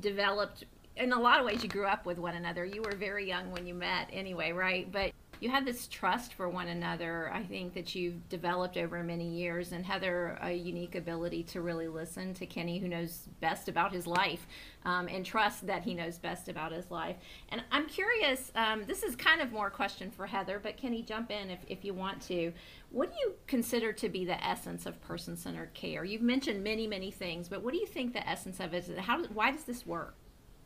developed 0.00 0.64
in 0.96 1.12
a 1.12 1.20
lot 1.20 1.40
of 1.40 1.46
ways 1.46 1.62
you 1.62 1.68
grew 1.68 1.86
up 1.86 2.06
with 2.06 2.18
one 2.18 2.34
another. 2.34 2.64
You 2.64 2.82
were 2.82 2.94
very 2.96 3.26
young 3.26 3.50
when 3.50 3.66
you 3.66 3.74
met 3.74 4.08
anyway, 4.12 4.52
right? 4.52 4.90
But 4.90 5.12
you 5.40 5.48
have 5.48 5.64
this 5.64 5.88
trust 5.88 6.34
for 6.34 6.48
one 6.48 6.68
another. 6.68 7.32
I 7.32 7.42
think 7.42 7.72
that 7.74 7.94
you've 7.94 8.28
developed 8.28 8.76
over 8.76 9.02
many 9.02 9.26
years 9.26 9.72
and 9.72 9.84
Heather 9.84 10.38
a 10.42 10.52
unique 10.52 10.94
ability 10.94 11.42
to 11.44 11.62
really 11.62 11.88
listen 11.88 12.34
to 12.34 12.46
Kenny 12.46 12.78
who 12.78 12.88
knows 12.88 13.26
best 13.40 13.68
about 13.68 13.92
his 13.92 14.06
life 14.06 14.46
um, 14.84 15.08
and 15.08 15.24
trust 15.24 15.66
that 15.66 15.82
he 15.82 15.94
knows 15.94 16.18
best 16.18 16.48
about 16.48 16.72
his 16.72 16.90
life. 16.90 17.16
And 17.48 17.62
I'm 17.72 17.86
curious, 17.86 18.52
um, 18.54 18.84
this 18.86 19.02
is 19.02 19.16
kind 19.16 19.40
of 19.40 19.50
more 19.50 19.68
a 19.68 19.70
question 19.70 20.10
for 20.10 20.26
Heather, 20.26 20.60
but 20.62 20.76
Kenny, 20.76 21.02
jump 21.02 21.30
in 21.30 21.48
if, 21.48 21.60
if 21.68 21.84
you 21.84 21.94
want 21.94 22.20
to. 22.28 22.52
What 22.90 23.10
do 23.10 23.16
you 23.20 23.34
consider 23.46 23.92
to 23.94 24.08
be 24.10 24.26
the 24.26 24.44
essence 24.44 24.84
of 24.84 25.00
person-centered 25.00 25.72
care? 25.72 26.04
You've 26.04 26.22
mentioned 26.22 26.62
many, 26.62 26.86
many 26.86 27.10
things, 27.10 27.48
but 27.48 27.62
what 27.62 27.72
do 27.72 27.80
you 27.80 27.86
think 27.86 28.12
the 28.12 28.28
essence 28.28 28.60
of 28.60 28.74
it 28.74 28.88
is? 28.88 28.98
How, 28.98 29.24
why 29.24 29.52
does 29.52 29.64
this 29.64 29.86
work? 29.86 30.16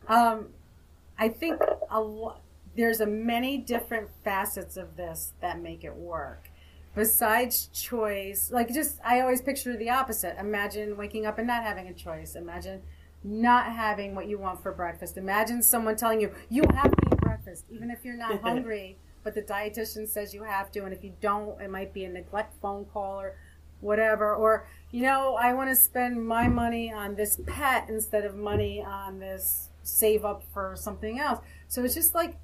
Um, 0.08 0.48
I 1.18 1.28
think 1.28 1.60
a 1.90 2.00
lo- 2.00 2.38
there's 2.76 3.00
a 3.00 3.06
many 3.06 3.58
different 3.58 4.08
facets 4.24 4.76
of 4.76 4.96
this 4.96 5.32
that 5.40 5.60
make 5.60 5.84
it 5.84 5.94
work. 5.94 6.50
Besides 6.94 7.68
choice, 7.72 8.50
like 8.52 8.72
just 8.72 9.00
I 9.04 9.20
always 9.20 9.42
picture 9.42 9.76
the 9.76 9.90
opposite. 9.90 10.36
Imagine 10.38 10.96
waking 10.96 11.26
up 11.26 11.38
and 11.38 11.46
not 11.46 11.64
having 11.64 11.88
a 11.88 11.92
choice. 11.92 12.36
Imagine 12.36 12.82
not 13.24 13.72
having 13.72 14.14
what 14.14 14.28
you 14.28 14.38
want 14.38 14.62
for 14.62 14.70
breakfast. 14.72 15.16
Imagine 15.16 15.62
someone 15.62 15.96
telling 15.96 16.20
you 16.20 16.30
you 16.50 16.62
have 16.74 16.90
to 16.90 17.06
eat 17.06 17.18
breakfast, 17.18 17.64
even 17.70 17.90
if 17.90 18.04
you're 18.04 18.16
not 18.16 18.40
hungry, 18.42 18.96
but 19.24 19.34
the 19.34 19.42
dietitian 19.42 20.08
says 20.08 20.34
you 20.34 20.44
have 20.44 20.70
to, 20.72 20.84
and 20.84 20.92
if 20.92 21.02
you 21.02 21.14
don't, 21.20 21.60
it 21.60 21.70
might 21.70 21.92
be 21.92 22.04
a 22.04 22.08
neglect 22.08 22.54
phone 22.60 22.84
call 22.84 23.20
or 23.20 23.34
whatever 23.84 24.34
or 24.34 24.66
you 24.90 25.02
know 25.02 25.34
i 25.34 25.52
want 25.52 25.68
to 25.68 25.76
spend 25.76 26.26
my 26.26 26.48
money 26.48 26.90
on 26.90 27.14
this 27.14 27.38
pet 27.46 27.86
instead 27.88 28.24
of 28.24 28.34
money 28.34 28.82
on 28.82 29.18
this 29.18 29.68
save 29.82 30.24
up 30.24 30.42
for 30.54 30.74
something 30.74 31.20
else 31.20 31.38
so 31.68 31.84
it's 31.84 31.94
just 31.94 32.14
like 32.14 32.36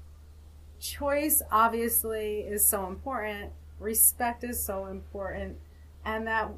choice 0.81 1.41
obviously 1.51 2.39
is 2.39 2.65
so 2.65 2.87
important. 2.87 3.51
Respect 3.79 4.43
is 4.43 4.61
so 4.61 4.87
important. 4.87 5.57
And 6.03 6.27
that 6.27 6.51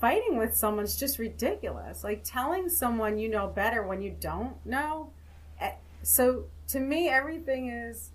fighting 0.00 0.38
with 0.38 0.56
someone's 0.56 0.96
just 0.96 1.18
ridiculous. 1.18 2.02
Like 2.02 2.24
telling 2.24 2.68
someone 2.68 3.18
you 3.18 3.28
know 3.28 3.46
better 3.46 3.82
when 3.82 4.02
you 4.02 4.16
don't 4.18 4.64
know 4.66 5.10
eh, 5.60 5.72
so 6.02 6.44
to 6.68 6.80
me 6.80 7.08
everything 7.08 7.68
is 7.68 8.10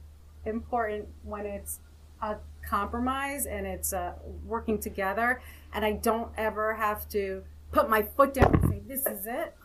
important 0.45 1.07
when 1.23 1.45
it's 1.45 1.79
a 2.21 2.37
compromise 2.67 3.45
and 3.45 3.65
it's 3.67 3.93
uh, 3.93 4.13
working 4.45 4.79
together. 4.79 5.41
And 5.73 5.85
i 5.85 5.93
don't 5.93 6.31
ever 6.37 6.73
have 6.75 7.07
to 7.09 7.43
put 7.71 7.89
my 7.89 8.01
foot 8.03 8.33
down 8.33 8.53
and 8.53 8.69
say 8.69 8.81
this 8.87 9.05
is 9.07 9.25
it 9.25 9.55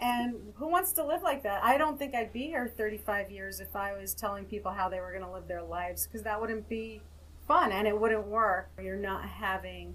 and 0.00 0.52
who 0.56 0.68
wants 0.68 0.92
to 0.92 1.04
live 1.04 1.22
like 1.22 1.42
that? 1.42 1.62
I 1.62 1.78
don't 1.78 1.98
think 1.98 2.14
I'd 2.14 2.32
be 2.32 2.44
here 2.44 2.72
35 2.76 3.30
years 3.30 3.60
if 3.60 3.74
I 3.74 3.92
was 3.92 4.14
telling 4.14 4.44
people 4.44 4.72
how 4.72 4.88
they 4.88 5.00
were 5.00 5.10
going 5.10 5.24
to 5.24 5.30
live 5.30 5.48
their 5.48 5.62
lives 5.62 6.06
because 6.06 6.22
that 6.22 6.40
wouldn't 6.40 6.68
be 6.68 7.00
fun 7.46 7.72
and 7.72 7.86
it 7.86 7.98
wouldn't 7.98 8.26
work. 8.26 8.70
You're 8.82 8.96
not 8.96 9.24
having 9.24 9.94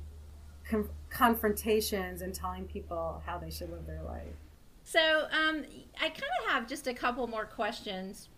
com- 0.70 0.90
confrontations 1.10 2.22
and 2.22 2.34
telling 2.34 2.66
people 2.66 3.22
how 3.26 3.38
they 3.38 3.50
should 3.50 3.72
live 3.72 3.86
their 3.86 4.04
life. 4.04 4.36
So 4.84 5.28
um, 5.32 5.66
I 6.02 6.10
kind 6.10 6.32
of 6.44 6.52
have 6.52 6.68
just 6.68 6.88
a 6.88 6.94
couple 6.94 7.28
more 7.28 7.46
questions. 7.46 8.30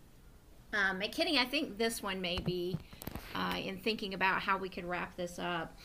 Um, 0.73 1.01
Kenny, 1.11 1.37
I 1.37 1.45
think 1.45 1.77
this 1.77 2.01
one 2.01 2.21
may 2.21 2.37
be 2.37 2.77
uh, 3.35 3.55
in 3.57 3.77
thinking 3.77 4.13
about 4.13 4.41
how 4.41 4.57
we 4.57 4.69
could 4.69 4.85
wrap 4.85 5.15
this 5.15 5.39
up 5.39 5.75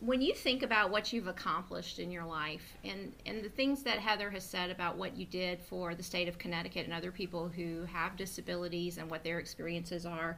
when 0.00 0.20
you 0.20 0.34
think 0.34 0.62
about 0.62 0.90
what 0.90 1.12
you've 1.12 1.28
accomplished 1.28 1.98
in 1.98 2.10
your 2.10 2.24
life 2.24 2.74
and, 2.84 3.12
and 3.26 3.42
the 3.42 3.48
things 3.48 3.82
that 3.84 3.98
Heather 3.98 4.30
has 4.30 4.44
said 4.44 4.70
about 4.70 4.96
what 4.96 5.16
you 5.16 5.24
did 5.24 5.60
for 5.62 5.94
the 5.94 6.02
state 6.02 6.28
of 6.28 6.38
Connecticut 6.38 6.84
and 6.84 6.92
other 6.92 7.10
people 7.10 7.48
who 7.48 7.84
have 7.84 8.16
disabilities 8.16 8.98
and 8.98 9.10
what 9.10 9.24
their 9.24 9.38
experiences 9.38 10.04
are, 10.04 10.36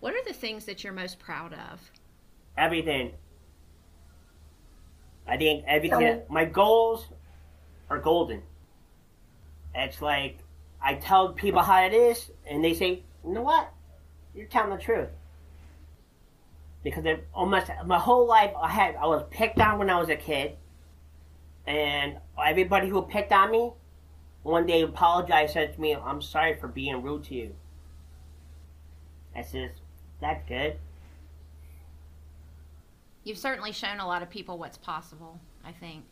what 0.00 0.14
are 0.14 0.22
the 0.26 0.32
things 0.32 0.64
that 0.66 0.84
you're 0.84 0.92
most 0.92 1.18
proud 1.18 1.52
of? 1.52 1.90
Everything. 2.56 3.12
I 5.26 5.36
think 5.36 5.64
everything. 5.66 6.22
My 6.30 6.44
goals 6.44 7.06
are 7.90 7.98
golden. 7.98 8.42
It's 9.74 10.00
like 10.00 10.38
I 10.82 10.94
tell 10.94 11.32
people 11.32 11.60
how 11.60 11.84
it 11.84 11.92
is, 11.92 12.30
and 12.48 12.64
they 12.64 12.74
say, 12.74 13.02
"You 13.24 13.32
know 13.32 13.42
what? 13.42 13.70
You're 14.34 14.46
telling 14.46 14.76
the 14.76 14.82
truth." 14.82 15.10
Because 16.90 17.18
almost 17.34 17.70
my 17.86 17.98
whole 17.98 18.26
life 18.26 18.52
I 18.60 18.68
had 18.68 18.96
I 18.96 19.06
was 19.06 19.24
picked 19.30 19.60
on 19.60 19.78
when 19.78 19.90
I 19.90 19.98
was 19.98 20.08
a 20.08 20.16
kid, 20.16 20.56
and 21.66 22.16
everybody 22.42 22.88
who 22.88 23.02
picked 23.02 23.32
on 23.32 23.50
me, 23.50 23.72
one 24.42 24.66
day 24.66 24.82
apologized 24.82 25.52
said 25.52 25.74
to 25.74 25.80
me, 25.80 25.94
"I'm 25.94 26.22
sorry 26.22 26.54
for 26.56 26.68
being 26.68 27.02
rude 27.02 27.24
to 27.24 27.34
you." 27.34 27.54
I 29.34 29.42
says, 29.42 29.70
"That's 30.20 30.46
good." 30.48 30.78
You've 33.24 33.38
certainly 33.38 33.72
shown 33.72 34.00
a 34.00 34.06
lot 34.06 34.22
of 34.22 34.30
people 34.30 34.58
what's 34.58 34.78
possible. 34.78 35.38
I 35.64 35.72
think 35.72 36.04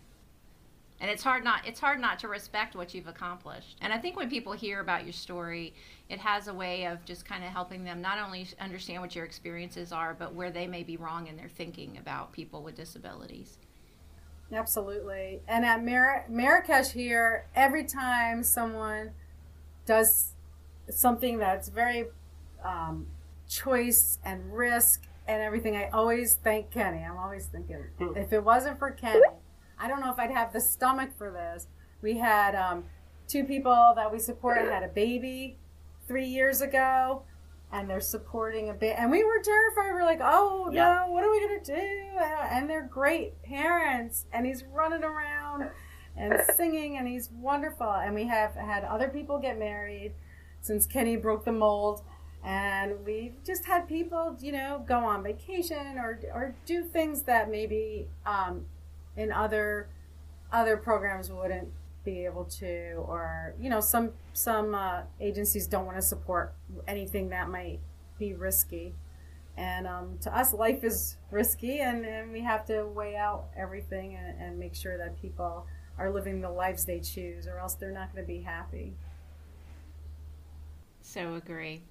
and 1.01 1.11
it's 1.11 1.22
hard 1.22 1.44
not 1.44 1.66
it's 1.66 1.80
hard 1.80 2.01
not 2.01 2.18
to 2.20 2.28
respect 2.28 2.74
what 2.74 2.94
you've 2.94 3.09
accomplished. 3.09 3.76
And 3.80 3.92
i 3.92 3.99
think 3.99 4.16
when 4.16 4.30
people 4.30 4.53
hear 4.53 4.80
about 4.80 5.05
your 5.05 5.12
story 5.12 5.74
it 6.09 6.18
has 6.18 6.49
a 6.49 6.55
way 6.55 6.86
of 6.86 7.05
just 7.05 7.24
kind 7.24 7.44
of 7.44 7.51
helping 7.51 7.84
them 7.84 8.01
not 8.01 8.18
only 8.18 8.47
understand 8.61 9.03
what 9.03 9.14
your 9.14 9.24
experiences 9.24 9.92
are 9.92 10.14
but 10.14 10.34
where 10.34 10.51
they 10.51 10.66
may 10.66 10.82
be 10.82 10.97
wrong 10.97 11.26
in 11.26 11.36
their 11.36 11.49
thinking 11.49 11.99
about 11.99 12.32
people 12.32 12.62
with 12.62 12.74
disabilities. 12.74 13.59
Absolutely. 14.53 15.40
And 15.49 15.64
at 15.64 15.84
Mar- 15.84 16.24
marrakech 16.30 16.92
here 16.92 17.47
every 17.57 17.84
time 17.84 18.44
someone 18.44 19.11
does 19.86 20.32
something 20.88 21.38
that's 21.38 21.68
very 21.68 22.05
um, 22.64 23.07
choice 23.49 24.18
and 24.24 24.57
risk 24.57 25.03
and 25.28 25.42
everything 25.42 25.76
i 25.76 25.88
always 25.90 26.36
thank 26.42 26.70
kenny. 26.70 27.03
I'm 27.03 27.16
always 27.16 27.47
thinking 27.47 27.84
hmm. 27.99 28.16
if 28.16 28.32
it 28.32 28.42
wasn't 28.42 28.78
for 28.78 28.90
kenny 28.90 29.20
I 29.79 29.89
don't 29.89 30.01
know 30.01 30.11
if 30.11 30.18
I'd 30.18 30.31
have 30.31 30.53
the 30.53 30.61
stomach 30.61 31.11
for 31.16 31.31
this. 31.31 31.66
We 32.03 32.18
had 32.18 32.55
um, 32.55 32.85
two 33.29 33.45
people 33.45 33.93
that 33.97 34.12
we 34.12 34.18
supported 34.18 34.70
had 34.70 34.83
a 34.83 34.89
baby 34.89 35.59
three 36.07 36.27
years 36.27 36.61
ago, 36.61 37.22
and 37.72 37.91
they're 37.91 38.01
supporting 38.01 38.70
a 38.70 38.74
bit. 38.74 38.97
And 38.99 39.11
we 39.11 39.24
were 39.24 39.41
terrified. 39.43 39.95
We 39.95 40.01
are 40.01 40.05
like, 40.05 40.20
oh 40.22 40.70
yeah. 40.72 41.05
no, 41.07 41.12
what 41.12 41.24
are 41.24 41.31
we 41.31 41.41
gonna 41.41 41.64
do? 41.64 42.18
And 42.51 42.70
they're 42.70 42.87
great 42.87 43.43
parents, 43.43 44.27
and 44.33 44.47
he's 44.47 44.64
running 44.64 45.05
around 45.05 45.70
and 46.16 46.41
singing, 46.57 46.97
and 46.97 47.07
he's 47.07 47.31
wonderful. 47.31 47.91
And 47.91 48.14
we 48.14 48.24
have 48.24 48.55
had 48.55 48.85
other 48.85 49.09
people 49.09 49.39
get 49.39 49.59
married 49.59 50.14
since 50.61 50.87
Kenny 50.87 51.16
broke 51.16 51.45
the 51.45 51.53
mold. 51.53 52.03
And 52.45 53.05
we've 53.05 53.43
just 53.45 53.64
had 53.64 53.89
people, 53.89 54.37
you 54.41 54.53
know, 54.53 54.85
go 54.87 54.99
on 54.99 55.24
vacation 55.24 55.99
or, 55.99 56.20
or 56.33 56.55
do 56.64 56.85
things 56.85 57.22
that 57.22 57.51
maybe 57.51 58.07
um, 58.24 58.66
in 59.17 59.33
other 59.33 59.89
other 60.53 60.77
programs 60.77 61.31
wouldn't 61.31 61.69
be 62.05 62.25
able 62.25 62.45
to 62.45 62.93
or 63.09 63.55
you 63.61 63.69
know 63.69 63.81
some 63.81 64.12
some 64.33 64.75
uh, 64.75 65.03
agencies 65.21 65.67
don't 65.67 65.87
want 65.87 65.97
to 65.97 66.03
support 66.03 66.55
anything 66.87 67.29
that 67.31 67.49
might 67.49 67.81
be 68.19 68.33
risky. 68.33 68.95
And 69.59 69.87
um, 69.87 70.19
to 70.21 70.37
us 70.37 70.53
life 70.53 70.85
is 70.85 71.17
risky 71.31 71.81
and, 71.81 72.05
and 72.05 72.31
we 72.31 72.43
have 72.43 72.67
to 72.67 72.87
weigh 72.87 73.17
out 73.17 73.47
everything 73.57 74.14
and, 74.14 74.39
and 74.41 74.59
make 74.59 74.75
sure 74.75 74.99
that 74.99 75.21
people 75.21 75.67
are 75.99 76.11
living 76.11 76.43
the 76.43 76.51
lives 76.51 76.85
they 76.85 77.01
choose 77.01 77.47
or 77.47 77.59
else 77.59 77.75
they're 77.75 77.91
not 77.91 78.12
going 78.12 78.23
to 78.23 78.29
be 78.29 78.43
happy. 78.43 78.93
So 81.01 81.37
agree. 81.37 81.83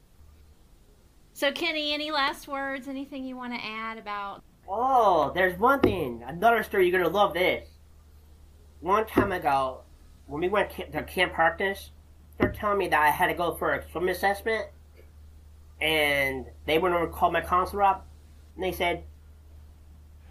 So 1.34 1.52
kenny 1.52 1.94
any 1.94 2.12
last 2.12 2.48
words 2.48 2.88
anything 2.88 3.26
you 3.26 3.36
want 3.36 3.54
to 3.54 3.66
add 3.66 3.98
about 3.98 4.44
Oh, 4.68 5.32
there's 5.36 5.60
one 5.60 5.80
thing. 5.80 6.24
Another 6.26 6.64
story. 6.64 6.88
You're 6.88 7.00
gonna 7.00 7.14
love 7.14 7.34
this. 7.34 7.68
One 8.82 9.06
time 9.06 9.32
ago, 9.32 9.82
when 10.28 10.42
we 10.42 10.50
went 10.50 10.72
to 10.72 11.04
Camp 11.04 11.34
Harkness, 11.34 11.92
they're 12.38 12.52
telling 12.52 12.80
me 12.80 12.88
that 12.90 13.02
I 13.02 13.10
had 13.10 13.28
to 13.28 13.34
go 13.34 13.54
for 13.56 13.74
a 13.74 13.90
swim 13.90 14.10
assessment, 14.10 14.68
and 15.80 16.46
they 16.66 16.78
went 16.78 16.96
over 16.96 17.06
and 17.06 17.14
called 17.14 17.34
my 17.34 17.42
counselor 17.42 17.84
up, 17.84 18.08
and 18.56 18.64
they 18.64 18.72
said 18.72 19.04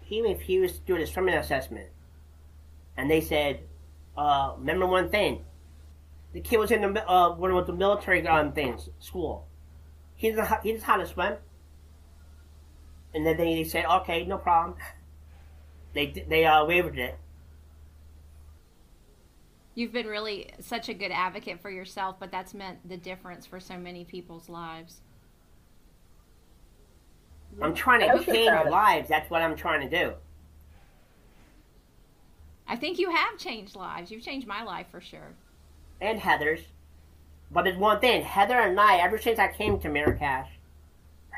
he 0.01 0.21
refused 0.21 0.75
to 0.75 0.81
do 0.81 0.99
the 0.99 1.07
swimming 1.07 1.35
assessment, 1.35 1.89
and 2.97 3.09
they 3.09 3.21
said, 3.21 3.61
uh, 4.17 4.53
"Remember 4.57 4.85
one 4.85 5.09
thing." 5.09 5.45
The 6.33 6.41
kid 6.41 6.57
was 6.57 6.71
in 6.71 6.81
the 6.81 7.09
uh, 7.09 7.33
one 7.35 7.51
of 7.51 7.65
the 7.65 7.73
military 7.73 8.27
um, 8.27 8.51
things 8.51 8.89
school. 8.99 9.47
He 10.17 10.31
doesn't 10.31 10.83
how 10.83 10.97
to 10.97 11.07
swim 11.07 11.37
and 13.15 13.25
then 13.25 13.37
they 13.37 13.63
said, 13.63 13.85
okay, 13.85 14.25
no 14.25 14.37
problem. 14.37 14.77
They 15.93 16.25
they 16.27 16.45
uh, 16.45 16.65
waived 16.65 16.97
it. 16.97 17.17
You've 19.73 19.93
been 19.93 20.07
really 20.07 20.51
such 20.59 20.89
a 20.89 20.93
good 20.93 21.11
advocate 21.11 21.61
for 21.61 21.69
yourself, 21.69 22.17
but 22.19 22.31
that's 22.31 22.53
meant 22.53 22.87
the 22.87 22.97
difference 22.97 23.45
for 23.45 23.59
so 23.59 23.77
many 23.77 24.05
people's 24.05 24.47
lives. 24.49 25.01
I'm 27.61 27.73
trying 27.73 28.01
to 28.01 28.23
change 28.23 28.69
lives. 28.69 29.07
That's 29.07 29.29
what 29.29 29.41
I'm 29.41 29.55
trying 29.55 29.89
to 29.89 30.05
do. 30.05 30.13
I 32.67 32.75
think 32.75 32.99
you 32.99 33.11
have 33.11 33.37
changed 33.37 33.75
lives. 33.75 34.11
You've 34.11 34.23
changed 34.23 34.47
my 34.47 34.63
life 34.63 34.87
for 34.91 34.99
sure. 34.99 35.35
And 36.01 36.19
Heather's. 36.19 36.61
But 37.51 37.63
there's 37.63 37.77
one 37.77 37.99
thing. 37.99 38.23
Heather 38.23 38.59
and 38.59 38.77
I, 38.79 38.97
ever 38.97 39.17
since 39.17 39.39
I 39.39 39.49
came 39.49 39.79
to 39.79 39.87
Marrakech, 39.87 40.47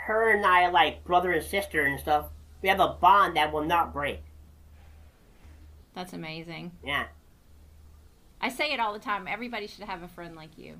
her 0.07 0.33
and 0.33 0.45
I 0.45 0.63
are 0.63 0.71
like 0.71 1.03
brother 1.03 1.31
and 1.31 1.43
sister 1.43 1.85
and 1.85 1.99
stuff. 1.99 2.27
We 2.61 2.69
have 2.69 2.79
a 2.79 2.97
bond 2.99 3.35
that 3.35 3.51
will 3.51 3.63
not 3.63 3.93
break. 3.93 4.21
That's 5.93 6.13
amazing. 6.13 6.71
Yeah. 6.83 7.05
I 8.39 8.49
say 8.49 8.71
it 8.73 8.79
all 8.79 8.93
the 8.93 8.99
time. 8.99 9.27
Everybody 9.27 9.67
should 9.67 9.83
have 9.83 10.03
a 10.03 10.07
friend 10.07 10.35
like 10.35 10.57
you. 10.57 10.75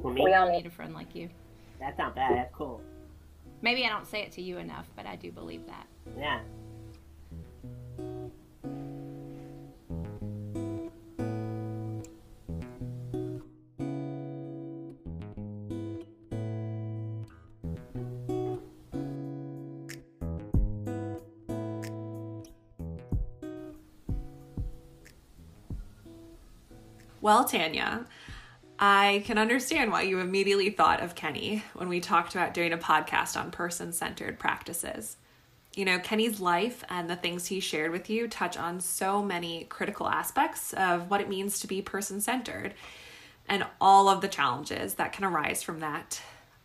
For 0.00 0.12
me? 0.12 0.24
We 0.24 0.34
all 0.34 0.50
need 0.50 0.66
a 0.66 0.70
friend 0.70 0.94
like 0.94 1.14
you. 1.14 1.30
That's 1.78 1.98
not 1.98 2.14
bad. 2.14 2.36
That's 2.36 2.54
cool. 2.54 2.80
Maybe 3.62 3.84
I 3.84 3.88
don't 3.88 4.06
say 4.06 4.22
it 4.22 4.32
to 4.32 4.42
you 4.42 4.58
enough, 4.58 4.86
but 4.94 5.06
I 5.06 5.16
do 5.16 5.32
believe 5.32 5.66
that. 5.66 5.86
Yeah. 6.18 6.40
Well, 27.22 27.44
Tanya, 27.44 28.06
I 28.78 29.22
can 29.26 29.36
understand 29.36 29.92
why 29.92 30.02
you 30.02 30.20
immediately 30.20 30.70
thought 30.70 31.02
of 31.02 31.14
Kenny 31.14 31.62
when 31.74 31.90
we 31.90 32.00
talked 32.00 32.34
about 32.34 32.54
doing 32.54 32.72
a 32.72 32.78
podcast 32.78 33.38
on 33.38 33.50
person 33.50 33.92
centered 33.92 34.38
practices. 34.38 35.18
You 35.76 35.84
know, 35.84 35.98
Kenny's 35.98 36.40
life 36.40 36.82
and 36.88 37.10
the 37.10 37.16
things 37.16 37.46
he 37.46 37.60
shared 37.60 37.92
with 37.92 38.08
you 38.08 38.26
touch 38.26 38.56
on 38.56 38.80
so 38.80 39.22
many 39.22 39.64
critical 39.64 40.08
aspects 40.08 40.72
of 40.72 41.10
what 41.10 41.20
it 41.20 41.28
means 41.28 41.60
to 41.60 41.66
be 41.66 41.82
person 41.82 42.22
centered 42.22 42.72
and 43.46 43.66
all 43.82 44.08
of 44.08 44.22
the 44.22 44.28
challenges 44.28 44.94
that 44.94 45.12
can 45.12 45.26
arise 45.26 45.62
from 45.62 45.80
that. 45.80 46.22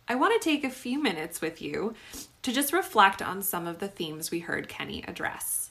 I 0.08 0.14
want 0.14 0.40
to 0.40 0.48
take 0.48 0.64
a 0.64 0.70
few 0.70 1.02
minutes 1.02 1.42
with 1.42 1.60
you 1.60 1.94
to 2.40 2.50
just 2.50 2.72
reflect 2.72 3.20
on 3.20 3.42
some 3.42 3.66
of 3.66 3.78
the 3.78 3.88
themes 3.88 4.30
we 4.30 4.38
heard 4.38 4.70
Kenny 4.70 5.04
address. 5.06 5.65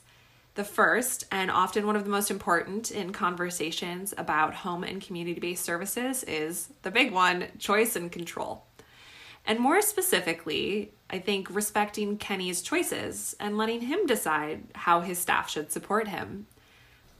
The 0.56 0.64
first, 0.64 1.24
and 1.30 1.50
often 1.50 1.86
one 1.86 1.96
of 1.96 2.04
the 2.04 2.10
most 2.10 2.30
important 2.30 2.90
in 2.90 3.12
conversations 3.12 4.14
about 4.16 4.54
home 4.54 4.84
and 4.84 5.02
community 5.02 5.38
based 5.38 5.62
services, 5.62 6.24
is 6.24 6.70
the 6.80 6.90
big 6.90 7.12
one 7.12 7.48
choice 7.58 7.94
and 7.94 8.10
control. 8.10 8.64
And 9.44 9.60
more 9.60 9.82
specifically, 9.82 10.92
I 11.10 11.18
think 11.18 11.54
respecting 11.54 12.16
Kenny's 12.16 12.62
choices 12.62 13.36
and 13.38 13.58
letting 13.58 13.82
him 13.82 14.06
decide 14.06 14.62
how 14.74 15.02
his 15.02 15.18
staff 15.18 15.50
should 15.50 15.70
support 15.70 16.08
him. 16.08 16.46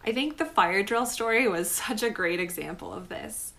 I 0.03 0.13
think 0.13 0.39
the 0.39 0.47
fire 0.47 0.83
drill 0.83 1.05
story 1.05 1.47
was 1.47 1.71
such 1.87 2.03
a 2.03 2.09
great 2.09 2.41
example 2.41 2.91
of 2.91 3.11
this. 3.11 3.53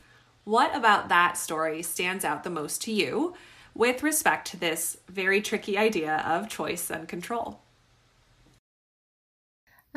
What 0.44 0.76
about 0.76 1.10
that 1.10 1.38
story 1.38 1.84
stands 1.84 2.26
out 2.26 2.44
the 2.44 2.50
most 2.50 2.82
to 2.84 2.92
you 2.92 3.36
with 3.76 4.02
respect 4.02 4.48
to 4.48 4.58
this 4.58 4.98
very 5.08 5.40
tricky 5.40 5.78
idea 5.78 6.24
of 6.26 6.50
choice 6.50 6.90
and 6.90 7.08
control? 7.08 7.62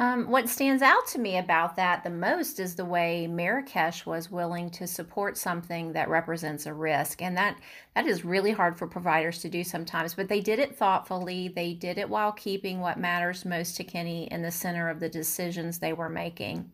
Um, 0.00 0.30
what 0.30 0.48
stands 0.48 0.80
out 0.80 1.06
to 1.08 1.18
me 1.18 1.36
about 1.36 1.76
that 1.76 2.02
the 2.02 2.08
most 2.08 2.58
is 2.58 2.74
the 2.74 2.86
way 2.86 3.28
Marrakech 3.30 4.06
was 4.06 4.30
willing 4.30 4.70
to 4.70 4.86
support 4.86 5.36
something 5.36 5.92
that 5.92 6.08
represents 6.08 6.64
a 6.64 6.72
risk, 6.72 7.20
and 7.20 7.36
that 7.36 7.58
that 7.94 8.06
is 8.06 8.24
really 8.24 8.50
hard 8.50 8.78
for 8.78 8.86
providers 8.86 9.40
to 9.40 9.50
do 9.50 9.62
sometimes. 9.62 10.14
But 10.14 10.30
they 10.30 10.40
did 10.40 10.58
it 10.58 10.74
thoughtfully. 10.74 11.48
They 11.48 11.74
did 11.74 11.98
it 11.98 12.08
while 12.08 12.32
keeping 12.32 12.80
what 12.80 12.98
matters 12.98 13.44
most 13.44 13.76
to 13.76 13.84
Kenny 13.84 14.26
in 14.30 14.40
the 14.40 14.50
center 14.50 14.88
of 14.88 15.00
the 15.00 15.08
decisions 15.10 15.78
they 15.78 15.92
were 15.92 16.08
making. 16.08 16.72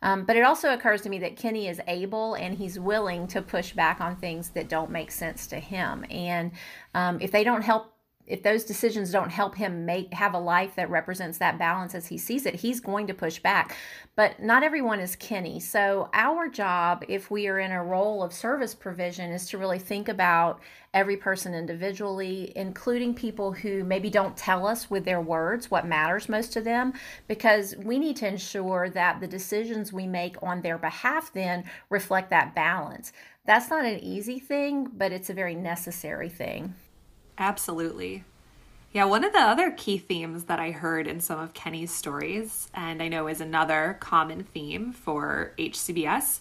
Um, 0.00 0.24
but 0.24 0.36
it 0.36 0.42
also 0.42 0.72
occurs 0.72 1.02
to 1.02 1.10
me 1.10 1.18
that 1.18 1.36
Kenny 1.36 1.68
is 1.68 1.82
able 1.86 2.32
and 2.32 2.54
he's 2.56 2.80
willing 2.80 3.26
to 3.28 3.42
push 3.42 3.72
back 3.72 4.00
on 4.00 4.16
things 4.16 4.48
that 4.50 4.70
don't 4.70 4.90
make 4.90 5.10
sense 5.10 5.46
to 5.48 5.60
him. 5.60 6.06
And 6.08 6.52
um, 6.94 7.18
if 7.20 7.30
they 7.30 7.44
don't 7.44 7.62
help 7.62 7.93
if 8.26 8.42
those 8.42 8.64
decisions 8.64 9.10
don't 9.10 9.30
help 9.30 9.54
him 9.54 9.84
make 9.84 10.12
have 10.14 10.34
a 10.34 10.38
life 10.38 10.74
that 10.76 10.90
represents 10.90 11.38
that 11.38 11.58
balance 11.58 11.94
as 11.94 12.06
he 12.06 12.16
sees 12.16 12.46
it 12.46 12.54
he's 12.54 12.80
going 12.80 13.06
to 13.06 13.14
push 13.14 13.38
back. 13.38 13.76
But 14.16 14.40
not 14.40 14.62
everyone 14.62 15.00
is 15.00 15.16
kenny. 15.16 15.60
So 15.60 16.08
our 16.12 16.48
job 16.48 17.04
if 17.08 17.30
we 17.30 17.48
are 17.48 17.58
in 17.58 17.72
a 17.72 17.84
role 17.84 18.22
of 18.22 18.32
service 18.32 18.74
provision 18.74 19.30
is 19.30 19.48
to 19.48 19.58
really 19.58 19.78
think 19.78 20.08
about 20.08 20.60
every 20.94 21.16
person 21.16 21.54
individually 21.54 22.52
including 22.56 23.14
people 23.14 23.52
who 23.52 23.84
maybe 23.84 24.08
don't 24.08 24.36
tell 24.36 24.66
us 24.66 24.88
with 24.88 25.04
their 25.04 25.20
words 25.20 25.70
what 25.70 25.86
matters 25.86 26.28
most 26.28 26.52
to 26.52 26.60
them 26.60 26.92
because 27.28 27.74
we 27.78 27.98
need 27.98 28.16
to 28.16 28.28
ensure 28.28 28.88
that 28.88 29.20
the 29.20 29.26
decisions 29.26 29.92
we 29.92 30.06
make 30.06 30.36
on 30.42 30.62
their 30.62 30.78
behalf 30.78 31.32
then 31.34 31.64
reflect 31.90 32.30
that 32.30 32.54
balance. 32.54 33.12
That's 33.46 33.68
not 33.68 33.84
an 33.84 33.98
easy 33.98 34.38
thing 34.38 34.90
but 34.94 35.12
it's 35.12 35.30
a 35.30 35.34
very 35.34 35.54
necessary 35.54 36.28
thing 36.28 36.74
Absolutely. 37.38 38.24
Yeah, 38.92 39.06
one 39.06 39.24
of 39.24 39.32
the 39.32 39.40
other 39.40 39.72
key 39.72 39.98
themes 39.98 40.44
that 40.44 40.60
I 40.60 40.70
heard 40.70 41.08
in 41.08 41.20
some 41.20 41.40
of 41.40 41.52
Kenny's 41.52 41.90
stories, 41.90 42.68
and 42.72 43.02
I 43.02 43.08
know 43.08 43.26
is 43.26 43.40
another 43.40 43.96
common 43.98 44.44
theme 44.44 44.92
for 44.92 45.52
HCBS, 45.58 46.38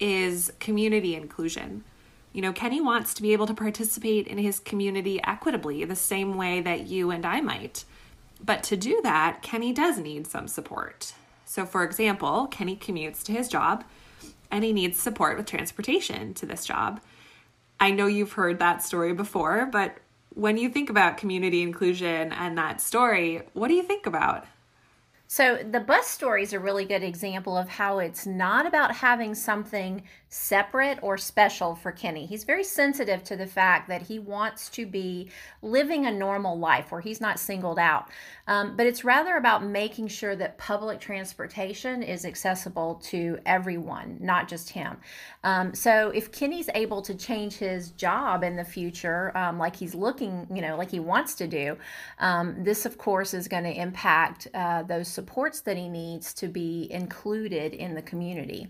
is 0.00 0.52
community 0.58 1.14
inclusion. 1.14 1.84
You 2.32 2.42
know, 2.42 2.52
Kenny 2.52 2.80
wants 2.80 3.14
to 3.14 3.22
be 3.22 3.32
able 3.32 3.46
to 3.46 3.54
participate 3.54 4.26
in 4.26 4.38
his 4.38 4.58
community 4.58 5.22
equitably, 5.22 5.84
the 5.84 5.94
same 5.94 6.36
way 6.36 6.60
that 6.62 6.88
you 6.88 7.12
and 7.12 7.24
I 7.24 7.40
might. 7.40 7.84
But 8.42 8.64
to 8.64 8.76
do 8.76 9.00
that, 9.04 9.40
Kenny 9.42 9.72
does 9.72 9.98
need 9.98 10.26
some 10.26 10.48
support. 10.48 11.14
So, 11.44 11.64
for 11.64 11.84
example, 11.84 12.48
Kenny 12.48 12.74
commutes 12.74 13.22
to 13.22 13.32
his 13.32 13.46
job 13.46 13.84
and 14.50 14.64
he 14.64 14.72
needs 14.72 14.98
support 14.98 15.36
with 15.36 15.46
transportation 15.46 16.34
to 16.34 16.46
this 16.46 16.66
job. 16.66 17.00
I 17.78 17.92
know 17.92 18.06
you've 18.06 18.32
heard 18.32 18.58
that 18.58 18.82
story 18.82 19.12
before, 19.12 19.66
but 19.70 19.98
when 20.34 20.58
you 20.58 20.68
think 20.68 20.90
about 20.90 21.16
community 21.16 21.62
inclusion 21.62 22.32
and 22.32 22.58
that 22.58 22.80
story, 22.80 23.42
what 23.52 23.68
do 23.68 23.74
you 23.74 23.82
think 23.82 24.06
about? 24.06 24.46
So, 25.34 25.58
the 25.68 25.80
bus 25.80 26.06
story 26.06 26.44
is 26.44 26.52
a 26.52 26.60
really 26.60 26.84
good 26.84 27.02
example 27.02 27.58
of 27.58 27.68
how 27.68 27.98
it's 27.98 28.24
not 28.24 28.66
about 28.66 28.94
having 28.94 29.34
something 29.34 30.04
separate 30.28 30.98
or 31.00 31.16
special 31.16 31.76
for 31.76 31.92
Kenny. 31.92 32.26
He's 32.26 32.42
very 32.42 32.64
sensitive 32.64 33.22
to 33.24 33.36
the 33.36 33.46
fact 33.46 33.88
that 33.88 34.02
he 34.02 34.18
wants 34.18 34.68
to 34.70 34.84
be 34.84 35.30
living 35.62 36.06
a 36.06 36.10
normal 36.10 36.58
life 36.58 36.90
where 36.90 37.00
he's 37.00 37.20
not 37.20 37.38
singled 37.38 37.78
out. 37.78 38.08
Um, 38.48 38.76
but 38.76 38.86
it's 38.86 39.04
rather 39.04 39.36
about 39.36 39.64
making 39.64 40.08
sure 40.08 40.34
that 40.34 40.58
public 40.58 40.98
transportation 40.98 42.02
is 42.02 42.24
accessible 42.24 42.96
to 43.04 43.38
everyone, 43.46 44.18
not 44.20 44.48
just 44.48 44.70
him. 44.70 44.96
Um, 45.44 45.72
so 45.72 46.10
if 46.10 46.32
Kenny's 46.32 46.68
able 46.74 47.00
to 47.02 47.14
change 47.14 47.54
his 47.54 47.90
job 47.92 48.42
in 48.42 48.56
the 48.56 48.64
future, 48.64 49.36
um, 49.36 49.56
like 49.56 49.76
he's 49.76 49.94
looking, 49.94 50.48
you 50.52 50.62
know, 50.62 50.76
like 50.76 50.90
he 50.90 51.00
wants 51.00 51.36
to 51.36 51.46
do, 51.46 51.76
um, 52.18 52.56
this, 52.64 52.86
of 52.86 52.98
course, 52.98 53.34
is 53.34 53.46
going 53.46 53.64
to 53.64 53.72
impact 53.72 54.48
uh, 54.52 54.82
those 54.82 55.06
supports 55.24 55.62
that 55.62 55.78
he 55.78 55.88
needs 55.88 56.34
to 56.34 56.48
be 56.48 56.86
included 56.90 57.72
in 57.72 57.94
the 57.94 58.02
community. 58.02 58.68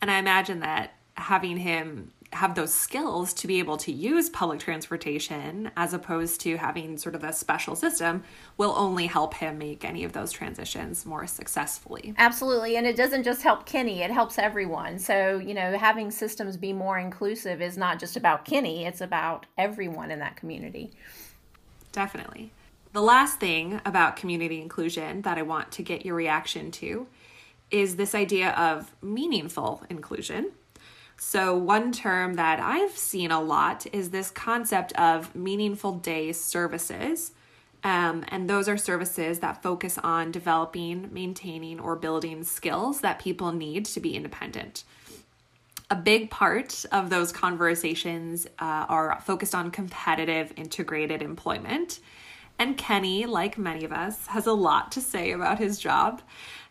And 0.00 0.10
I 0.10 0.16
imagine 0.16 0.60
that 0.60 0.94
having 1.14 1.58
him 1.58 2.12
have 2.32 2.54
those 2.54 2.72
skills 2.72 3.34
to 3.34 3.46
be 3.46 3.58
able 3.58 3.76
to 3.76 3.92
use 3.92 4.30
public 4.30 4.60
transportation 4.60 5.70
as 5.76 5.92
opposed 5.92 6.40
to 6.40 6.56
having 6.56 6.96
sort 6.96 7.14
of 7.14 7.22
a 7.22 7.34
special 7.34 7.76
system 7.76 8.22
will 8.56 8.72
only 8.78 9.06
help 9.06 9.34
him 9.34 9.58
make 9.58 9.84
any 9.84 10.04
of 10.04 10.12
those 10.12 10.32
transitions 10.32 11.04
more 11.04 11.26
successfully. 11.26 12.14
Absolutely. 12.16 12.76
And 12.76 12.86
it 12.86 12.96
doesn't 12.96 13.24
just 13.24 13.42
help 13.42 13.66
Kenny, 13.66 14.00
it 14.00 14.10
helps 14.10 14.38
everyone. 14.38 14.98
So, 14.98 15.36
you 15.38 15.52
know, 15.52 15.76
having 15.76 16.10
systems 16.10 16.56
be 16.56 16.72
more 16.72 16.98
inclusive 16.98 17.60
is 17.60 17.76
not 17.76 17.98
just 17.98 18.16
about 18.16 18.46
Kenny, 18.46 18.86
it's 18.86 19.02
about 19.02 19.44
everyone 19.58 20.10
in 20.10 20.20
that 20.20 20.36
community. 20.36 20.92
Definitely. 21.92 22.52
The 22.92 23.02
last 23.02 23.38
thing 23.38 23.80
about 23.84 24.16
community 24.16 24.60
inclusion 24.60 25.22
that 25.22 25.38
I 25.38 25.42
want 25.42 25.70
to 25.72 25.82
get 25.82 26.04
your 26.04 26.16
reaction 26.16 26.72
to 26.72 27.06
is 27.70 27.94
this 27.94 28.16
idea 28.16 28.50
of 28.50 28.92
meaningful 29.00 29.84
inclusion. 29.88 30.50
So, 31.16 31.56
one 31.56 31.92
term 31.92 32.34
that 32.34 32.58
I've 32.58 32.96
seen 32.96 33.30
a 33.30 33.40
lot 33.40 33.86
is 33.92 34.10
this 34.10 34.30
concept 34.30 34.92
of 34.94 35.34
meaningful 35.36 35.98
day 35.98 36.32
services. 36.32 37.32
Um, 37.84 38.24
and 38.28 38.50
those 38.50 38.68
are 38.68 38.76
services 38.76 39.38
that 39.38 39.62
focus 39.62 39.96
on 39.98 40.32
developing, 40.32 41.10
maintaining, 41.12 41.78
or 41.78 41.94
building 41.94 42.42
skills 42.42 43.02
that 43.02 43.20
people 43.20 43.52
need 43.52 43.84
to 43.86 44.00
be 44.00 44.16
independent. 44.16 44.82
A 45.90 45.96
big 45.96 46.30
part 46.30 46.84
of 46.90 47.08
those 47.08 47.32
conversations 47.32 48.46
uh, 48.58 48.86
are 48.88 49.20
focused 49.24 49.54
on 49.54 49.70
competitive 49.70 50.52
integrated 50.56 51.22
employment. 51.22 52.00
And 52.60 52.76
Kenny, 52.76 53.24
like 53.24 53.56
many 53.56 53.86
of 53.86 53.92
us, 53.92 54.26
has 54.26 54.46
a 54.46 54.52
lot 54.52 54.92
to 54.92 55.00
say 55.00 55.32
about 55.32 55.58
his 55.58 55.78
job 55.78 56.20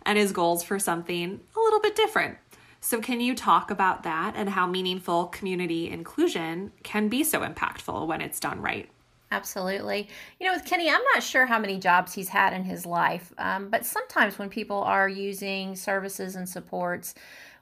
and 0.04 0.20
his 0.20 0.32
goals 0.32 0.62
for 0.62 0.78
something 0.78 1.40
a 1.56 1.60
little 1.60 1.80
bit 1.80 1.96
different. 1.96 2.38
So, 2.80 3.02
can 3.02 3.20
you 3.20 3.34
talk 3.34 3.72
about 3.72 4.04
that 4.04 4.36
and 4.36 4.50
how 4.50 4.68
meaningful 4.68 5.26
community 5.26 5.90
inclusion 5.90 6.72
can 6.84 7.10
be 7.10 7.24
so 7.24 7.40
impactful 7.42 8.06
when 8.06 8.22
it's 8.22 8.40
done 8.40 8.62
right? 8.62 8.88
Absolutely. 9.32 10.08
You 10.40 10.46
know, 10.46 10.54
with 10.54 10.66
Kenny, 10.66 10.90
I'm 10.90 11.02
not 11.16 11.24
sure 11.24 11.48
how 11.48 11.58
many 11.58 11.80
jobs 11.80 12.14
he's 12.14 12.30
had 12.30 12.54
in 12.54 12.64
his 12.64 12.86
life, 12.86 13.34
um, 13.40 13.70
but 13.70 13.84
sometimes 13.84 14.38
when 14.38 14.50
people 14.50 14.78
are 14.78 15.10
using 15.10 15.76
services 15.76 16.36
and 16.36 16.48
supports, 16.48 17.16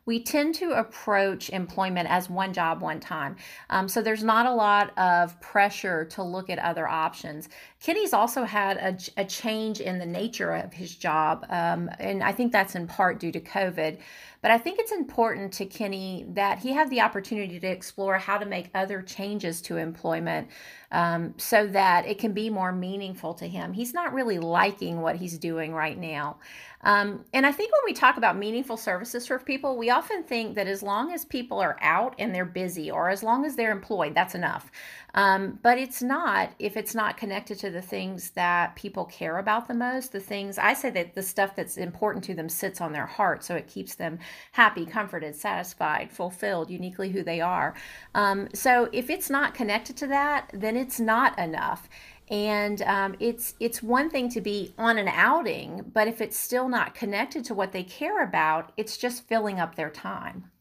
we 0.07 0.21
tend 0.21 0.55
to 0.55 0.71
approach 0.71 1.49
employment 1.49 2.09
as 2.09 2.29
one 2.29 2.53
job, 2.53 2.81
one 2.81 2.99
time. 2.99 3.35
Um, 3.69 3.89
so 3.89 4.01
there's 4.01 4.23
not 4.23 4.45
a 4.45 4.53
lot 4.53 4.97
of 4.97 5.39
pressure 5.41 6.05
to 6.05 6.23
look 6.23 6.49
at 6.49 6.57
other 6.57 6.87
options. 6.87 7.49
Kenny's 7.83 8.13
also 8.13 8.45
had 8.45 8.77
a, 8.77 9.21
a 9.21 9.25
change 9.25 9.81
in 9.81 9.99
the 9.99 10.05
nature 10.05 10.53
of 10.53 10.73
his 10.73 10.95
job, 10.95 11.45
um, 11.49 11.91
and 11.99 12.23
I 12.23 12.31
think 12.31 12.53
that's 12.53 12.73
in 12.73 12.87
part 12.87 13.19
due 13.19 13.33
to 13.33 13.39
COVID. 13.41 13.99
But 14.41 14.51
I 14.51 14.57
think 14.57 14.79
it's 14.79 14.91
important 14.91 15.51
to 15.53 15.65
Kenny 15.65 16.25
that 16.29 16.59
he 16.59 16.73
have 16.73 16.89
the 16.89 17.01
opportunity 17.01 17.59
to 17.59 17.67
explore 17.67 18.17
how 18.17 18.37
to 18.37 18.45
make 18.45 18.69
other 18.73 19.01
changes 19.01 19.61
to 19.63 19.77
employment 19.77 20.47
um, 20.91 21.33
so 21.37 21.67
that 21.67 22.05
it 22.05 22.19
can 22.19 22.33
be 22.33 22.49
more 22.49 22.71
meaningful 22.71 23.33
to 23.35 23.47
him. 23.47 23.73
He's 23.73 23.93
not 23.93 24.13
really 24.13 24.39
liking 24.39 25.01
what 25.01 25.15
he's 25.15 25.37
doing 25.37 25.73
right 25.73 25.97
now. 25.97 26.37
Um, 26.81 27.25
and 27.33 27.45
I 27.45 27.51
think 27.51 27.71
when 27.71 27.81
we 27.85 27.93
talk 27.93 28.17
about 28.17 28.37
meaningful 28.37 28.77
services 28.77 29.25
for 29.27 29.39
people, 29.39 29.77
we 29.77 29.89
often 29.89 30.23
think 30.23 30.55
that 30.55 30.67
as 30.67 30.83
long 30.83 31.11
as 31.11 31.25
people 31.25 31.59
are 31.59 31.77
out 31.81 32.15
and 32.19 32.33
they're 32.33 32.45
busy 32.45 32.91
or 32.91 33.09
as 33.09 33.23
long 33.23 33.45
as 33.45 33.55
they're 33.55 33.71
employed, 33.71 34.13
that's 34.13 34.35
enough. 34.35 34.71
Um, 35.17 35.57
but 35.63 35.79
it's 35.79 36.03
not 36.03 36.51
if 36.59 36.77
it's 36.77 36.93
not 36.93 37.17
connected 37.17 37.57
to 37.59 37.71
the 37.71 37.81
things 37.81 38.29
that 38.31 38.75
people 38.75 39.03
care 39.05 39.39
about 39.39 39.67
the 39.67 39.73
most. 39.73 40.11
The 40.11 40.19
things 40.19 40.59
I 40.59 40.73
say 40.73 40.91
that 40.91 41.15
the 41.15 41.23
stuff 41.23 41.55
that's 41.55 41.75
important 41.75 42.23
to 42.25 42.35
them 42.35 42.47
sits 42.49 42.81
on 42.81 42.93
their 42.93 43.07
heart, 43.07 43.43
so 43.43 43.55
it 43.55 43.67
keeps 43.67 43.95
them 43.95 44.19
happy, 44.51 44.85
comforted, 44.85 45.35
satisfied, 45.35 46.11
fulfilled, 46.11 46.69
uniquely 46.69 47.09
who 47.09 47.23
they 47.23 47.41
are. 47.41 47.73
Um, 48.13 48.47
so 48.53 48.89
if 48.93 49.09
it's 49.09 49.27
not 49.31 49.55
connected 49.55 49.97
to 49.97 50.07
that, 50.07 50.51
then 50.53 50.77
it's 50.77 50.99
not 50.99 51.37
enough. 51.39 51.89
and 52.29 52.81
um, 52.83 53.15
it's 53.19 53.55
it's 53.59 53.81
one 53.81 54.09
thing 54.11 54.29
to 54.29 54.41
be 54.41 54.73
on 54.77 54.97
an 54.97 55.07
outing 55.07 55.83
but 55.93 56.07
if 56.07 56.19
it's 56.21 56.37
still 56.37 56.67
not 56.67 56.93
connected 56.93 57.45
to 57.45 57.53
what 57.55 57.71
they 57.71 57.83
care 57.83 58.21
about 58.21 58.71
it's 58.77 58.97
just 58.97 59.27
filling 59.27 59.59
up 59.59 59.75
their 59.75 59.89
time 59.89 60.51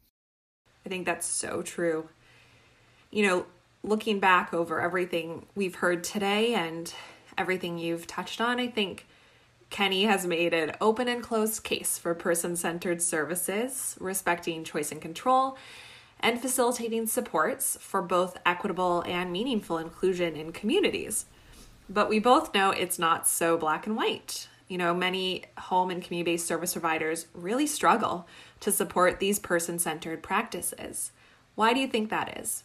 i 0.84 0.88
think 0.88 1.04
that's 1.04 1.26
so 1.26 1.62
true 1.62 2.08
you 3.10 3.26
know 3.26 3.46
looking 3.86 4.20
back 4.20 4.52
over 4.52 4.80
everything 4.80 5.46
we've 5.54 5.76
heard 5.76 6.04
today 6.04 6.54
and 6.54 6.92
everything 7.38 7.78
you've 7.78 8.06
touched 8.06 8.40
on 8.40 8.60
i 8.60 8.66
think 8.66 9.06
kenny 9.70 10.04
has 10.04 10.26
made 10.26 10.52
an 10.52 10.72
open 10.80 11.08
and 11.08 11.22
closed 11.22 11.62
case 11.62 11.96
for 11.96 12.14
person-centered 12.14 13.00
services 13.00 13.96
respecting 14.00 14.62
choice 14.64 14.92
and 14.92 15.00
control 15.00 15.56
and 16.20 16.40
facilitating 16.40 17.06
supports 17.06 17.78
for 17.80 18.02
both 18.02 18.36
equitable 18.44 19.02
and 19.06 19.30
meaningful 19.32 19.78
inclusion 19.78 20.36
in 20.36 20.52
communities 20.52 21.26
but 21.88 22.08
we 22.08 22.18
both 22.18 22.52
know 22.54 22.70
it's 22.70 22.98
not 22.98 23.26
so 23.26 23.56
black 23.56 23.86
and 23.86 23.96
white. 23.96 24.48
You 24.68 24.78
know, 24.78 24.92
many 24.92 25.44
home 25.56 25.90
and 25.90 26.02
community 26.02 26.32
based 26.32 26.46
service 26.46 26.72
providers 26.72 27.26
really 27.32 27.66
struggle 27.66 28.26
to 28.60 28.72
support 28.72 29.20
these 29.20 29.38
person 29.38 29.78
centered 29.78 30.22
practices. 30.22 31.12
Why 31.54 31.72
do 31.72 31.80
you 31.80 31.86
think 31.86 32.10
that 32.10 32.38
is? 32.38 32.64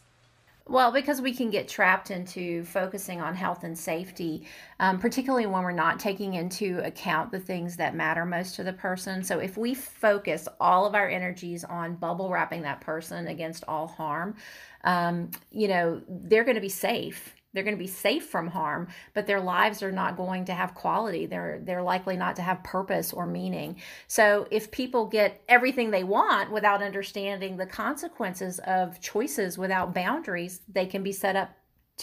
Well, 0.68 0.92
because 0.92 1.20
we 1.20 1.34
can 1.34 1.50
get 1.50 1.66
trapped 1.68 2.10
into 2.10 2.64
focusing 2.64 3.20
on 3.20 3.34
health 3.34 3.64
and 3.64 3.76
safety, 3.76 4.46
um, 4.78 4.98
particularly 5.00 5.46
when 5.46 5.62
we're 5.62 5.72
not 5.72 5.98
taking 5.98 6.34
into 6.34 6.78
account 6.84 7.32
the 7.32 7.40
things 7.40 7.76
that 7.76 7.96
matter 7.96 8.24
most 8.24 8.54
to 8.56 8.64
the 8.64 8.72
person. 8.72 9.24
So, 9.24 9.40
if 9.40 9.56
we 9.56 9.74
focus 9.74 10.48
all 10.60 10.86
of 10.86 10.94
our 10.94 11.08
energies 11.08 11.64
on 11.64 11.96
bubble 11.96 12.30
wrapping 12.30 12.62
that 12.62 12.80
person 12.80 13.26
against 13.26 13.64
all 13.66 13.88
harm, 13.88 14.36
um, 14.84 15.30
you 15.50 15.66
know, 15.66 16.00
they're 16.08 16.44
going 16.44 16.54
to 16.54 16.60
be 16.60 16.68
safe 16.68 17.34
they're 17.52 17.64
going 17.64 17.76
to 17.76 17.82
be 17.82 17.86
safe 17.86 18.26
from 18.26 18.48
harm 18.48 18.88
but 19.14 19.26
their 19.26 19.40
lives 19.40 19.82
are 19.82 19.92
not 19.92 20.16
going 20.16 20.44
to 20.46 20.54
have 20.54 20.74
quality. 20.74 21.26
They're 21.26 21.60
they're 21.62 21.82
likely 21.82 22.16
not 22.16 22.36
to 22.36 22.42
have 22.42 22.62
purpose 22.62 23.12
or 23.12 23.26
meaning. 23.26 23.76
So 24.06 24.46
if 24.50 24.70
people 24.70 25.06
get 25.06 25.42
everything 25.48 25.90
they 25.90 26.04
want 26.04 26.50
without 26.50 26.82
understanding 26.82 27.56
the 27.56 27.66
consequences 27.66 28.58
of 28.60 29.00
choices 29.00 29.58
without 29.58 29.94
boundaries 29.94 30.60
they 30.68 30.86
can 30.86 31.02
be 31.02 31.12
set 31.12 31.36
up 31.36 31.50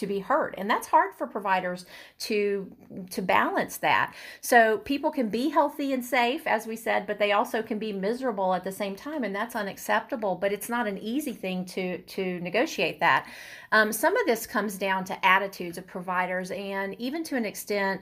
to 0.00 0.06
be 0.06 0.18
heard 0.18 0.54
and 0.58 0.68
that's 0.68 0.86
hard 0.86 1.14
for 1.14 1.26
providers 1.26 1.86
to 2.18 2.70
to 3.10 3.22
balance 3.22 3.76
that. 3.78 4.14
So 4.40 4.78
people 4.78 5.10
can 5.10 5.28
be 5.28 5.48
healthy 5.48 5.92
and 5.92 6.04
safe 6.04 6.46
as 6.46 6.66
we 6.66 6.76
said 6.76 7.06
but 7.06 7.18
they 7.18 7.32
also 7.32 7.62
can 7.62 7.78
be 7.78 7.92
miserable 7.92 8.54
at 8.54 8.64
the 8.64 8.72
same 8.72 8.96
time 8.96 9.24
and 9.24 9.34
that's 9.34 9.54
unacceptable 9.54 10.34
but 10.34 10.52
it's 10.52 10.68
not 10.68 10.86
an 10.86 10.98
easy 10.98 11.32
thing 11.32 11.64
to 11.66 11.98
to 11.98 12.40
negotiate 12.40 13.00
that. 13.00 13.28
Um, 13.72 13.92
some 13.92 14.16
of 14.16 14.26
this 14.26 14.46
comes 14.46 14.76
down 14.76 15.04
to 15.04 15.24
attitudes 15.24 15.78
of 15.78 15.86
providers 15.86 16.50
and 16.50 16.94
even 16.98 17.22
to 17.24 17.36
an 17.36 17.44
extent 17.44 18.00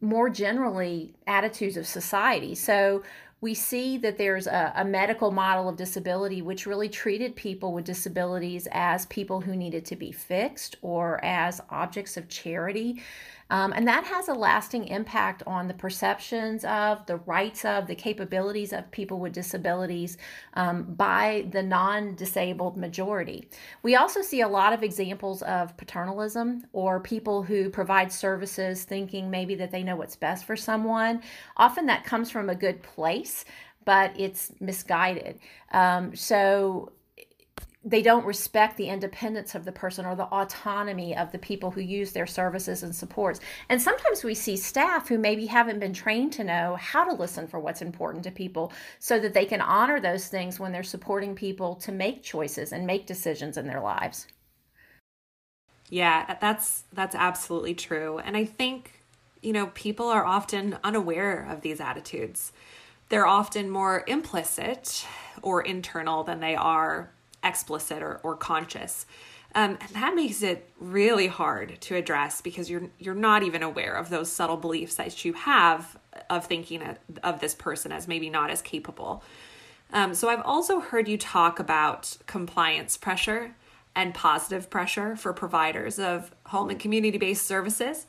more 0.00 0.28
generally 0.28 1.14
attitudes 1.26 1.76
of 1.76 1.86
society. 1.86 2.54
So 2.54 3.02
we 3.40 3.54
see 3.54 3.98
that 3.98 4.16
there's 4.16 4.46
a, 4.46 4.72
a, 4.76 4.84
medical 4.84 5.30
model 5.30 5.68
of 5.68 5.76
disability 5.76 6.40
which 6.40 6.66
really 6.66 6.88
treated 6.88 7.36
people 7.36 7.72
with 7.72 7.84
disabilities 7.84 8.66
as 8.72 9.06
people 9.06 9.40
who 9.40 9.54
needed 9.54 9.84
to 9.84 9.96
be 9.96 10.12
fixed 10.12 10.76
or 10.82 11.22
as 11.24 11.60
objects 11.70 12.16
of 12.16 12.28
charity. 12.28 13.02
Um, 13.50 13.72
and 13.74 13.86
that 13.86 14.04
has 14.04 14.28
a 14.28 14.34
lasting 14.34 14.88
impact 14.88 15.42
on 15.46 15.68
the 15.68 15.74
perceptions 15.74 16.64
of, 16.64 17.04
the 17.06 17.16
rights 17.18 17.64
of, 17.64 17.86
the 17.86 17.94
capabilities 17.94 18.72
of 18.72 18.90
people 18.90 19.18
with 19.18 19.32
disabilities 19.32 20.16
um, 20.54 20.84
by 20.94 21.46
the 21.50 21.62
non 21.62 22.14
disabled 22.14 22.76
majority. 22.76 23.48
We 23.82 23.96
also 23.96 24.22
see 24.22 24.40
a 24.40 24.48
lot 24.48 24.72
of 24.72 24.82
examples 24.82 25.42
of 25.42 25.76
paternalism 25.76 26.66
or 26.72 27.00
people 27.00 27.42
who 27.42 27.70
provide 27.70 28.10
services 28.10 28.84
thinking 28.84 29.30
maybe 29.30 29.54
that 29.56 29.70
they 29.70 29.82
know 29.82 29.96
what's 29.96 30.16
best 30.16 30.44
for 30.44 30.56
someone. 30.56 31.22
Often 31.56 31.86
that 31.86 32.04
comes 32.04 32.30
from 32.30 32.50
a 32.50 32.54
good 32.54 32.82
place 32.82 33.44
but 33.84 34.18
it's 34.18 34.52
misguided. 34.60 35.38
Um, 35.72 36.14
so 36.16 36.92
they 37.84 38.00
don't 38.00 38.24
respect 38.24 38.76
the 38.76 38.88
independence 38.88 39.54
of 39.54 39.66
the 39.66 39.72
person 39.72 40.06
or 40.06 40.16
the 40.16 40.24
autonomy 40.24 41.14
of 41.14 41.30
the 41.32 41.38
people 41.38 41.70
who 41.70 41.82
use 41.82 42.12
their 42.12 42.26
services 42.26 42.82
and 42.82 42.94
supports. 42.94 43.40
And 43.68 43.80
sometimes 43.80 44.24
we 44.24 44.34
see 44.34 44.56
staff 44.56 45.08
who 45.08 45.18
maybe 45.18 45.46
haven't 45.46 45.80
been 45.80 45.92
trained 45.92 46.32
to 46.34 46.44
know 46.44 46.76
how 46.76 47.04
to 47.04 47.14
listen 47.14 47.46
for 47.46 47.60
what's 47.60 47.82
important 47.82 48.24
to 48.24 48.30
people 48.30 48.72
so 48.98 49.20
that 49.20 49.34
they 49.34 49.44
can 49.44 49.60
honor 49.60 50.00
those 50.00 50.28
things 50.28 50.58
when 50.58 50.72
they're 50.72 50.82
supporting 50.82 51.34
people 51.34 51.74
to 51.76 51.92
make 51.92 52.22
choices 52.22 52.72
and 52.72 52.86
make 52.86 53.06
decisions 53.06 53.58
in 53.58 53.66
their 53.66 53.80
lives. 53.80 54.26
Yeah, 55.90 56.36
that's 56.40 56.84
that's 56.94 57.14
absolutely 57.14 57.74
true. 57.74 58.18
And 58.18 58.36
I 58.36 58.46
think 58.46 59.04
you 59.42 59.52
know, 59.52 59.66
people 59.74 60.08
are 60.08 60.24
often 60.24 60.78
unaware 60.82 61.46
of 61.50 61.60
these 61.60 61.78
attitudes. 61.78 62.50
They're 63.10 63.26
often 63.26 63.68
more 63.68 64.02
implicit 64.06 65.06
or 65.42 65.60
internal 65.60 66.24
than 66.24 66.40
they 66.40 66.56
are 66.56 67.10
explicit 67.44 68.02
or, 68.02 68.20
or 68.22 68.36
conscious. 68.36 69.06
Um, 69.54 69.78
and 69.80 69.90
that 69.90 70.16
makes 70.16 70.42
it 70.42 70.68
really 70.80 71.28
hard 71.28 71.80
to 71.82 71.94
address 71.94 72.40
because 72.40 72.68
you're 72.68 72.90
you're 72.98 73.14
not 73.14 73.44
even 73.44 73.62
aware 73.62 73.94
of 73.94 74.10
those 74.10 74.30
subtle 74.32 74.56
beliefs 74.56 74.96
that 74.96 75.24
you 75.24 75.32
have 75.34 75.96
of 76.28 76.46
thinking 76.46 76.82
of, 76.82 76.98
of 77.22 77.40
this 77.40 77.54
person 77.54 77.92
as 77.92 78.08
maybe 78.08 78.30
not 78.30 78.50
as 78.50 78.60
capable. 78.60 79.22
Um, 79.92 80.12
so 80.14 80.28
I've 80.28 80.42
also 80.44 80.80
heard 80.80 81.06
you 81.06 81.16
talk 81.16 81.60
about 81.60 82.16
compliance 82.26 82.96
pressure 82.96 83.54
and 83.94 84.12
positive 84.12 84.70
pressure 84.70 85.14
for 85.14 85.32
providers 85.32 86.00
of 86.00 86.34
home 86.46 86.70
and 86.70 86.80
community 86.80 87.18
based 87.18 87.46
services, 87.46 88.06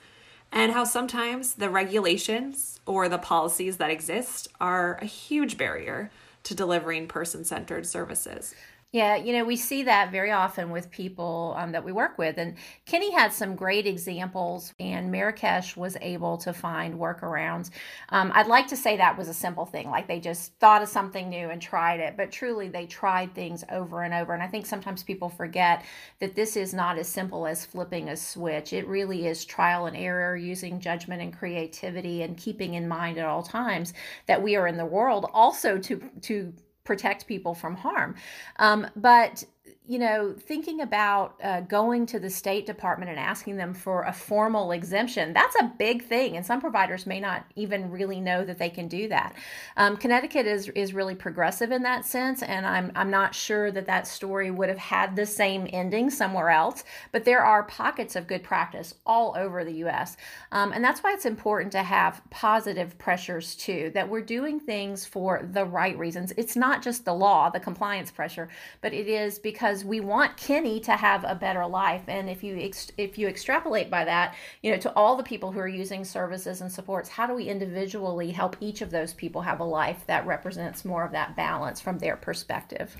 and 0.52 0.72
how 0.72 0.84
sometimes 0.84 1.54
the 1.54 1.70
regulations 1.70 2.80
or 2.88 3.08
the 3.08 3.20
policies 3.20 3.78
that 3.78 3.92
exist 3.92 4.48
are 4.60 4.98
a 5.00 5.06
huge 5.06 5.58
barrier 5.58 6.10
to 6.44 6.56
delivering 6.56 7.08
person 7.08 7.44
centered 7.44 7.86
services. 7.86 8.56
Yeah, 8.92 9.18
you 9.18 9.34
know, 9.34 9.44
we 9.44 9.58
see 9.58 9.84
that 9.84 10.10
very 10.14 10.32
often 10.32 10.70
with 10.70 10.90
people 10.90 11.54
um, 11.58 11.74
that 11.74 11.84
we 11.84 11.92
work 11.92 12.18
with. 12.18 12.38
And 12.38 12.56
Kenny 12.86 13.12
had 13.12 13.34
some 13.34 13.54
great 13.58 13.86
examples, 13.86 14.74
and 14.80 15.14
Marrakech 15.14 15.76
was 15.76 15.98
able 16.00 16.38
to 16.38 16.54
find 16.54 16.96
workarounds. 16.96 17.72
Um, 18.08 18.32
I'd 18.34 18.48
like 18.48 18.68
to 18.68 18.78
say 18.78 18.96
that 18.96 19.18
was 19.18 19.28
a 19.28 19.34
simple 19.34 19.66
thing, 19.66 19.90
like 19.90 20.08
they 20.08 20.22
just 20.22 20.58
thought 20.60 20.82
of 20.82 20.88
something 20.88 21.28
new 21.28 21.50
and 21.50 21.62
tried 21.62 22.00
it, 22.00 22.16
but 22.16 22.32
truly 22.32 22.70
they 22.70 22.86
tried 22.86 23.36
things 23.36 23.66
over 23.70 24.04
and 24.04 24.14
over. 24.14 24.34
And 24.34 24.42
I 24.42 24.48
think 24.48 24.66
sometimes 24.66 25.04
people 25.04 25.28
forget 25.28 25.84
that 26.20 26.36
this 26.36 26.56
is 26.56 26.74
not 26.74 26.98
as 26.98 27.10
simple 27.10 27.46
as 27.46 27.66
flipping 27.66 28.08
a 28.08 28.16
switch. 28.16 28.72
It 28.72 28.88
really 28.88 29.28
is 29.28 29.44
trial 29.44 29.88
and 29.88 29.98
error, 29.98 30.38
using 30.38 30.80
judgment 30.80 31.22
and 31.22 31.38
creativity, 31.38 32.22
and 32.22 32.38
keeping 32.38 32.76
in 32.76 32.88
mind 32.88 33.18
at 33.18 33.26
all 33.26 33.44
times 33.44 33.94
that 34.28 34.42
we 34.42 34.56
are 34.56 34.68
in 34.68 34.78
the 34.78 34.86
world 34.86 35.30
also 35.34 35.78
to 35.80 36.02
to 36.22 36.54
protect 36.86 37.28
people 37.28 37.54
from 37.54 37.76
harm. 37.76 38.16
Um, 38.58 38.88
but 38.96 39.44
you 39.88 40.00
know, 40.00 40.34
thinking 40.34 40.82
about 40.82 41.36
uh, 41.44 41.62
going 41.62 42.08
to 42.08 42.20
the 42.20 42.30
State 42.30 42.66
Department 42.66 43.12
and 43.12 43.20
asking 43.20 43.56
them 43.56 43.74
for 43.74 44.04
a 44.04 44.14
formal 44.14 44.72
exemption, 44.72 45.32
that's 45.32 45.56
a 45.58 45.72
big 45.78 46.04
thing. 46.04 46.38
And 46.38 46.46
some 46.46 46.60
providers 46.60 47.06
may 47.06 47.20
not 47.20 47.46
even 47.56 47.92
really 47.92 48.20
know 48.20 48.44
that 48.44 48.58
they 48.58 48.70
can 48.70 48.88
do 48.88 49.08
that. 49.10 49.36
Um, 49.78 49.96
Connecticut 49.96 50.48
is, 50.48 50.70
is 50.70 50.94
really 50.94 51.14
progressive 51.14 51.72
in 51.72 51.84
that 51.84 52.04
sense. 52.04 52.42
And 52.42 52.66
I'm, 52.66 52.92
I'm 52.96 53.12
not 53.12 53.36
sure 53.36 53.72
that 53.72 53.86
that 53.86 54.08
story 54.08 54.50
would 54.50 54.70
have 54.70 54.78
had 54.78 55.16
the 55.16 55.26
same 55.26 55.68
ending 55.72 56.10
somewhere 56.10 56.50
else. 56.50 56.84
But 57.12 57.24
there 57.24 57.46
are 57.46 57.64
pockets 57.64 58.16
of 58.16 58.26
good 58.26 58.42
practice 58.42 58.96
all 59.06 59.36
over 59.38 59.64
the 59.64 59.84
US. 59.86 60.18
Um, 60.52 60.72
and 60.72 60.84
that's 60.84 61.04
why 61.04 61.14
it's 61.14 61.28
important 61.28 61.72
to 61.74 61.84
have 61.84 62.22
positive 62.32 62.98
pressures 62.98 63.56
too, 63.56 63.92
that 63.94 64.10
we're 64.10 64.22
doing 64.22 64.60
things 64.60 65.06
for 65.06 65.48
the 65.52 65.66
right 65.66 65.98
reasons. 65.98 66.34
It's 66.38 66.56
not 66.56 66.82
just 66.82 67.06
the 67.06 67.14
law, 67.14 67.52
the 67.52 67.60
compliance 67.60 68.10
pressure, 68.10 68.50
but 68.82 68.94
it 68.94 69.08
is 69.08 69.38
because 69.38 69.75
because 69.76 69.84
we 69.86 70.00
want 70.00 70.38
Kenny 70.38 70.80
to 70.80 70.94
have 70.94 71.26
a 71.28 71.36
better 71.36 71.68
life. 71.68 72.04
And 72.08 72.30
if 72.30 72.44
you 72.44 72.58
ex- 72.58 72.94
if 72.98 73.18
you 73.18 73.28
extrapolate 73.28 73.90
by 73.90 74.06
that, 74.06 74.34
you 74.64 74.72
know, 74.72 74.78
to 74.78 74.94
all 74.94 75.18
the 75.18 75.24
people 75.24 75.52
who 75.52 75.60
are 75.60 75.68
using 75.68 76.06
services 76.06 76.62
and 76.62 76.72
supports, 76.72 77.10
how 77.10 77.28
do 77.28 77.34
we 77.34 77.50
individually 77.50 78.32
help 78.32 78.56
each 78.62 78.82
of 78.82 78.90
those 78.90 79.14
people 79.14 79.42
have 79.42 79.60
a 79.60 79.66
life 79.66 80.06
that 80.08 80.26
represents 80.26 80.86
more 80.86 81.04
of 81.04 81.12
that 81.12 81.36
balance 81.36 81.82
from 81.82 82.00
their 82.00 82.16
perspective? 82.16 82.96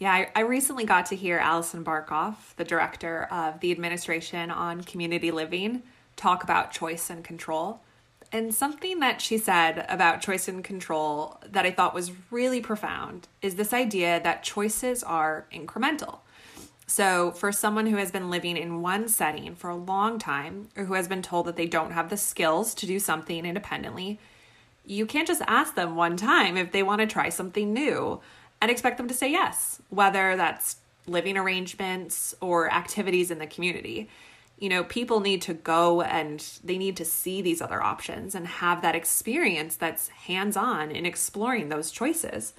Yeah, 0.00 0.12
I, 0.12 0.28
I 0.34 0.40
recently 0.40 0.84
got 0.84 1.06
to 1.06 1.16
hear 1.16 1.38
Allison 1.38 1.84
Barkoff, 1.84 2.56
the 2.56 2.64
director 2.64 3.28
of 3.30 3.60
the 3.60 3.70
Administration 3.70 4.50
on 4.50 4.82
Community 4.82 5.30
Living, 5.30 5.84
talk 6.16 6.42
about 6.42 6.72
choice 6.72 7.10
and 7.10 7.22
control. 7.22 7.80
And 8.32 8.54
something 8.54 9.00
that 9.00 9.20
she 9.20 9.36
said 9.36 9.84
about 9.90 10.22
choice 10.22 10.48
and 10.48 10.64
control 10.64 11.38
that 11.46 11.66
I 11.66 11.70
thought 11.70 11.94
was 11.94 12.12
really 12.30 12.62
profound 12.62 13.28
is 13.42 13.56
this 13.56 13.74
idea 13.74 14.20
that 14.22 14.42
choices 14.42 15.02
are 15.02 15.46
incremental. 15.52 16.20
So, 16.86 17.30
for 17.32 17.52
someone 17.52 17.86
who 17.86 17.96
has 17.96 18.10
been 18.10 18.30
living 18.30 18.56
in 18.56 18.82
one 18.82 19.08
setting 19.08 19.54
for 19.54 19.70
a 19.70 19.76
long 19.76 20.18
time 20.18 20.68
or 20.76 20.84
who 20.84 20.94
has 20.94 21.08
been 21.08 21.22
told 21.22 21.46
that 21.46 21.56
they 21.56 21.66
don't 21.66 21.92
have 21.92 22.10
the 22.10 22.16
skills 22.16 22.74
to 22.74 22.86
do 22.86 22.98
something 22.98 23.44
independently, 23.44 24.18
you 24.84 25.06
can't 25.06 25.28
just 25.28 25.42
ask 25.46 25.74
them 25.74 25.94
one 25.94 26.16
time 26.16 26.56
if 26.56 26.72
they 26.72 26.82
want 26.82 27.00
to 27.00 27.06
try 27.06 27.28
something 27.28 27.72
new 27.72 28.20
and 28.60 28.70
expect 28.70 28.96
them 28.96 29.08
to 29.08 29.14
say 29.14 29.30
yes, 29.30 29.80
whether 29.90 30.36
that's 30.36 30.76
living 31.06 31.36
arrangements 31.36 32.34
or 32.40 32.70
activities 32.70 33.30
in 33.30 33.38
the 33.38 33.46
community 33.46 34.08
you 34.62 34.68
know, 34.68 34.84
people 34.84 35.18
need 35.18 35.42
to 35.42 35.54
go 35.54 36.02
and 36.02 36.60
they 36.62 36.78
need 36.78 36.96
to 36.96 37.04
see 37.04 37.42
these 37.42 37.60
other 37.60 37.82
options 37.82 38.32
and 38.32 38.46
have 38.46 38.80
that 38.82 38.94
experience 38.94 39.74
that's 39.74 40.06
hands 40.06 40.56
on 40.56 40.92
in 40.92 41.04
exploring 41.04 41.68
those 41.68 41.90
choices. 41.90 42.54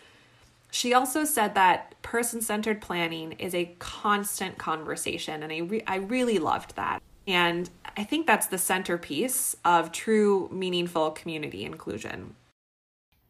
She 0.69 0.93
also 0.93 1.23
said 1.23 1.55
that 1.55 1.95
person 2.01 2.41
centered 2.41 2.81
planning 2.81 3.31
is 3.39 3.55
a 3.55 3.73
constant 3.79 4.57
conversation, 4.57 5.43
and 5.43 5.53
I, 5.53 5.59
re- 5.59 5.83
I 5.87 5.95
really 5.95 6.39
loved 6.39 6.75
that. 6.75 7.01
And 7.25 7.69
I 7.95 8.03
think 8.03 8.27
that's 8.27 8.47
the 8.47 8.57
centerpiece 8.57 9.55
of 9.63 9.93
true, 9.93 10.49
meaningful 10.51 11.11
community 11.11 11.63
inclusion. 11.63 12.35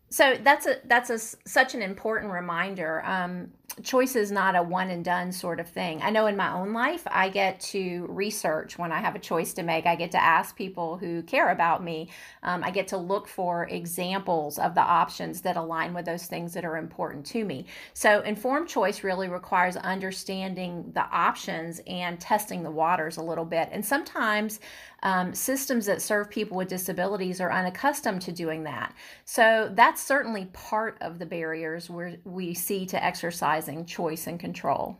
So 0.09 0.36
that's 0.41 0.65
a 0.65 0.78
that's 0.86 1.09
a 1.11 1.19
such 1.19 1.76
an 1.76 1.82
important 1.84 2.32
reminder. 2.32 3.03
Um, 3.05 3.51
choice 3.82 4.16
is 4.16 4.32
not 4.32 4.55
a 4.55 4.61
one 4.61 4.91
and 4.91 5.03
done 5.03 5.32
sort 5.32 5.59
of 5.59 5.68
thing. 5.68 6.01
I 6.03 6.11
know 6.11 6.28
in 6.28 6.38
my 6.38 6.53
own 6.53 6.74
life, 6.74 7.07
I 7.07 7.30
get 7.30 7.59
to 7.61 8.05
research 8.07 8.78
when 8.78 8.91
I 8.91 8.99
have 8.99 9.16
a 9.16 9.20
choice 9.20 9.53
to 9.53 9.64
make. 9.64 9.88
I 9.88 9.95
get 9.95 10.11
to 10.11 10.22
ask 10.22 10.55
people 10.55 10.97
who 10.97 11.24
care 11.24 11.49
about 11.49 11.84
me. 11.84 12.09
Um, 12.43 12.64
I 12.64 12.70
get 12.70 12.88
to 12.89 12.97
look 12.97 13.28
for 13.28 13.68
examples 13.70 14.59
of 14.59 14.76
the 14.76 14.82
options 14.82 15.41
that 15.41 15.57
align 15.57 15.93
with 15.93 16.05
those 16.05 16.28
things 16.28 16.53
that 16.53 16.66
are 16.66 16.78
important 16.78 17.26
to 17.28 17.43
me. 17.43 17.66
So, 17.93 18.22
informed 18.22 18.68
choice 18.68 19.03
really 19.03 19.28
requires 19.28 19.76
understanding 19.76 20.91
the 20.93 21.05
options 21.09 21.82
and 21.88 22.20
testing 22.20 22.61
the 22.61 22.72
waters 22.72 23.18
a 23.18 23.24
little 23.24 23.45
bit. 23.45 23.70
And 23.72 23.84
sometimes 23.84 24.59
um, 25.01 25.34
systems 25.34 25.86
that 25.88 26.01
serve 26.01 26.30
people 26.30 26.55
with 26.55 26.70
disabilities 26.70 27.41
are 27.41 27.51
unaccustomed 27.51 28.22
to 28.22 28.32
doing 28.32 28.64
that. 28.64 28.93
So, 29.26 29.72
that's 29.74 30.01
certainly 30.03 30.45
part 30.53 30.97
of 31.01 31.18
the 31.18 31.26
barriers 31.26 31.89
where 31.89 32.18
we 32.24 32.53
see 32.53 32.86
to 32.86 33.03
exercise 33.03 33.53
choice 33.86 34.28
and 34.28 34.39
control. 34.39 34.97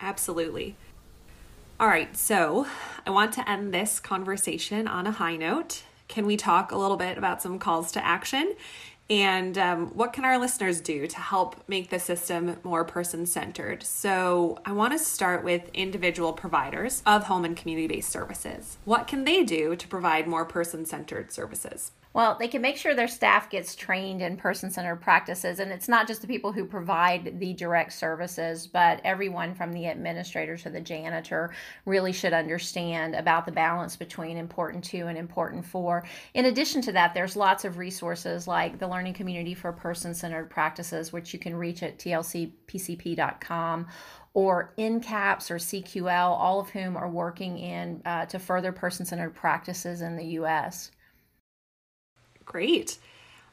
Absolutely. 0.00 0.76
All 1.78 1.88
right, 1.88 2.16
so 2.16 2.66
I 3.06 3.10
want 3.10 3.32
to 3.34 3.48
end 3.48 3.72
this 3.72 4.00
conversation 4.00 4.88
on 4.88 5.06
a 5.06 5.10
high 5.10 5.36
note. 5.36 5.82
Can 6.08 6.24
we 6.26 6.36
talk 6.36 6.72
a 6.72 6.76
little 6.76 6.96
bit 6.96 7.18
about 7.18 7.42
some 7.42 7.58
calls 7.58 7.92
to 7.92 8.04
action? 8.04 8.54
And 9.08 9.56
um, 9.56 9.86
what 9.88 10.12
can 10.12 10.24
our 10.24 10.38
listeners 10.38 10.80
do 10.80 11.06
to 11.06 11.20
help 11.20 11.56
make 11.68 11.90
the 11.90 11.98
system 11.98 12.56
more 12.64 12.84
person 12.84 13.24
centered? 13.24 13.84
So, 13.84 14.58
I 14.64 14.72
want 14.72 14.94
to 14.94 14.98
start 14.98 15.44
with 15.44 15.70
individual 15.74 16.32
providers 16.32 17.02
of 17.06 17.24
home 17.24 17.44
and 17.44 17.56
community 17.56 17.86
based 17.86 18.08
services. 18.08 18.78
What 18.84 19.06
can 19.06 19.24
they 19.24 19.44
do 19.44 19.76
to 19.76 19.86
provide 19.86 20.26
more 20.26 20.44
person 20.44 20.86
centered 20.86 21.30
services? 21.30 21.92
Well, 22.16 22.38
they 22.40 22.48
can 22.48 22.62
make 22.62 22.78
sure 22.78 22.94
their 22.94 23.08
staff 23.08 23.50
gets 23.50 23.74
trained 23.74 24.22
in 24.22 24.38
person 24.38 24.70
centered 24.70 25.02
practices. 25.02 25.60
And 25.60 25.70
it's 25.70 25.86
not 25.86 26.08
just 26.08 26.22
the 26.22 26.26
people 26.26 26.50
who 26.50 26.64
provide 26.64 27.38
the 27.38 27.52
direct 27.52 27.92
services, 27.92 28.66
but 28.66 29.02
everyone 29.04 29.54
from 29.54 29.70
the 29.70 29.84
administrator 29.84 30.56
to 30.56 30.70
the 30.70 30.80
janitor 30.80 31.52
really 31.84 32.12
should 32.12 32.32
understand 32.32 33.14
about 33.14 33.44
the 33.44 33.52
balance 33.52 33.96
between 33.96 34.38
important 34.38 34.82
to 34.84 35.08
and 35.08 35.18
important 35.18 35.66
for. 35.66 36.04
In 36.32 36.46
addition 36.46 36.80
to 36.82 36.92
that, 36.92 37.12
there's 37.12 37.36
lots 37.36 37.66
of 37.66 37.76
resources 37.76 38.48
like 38.48 38.78
the 38.78 38.88
Learning 38.88 39.12
Community 39.12 39.52
for 39.52 39.70
Person 39.70 40.14
Centered 40.14 40.48
Practices, 40.48 41.12
which 41.12 41.34
you 41.34 41.38
can 41.38 41.54
reach 41.54 41.82
at 41.82 41.98
tlcpcp.com 41.98 43.88
or 44.32 44.72
NCAPPS 44.78 45.50
or 45.50 45.56
CQL, 45.56 46.30
all 46.30 46.60
of 46.60 46.70
whom 46.70 46.96
are 46.96 47.10
working 47.10 47.58
in 47.58 48.00
uh, 48.06 48.24
to 48.24 48.38
further 48.38 48.72
person-centered 48.72 49.34
practices 49.34 50.00
in 50.00 50.16
the 50.16 50.24
U.S. 50.24 50.92
Great. 52.46 52.98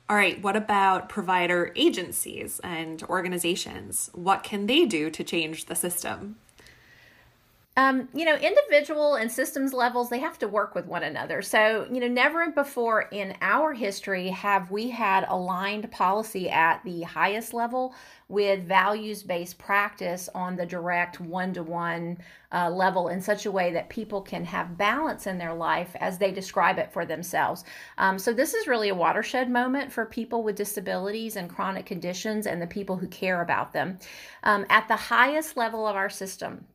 All 0.09 0.15
right, 0.15 0.41
what 0.41 0.55
about 0.55 1.09
provider 1.09 1.73
agencies 1.75 2.61
and 2.63 3.01
organizations? 3.03 4.09
What 4.13 4.43
can 4.43 4.67
they 4.67 4.85
do 4.85 5.09
to 5.09 5.23
change 5.23 5.65
the 5.65 5.75
system? 5.75 6.37
Um, 7.75 8.07
you 8.13 8.23
know, 8.23 8.35
individual 8.35 9.15
and 9.15 9.31
systems 9.31 9.73
levels, 9.73 10.09
they 10.09 10.19
have 10.19 10.37
to 10.39 10.47
work 10.47 10.75
with 10.75 10.85
one 10.85 11.01
another. 11.01 11.41
So, 11.41 11.87
you 11.91 11.99
know, 11.99 12.07
never 12.07 12.51
before 12.51 13.07
in 13.11 13.35
our 13.41 13.73
history 13.73 14.29
have 14.29 14.69
we 14.69 14.91
had 14.91 15.25
aligned 15.27 15.91
policy 15.91 16.51
at 16.51 16.83
the 16.83 17.01
highest 17.01 17.51
level 17.51 17.95
with 18.27 18.63
values 18.63 19.23
based 19.23 19.57
practice 19.57 20.29
on 20.35 20.55
the 20.55 20.67
direct 20.67 21.19
one 21.19 21.53
to 21.53 21.63
one 21.63 22.19
level 22.53 23.07
in 23.07 23.19
such 23.19 23.47
a 23.47 23.51
way 23.51 23.73
that 23.73 23.89
people 23.89 24.21
can 24.21 24.45
have 24.45 24.77
balance 24.77 25.25
in 25.25 25.39
their 25.39 25.53
life 25.53 25.95
as 25.99 26.19
they 26.19 26.31
describe 26.31 26.77
it 26.77 26.93
for 26.93 27.05
themselves. 27.05 27.63
Um, 27.97 28.19
so, 28.19 28.33
this 28.33 28.53
is 28.53 28.67
really 28.67 28.89
a 28.89 28.95
watershed 28.95 29.49
moment 29.49 29.91
for 29.91 30.05
people 30.05 30.43
with 30.43 30.55
disabilities 30.55 31.35
and 31.35 31.49
chronic 31.49 31.87
conditions 31.87 32.45
and 32.45 32.61
the 32.61 32.67
people 32.67 32.97
who 32.97 33.07
care 33.07 33.41
about 33.41 33.73
them. 33.73 33.97
Um, 34.43 34.67
at 34.69 34.87
the 34.87 34.95
highest 34.95 35.57
level 35.57 35.87
of 35.87 35.95
our 35.95 36.09
system, 36.09 36.65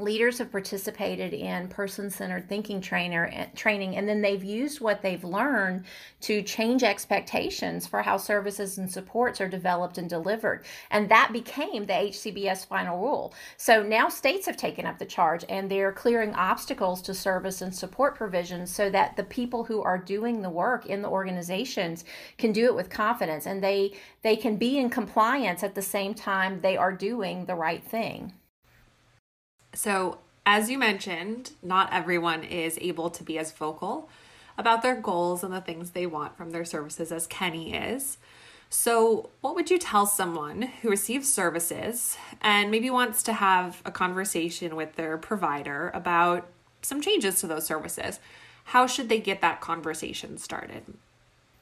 leaders 0.00 0.38
have 0.38 0.50
participated 0.50 1.32
in 1.32 1.68
person-centered 1.68 2.48
thinking 2.48 2.80
trainer 2.80 3.30
eh, 3.32 3.46
training 3.54 3.96
and 3.96 4.08
then 4.08 4.20
they've 4.20 4.42
used 4.44 4.80
what 4.80 5.02
they've 5.02 5.24
learned 5.24 5.84
to 6.20 6.42
change 6.42 6.82
expectations 6.82 7.86
for 7.86 8.02
how 8.02 8.16
services 8.16 8.78
and 8.78 8.90
supports 8.90 9.40
are 9.40 9.48
developed 9.48 9.98
and 9.98 10.08
delivered. 10.08 10.64
And 10.90 11.08
that 11.10 11.32
became 11.32 11.86
the 11.86 11.92
HCBS 11.92 12.66
final 12.66 12.98
rule. 12.98 13.34
So 13.56 13.82
now 13.82 14.08
states 14.08 14.46
have 14.46 14.56
taken 14.56 14.86
up 14.86 14.98
the 14.98 15.06
charge 15.06 15.44
and 15.48 15.70
they're 15.70 15.92
clearing 15.92 16.34
obstacles 16.34 17.02
to 17.02 17.14
service 17.14 17.62
and 17.62 17.74
support 17.74 18.14
provisions 18.14 18.70
so 18.70 18.90
that 18.90 19.16
the 19.16 19.24
people 19.24 19.64
who 19.64 19.82
are 19.82 19.98
doing 19.98 20.42
the 20.42 20.50
work 20.50 20.86
in 20.86 21.02
the 21.02 21.08
organizations 21.08 22.04
can 22.38 22.52
do 22.52 22.66
it 22.66 22.74
with 22.74 22.90
confidence 22.90 23.46
and 23.46 23.62
they 23.62 23.92
they 24.22 24.36
can 24.36 24.56
be 24.56 24.78
in 24.78 24.90
compliance 24.90 25.62
at 25.62 25.74
the 25.74 25.82
same 25.82 26.14
time 26.14 26.60
they 26.60 26.76
are 26.76 26.92
doing 26.92 27.44
the 27.46 27.54
right 27.54 27.84
thing 27.84 28.32
so, 29.74 30.18
as 30.46 30.70
you 30.70 30.78
mentioned, 30.78 31.52
not 31.62 31.92
everyone 31.92 32.42
is 32.42 32.78
able 32.80 33.10
to 33.10 33.22
be 33.22 33.38
as 33.38 33.52
vocal 33.52 34.08
about 34.58 34.82
their 34.82 34.96
goals 34.96 35.44
and 35.44 35.52
the 35.52 35.60
things 35.60 35.90
they 35.90 36.06
want 36.06 36.36
from 36.36 36.50
their 36.50 36.64
services 36.64 37.12
as 37.12 37.26
Kenny 37.26 37.74
is. 37.74 38.18
So, 38.68 39.30
what 39.40 39.54
would 39.54 39.70
you 39.70 39.78
tell 39.78 40.06
someone 40.06 40.62
who 40.62 40.90
receives 40.90 41.32
services 41.32 42.16
and 42.40 42.70
maybe 42.70 42.88
wants 42.88 43.22
to 43.24 43.32
have 43.32 43.82
a 43.84 43.90
conversation 43.90 44.76
with 44.76 44.94
their 44.94 45.18
provider 45.18 45.90
about 45.92 46.46
some 46.82 47.00
changes 47.00 47.40
to 47.40 47.46
those 47.46 47.66
services? 47.66 48.20
How 48.64 48.86
should 48.86 49.08
they 49.08 49.18
get 49.18 49.40
that 49.40 49.60
conversation 49.60 50.38
started? 50.38 50.84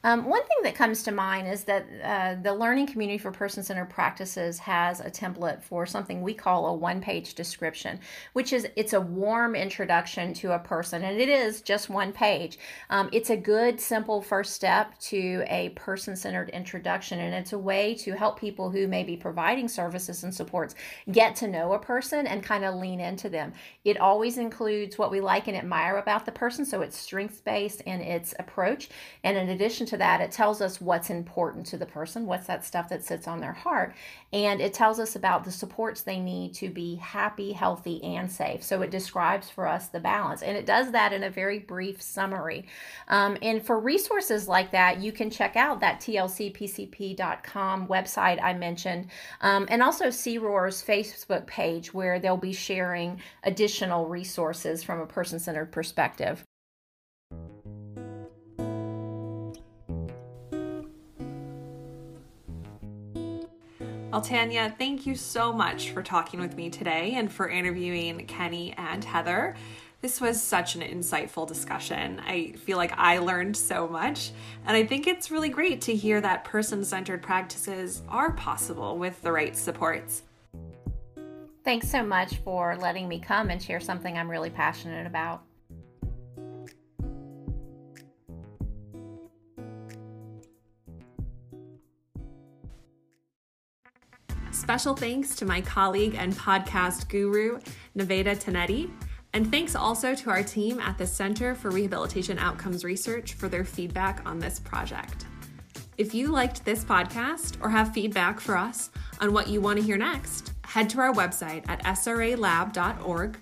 Um, 0.01 0.25
one 0.29 0.43
thing 0.43 0.57
that 0.63 0.75
comes 0.75 1.03
to 1.03 1.11
mind 1.11 1.49
is 1.49 1.65
that 1.65 1.85
uh, 2.01 2.41
the 2.41 2.53
Learning 2.53 2.87
Community 2.87 3.17
for 3.17 3.31
Person 3.31 3.63
Centered 3.63 3.89
Practices 3.89 4.57
has 4.59 5.01
a 5.01 5.11
template 5.11 5.61
for 5.61 5.85
something 5.85 6.21
we 6.21 6.33
call 6.33 6.67
a 6.67 6.73
one 6.73 7.01
page 7.01 7.33
description, 7.33 7.99
which 8.31 8.53
is 8.53 8.65
it's 8.77 8.93
a 8.93 9.01
warm 9.01 9.55
introduction 9.55 10.33
to 10.35 10.53
a 10.53 10.59
person, 10.59 11.03
and 11.03 11.19
it 11.19 11.27
is 11.27 11.61
just 11.61 11.89
one 11.89 12.13
page. 12.13 12.59
Um, 12.89 13.09
it's 13.11 13.29
a 13.29 13.35
good, 13.35 13.81
simple 13.81 14.21
first 14.21 14.53
step 14.53 14.97
to 14.99 15.43
a 15.47 15.69
person 15.69 16.15
centered 16.15 16.49
introduction, 16.51 17.19
and 17.19 17.35
it's 17.35 17.51
a 17.51 17.59
way 17.59 17.93
to 17.95 18.13
help 18.13 18.39
people 18.39 18.69
who 18.69 18.87
may 18.87 19.03
be 19.03 19.17
providing 19.17 19.67
services 19.67 20.23
and 20.23 20.33
supports 20.33 20.75
get 21.11 21.35
to 21.37 21.47
know 21.49 21.73
a 21.73 21.79
person 21.79 22.25
and 22.25 22.41
kind 22.41 22.63
of 22.63 22.75
lean 22.75 23.01
into 23.01 23.27
them. 23.27 23.51
It 23.83 23.99
always 23.99 24.37
includes 24.37 24.97
what 24.97 25.11
we 25.11 25.19
like 25.19 25.49
and 25.49 25.57
admire 25.57 25.97
about 25.97 26.25
the 26.25 26.31
person, 26.31 26.63
so 26.63 26.81
it's 26.83 26.97
strengths 26.97 27.41
based 27.41 27.81
in 27.81 27.99
its 27.99 28.33
approach, 28.39 28.87
and 29.25 29.37
in 29.37 29.49
addition 29.49 29.88
to 29.89 29.97
that, 29.97 30.21
it 30.21 30.31
tells 30.31 30.61
us 30.61 30.81
what's 30.81 31.09
important 31.09 31.65
to 31.67 31.77
the 31.77 31.85
person, 31.85 32.25
what's 32.25 32.47
that 32.47 32.65
stuff 32.65 32.89
that 32.89 33.03
sits 33.03 33.27
on 33.27 33.39
their 33.39 33.53
heart, 33.53 33.95
and 34.31 34.61
it 34.61 34.73
tells 34.73 34.99
us 34.99 35.15
about 35.15 35.43
the 35.43 35.51
supports 35.51 36.01
they 36.01 36.19
need 36.19 36.53
to 36.55 36.69
be 36.69 36.95
happy, 36.95 37.51
healthy, 37.51 38.03
and 38.03 38.31
safe. 38.31 38.63
So 38.63 38.81
it 38.81 38.91
describes 38.91 39.49
for 39.49 39.67
us 39.67 39.87
the 39.87 39.99
balance, 39.99 40.41
and 40.41 40.57
it 40.57 40.65
does 40.65 40.91
that 40.91 41.13
in 41.13 41.23
a 41.23 41.29
very 41.29 41.59
brief 41.59 42.01
summary. 42.01 42.65
Um, 43.07 43.37
and 43.41 43.65
for 43.65 43.79
resources 43.79 44.47
like 44.47 44.71
that, 44.71 44.99
you 44.99 45.11
can 45.11 45.29
check 45.29 45.55
out 45.55 45.79
that 45.81 45.99
tlcpcp.com 46.01 47.87
website 47.87 48.41
I 48.41 48.53
mentioned, 48.53 49.07
um, 49.41 49.67
and 49.69 49.83
also 49.83 50.05
CROR's 50.11 50.83
Facebook 50.83 51.47
page 51.47 51.93
where 51.93 52.19
they'll 52.19 52.37
be 52.37 52.53
sharing 52.53 53.19
additional 53.43 54.07
resources 54.07 54.83
from 54.83 55.01
a 55.01 55.05
person 55.05 55.39
centered 55.39 55.71
perspective. 55.71 56.45
Well, 64.11 64.21
Tanya, 64.21 64.73
thank 64.75 65.05
you 65.05 65.13
so 65.13 65.53
much 65.53 65.91
for 65.91 66.01
talking 66.01 66.39
with 66.39 66.55
me 66.55 66.71
today 66.71 67.13
and 67.13 67.31
for 67.31 67.47
interviewing 67.47 68.25
Kenny 68.25 68.73
and 68.75 69.05
Heather. 69.05 69.55
This 70.01 70.19
was 70.19 70.41
such 70.41 70.73
an 70.73 70.81
insightful 70.81 71.47
discussion. 71.47 72.19
I 72.25 72.53
feel 72.53 72.77
like 72.77 72.91
I 72.97 73.19
learned 73.19 73.55
so 73.55 73.87
much, 73.87 74.31
and 74.65 74.75
I 74.75 74.83
think 74.83 75.05
it's 75.05 75.29
really 75.29 75.49
great 75.49 75.81
to 75.81 75.95
hear 75.95 76.21
that 76.21 76.43
person 76.43 76.83
centered 76.83 77.21
practices 77.21 78.01
are 78.09 78.31
possible 78.31 78.97
with 78.97 79.21
the 79.21 79.31
right 79.31 79.55
supports. 79.55 80.23
Thanks 81.63 81.87
so 81.87 82.01
much 82.01 82.37
for 82.37 82.77
letting 82.77 83.07
me 83.07 83.19
come 83.19 83.51
and 83.51 83.61
share 83.61 83.79
something 83.79 84.17
I'm 84.17 84.29
really 84.29 84.49
passionate 84.49 85.05
about. 85.05 85.43
Special 94.69 94.93
thanks 94.93 95.35
to 95.37 95.45
my 95.45 95.61
colleague 95.61 96.13
and 96.15 96.31
podcast 96.31 97.09
guru, 97.09 97.57
Nevada 97.95 98.35
Tanetti. 98.35 98.91
And 99.33 99.49
thanks 99.49 99.73
also 99.73 100.13
to 100.13 100.29
our 100.29 100.43
team 100.43 100.79
at 100.79 100.95
the 100.95 101.07
Center 101.07 101.55
for 101.55 101.71
Rehabilitation 101.71 102.37
Outcomes 102.37 102.83
Research 102.83 103.33
for 103.33 103.49
their 103.49 103.65
feedback 103.65 104.21
on 104.27 104.37
this 104.37 104.59
project. 104.59 105.25
If 105.97 106.13
you 106.13 106.27
liked 106.27 106.65
this 106.65 106.85
podcast 106.85 107.57
or 107.63 107.69
have 107.69 107.95
feedback 107.95 108.39
for 108.39 108.55
us 108.55 108.91
on 109.19 109.33
what 109.33 109.47
you 109.47 109.59
want 109.59 109.79
to 109.79 109.83
hear 109.83 109.97
next, 109.97 110.53
head 110.63 110.87
to 110.91 110.99
our 110.99 111.13
website 111.15 111.67
at 111.67 111.83
sralab.org 111.85 113.39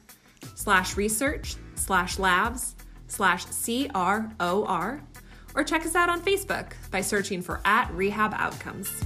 slash 0.56 0.96
research 0.96 1.58
slash 1.76 2.20
labs 2.20 2.78
slash 3.08 3.44
CROR 3.48 5.02
or 5.56 5.64
check 5.66 5.86
us 5.86 5.96
out 5.96 6.08
on 6.08 6.22
Facebook 6.22 6.72
by 6.90 7.02
searching 7.02 7.42
for 7.42 7.60
at 7.66 7.94
Rehab 7.94 8.34
Outcomes. 8.34 9.04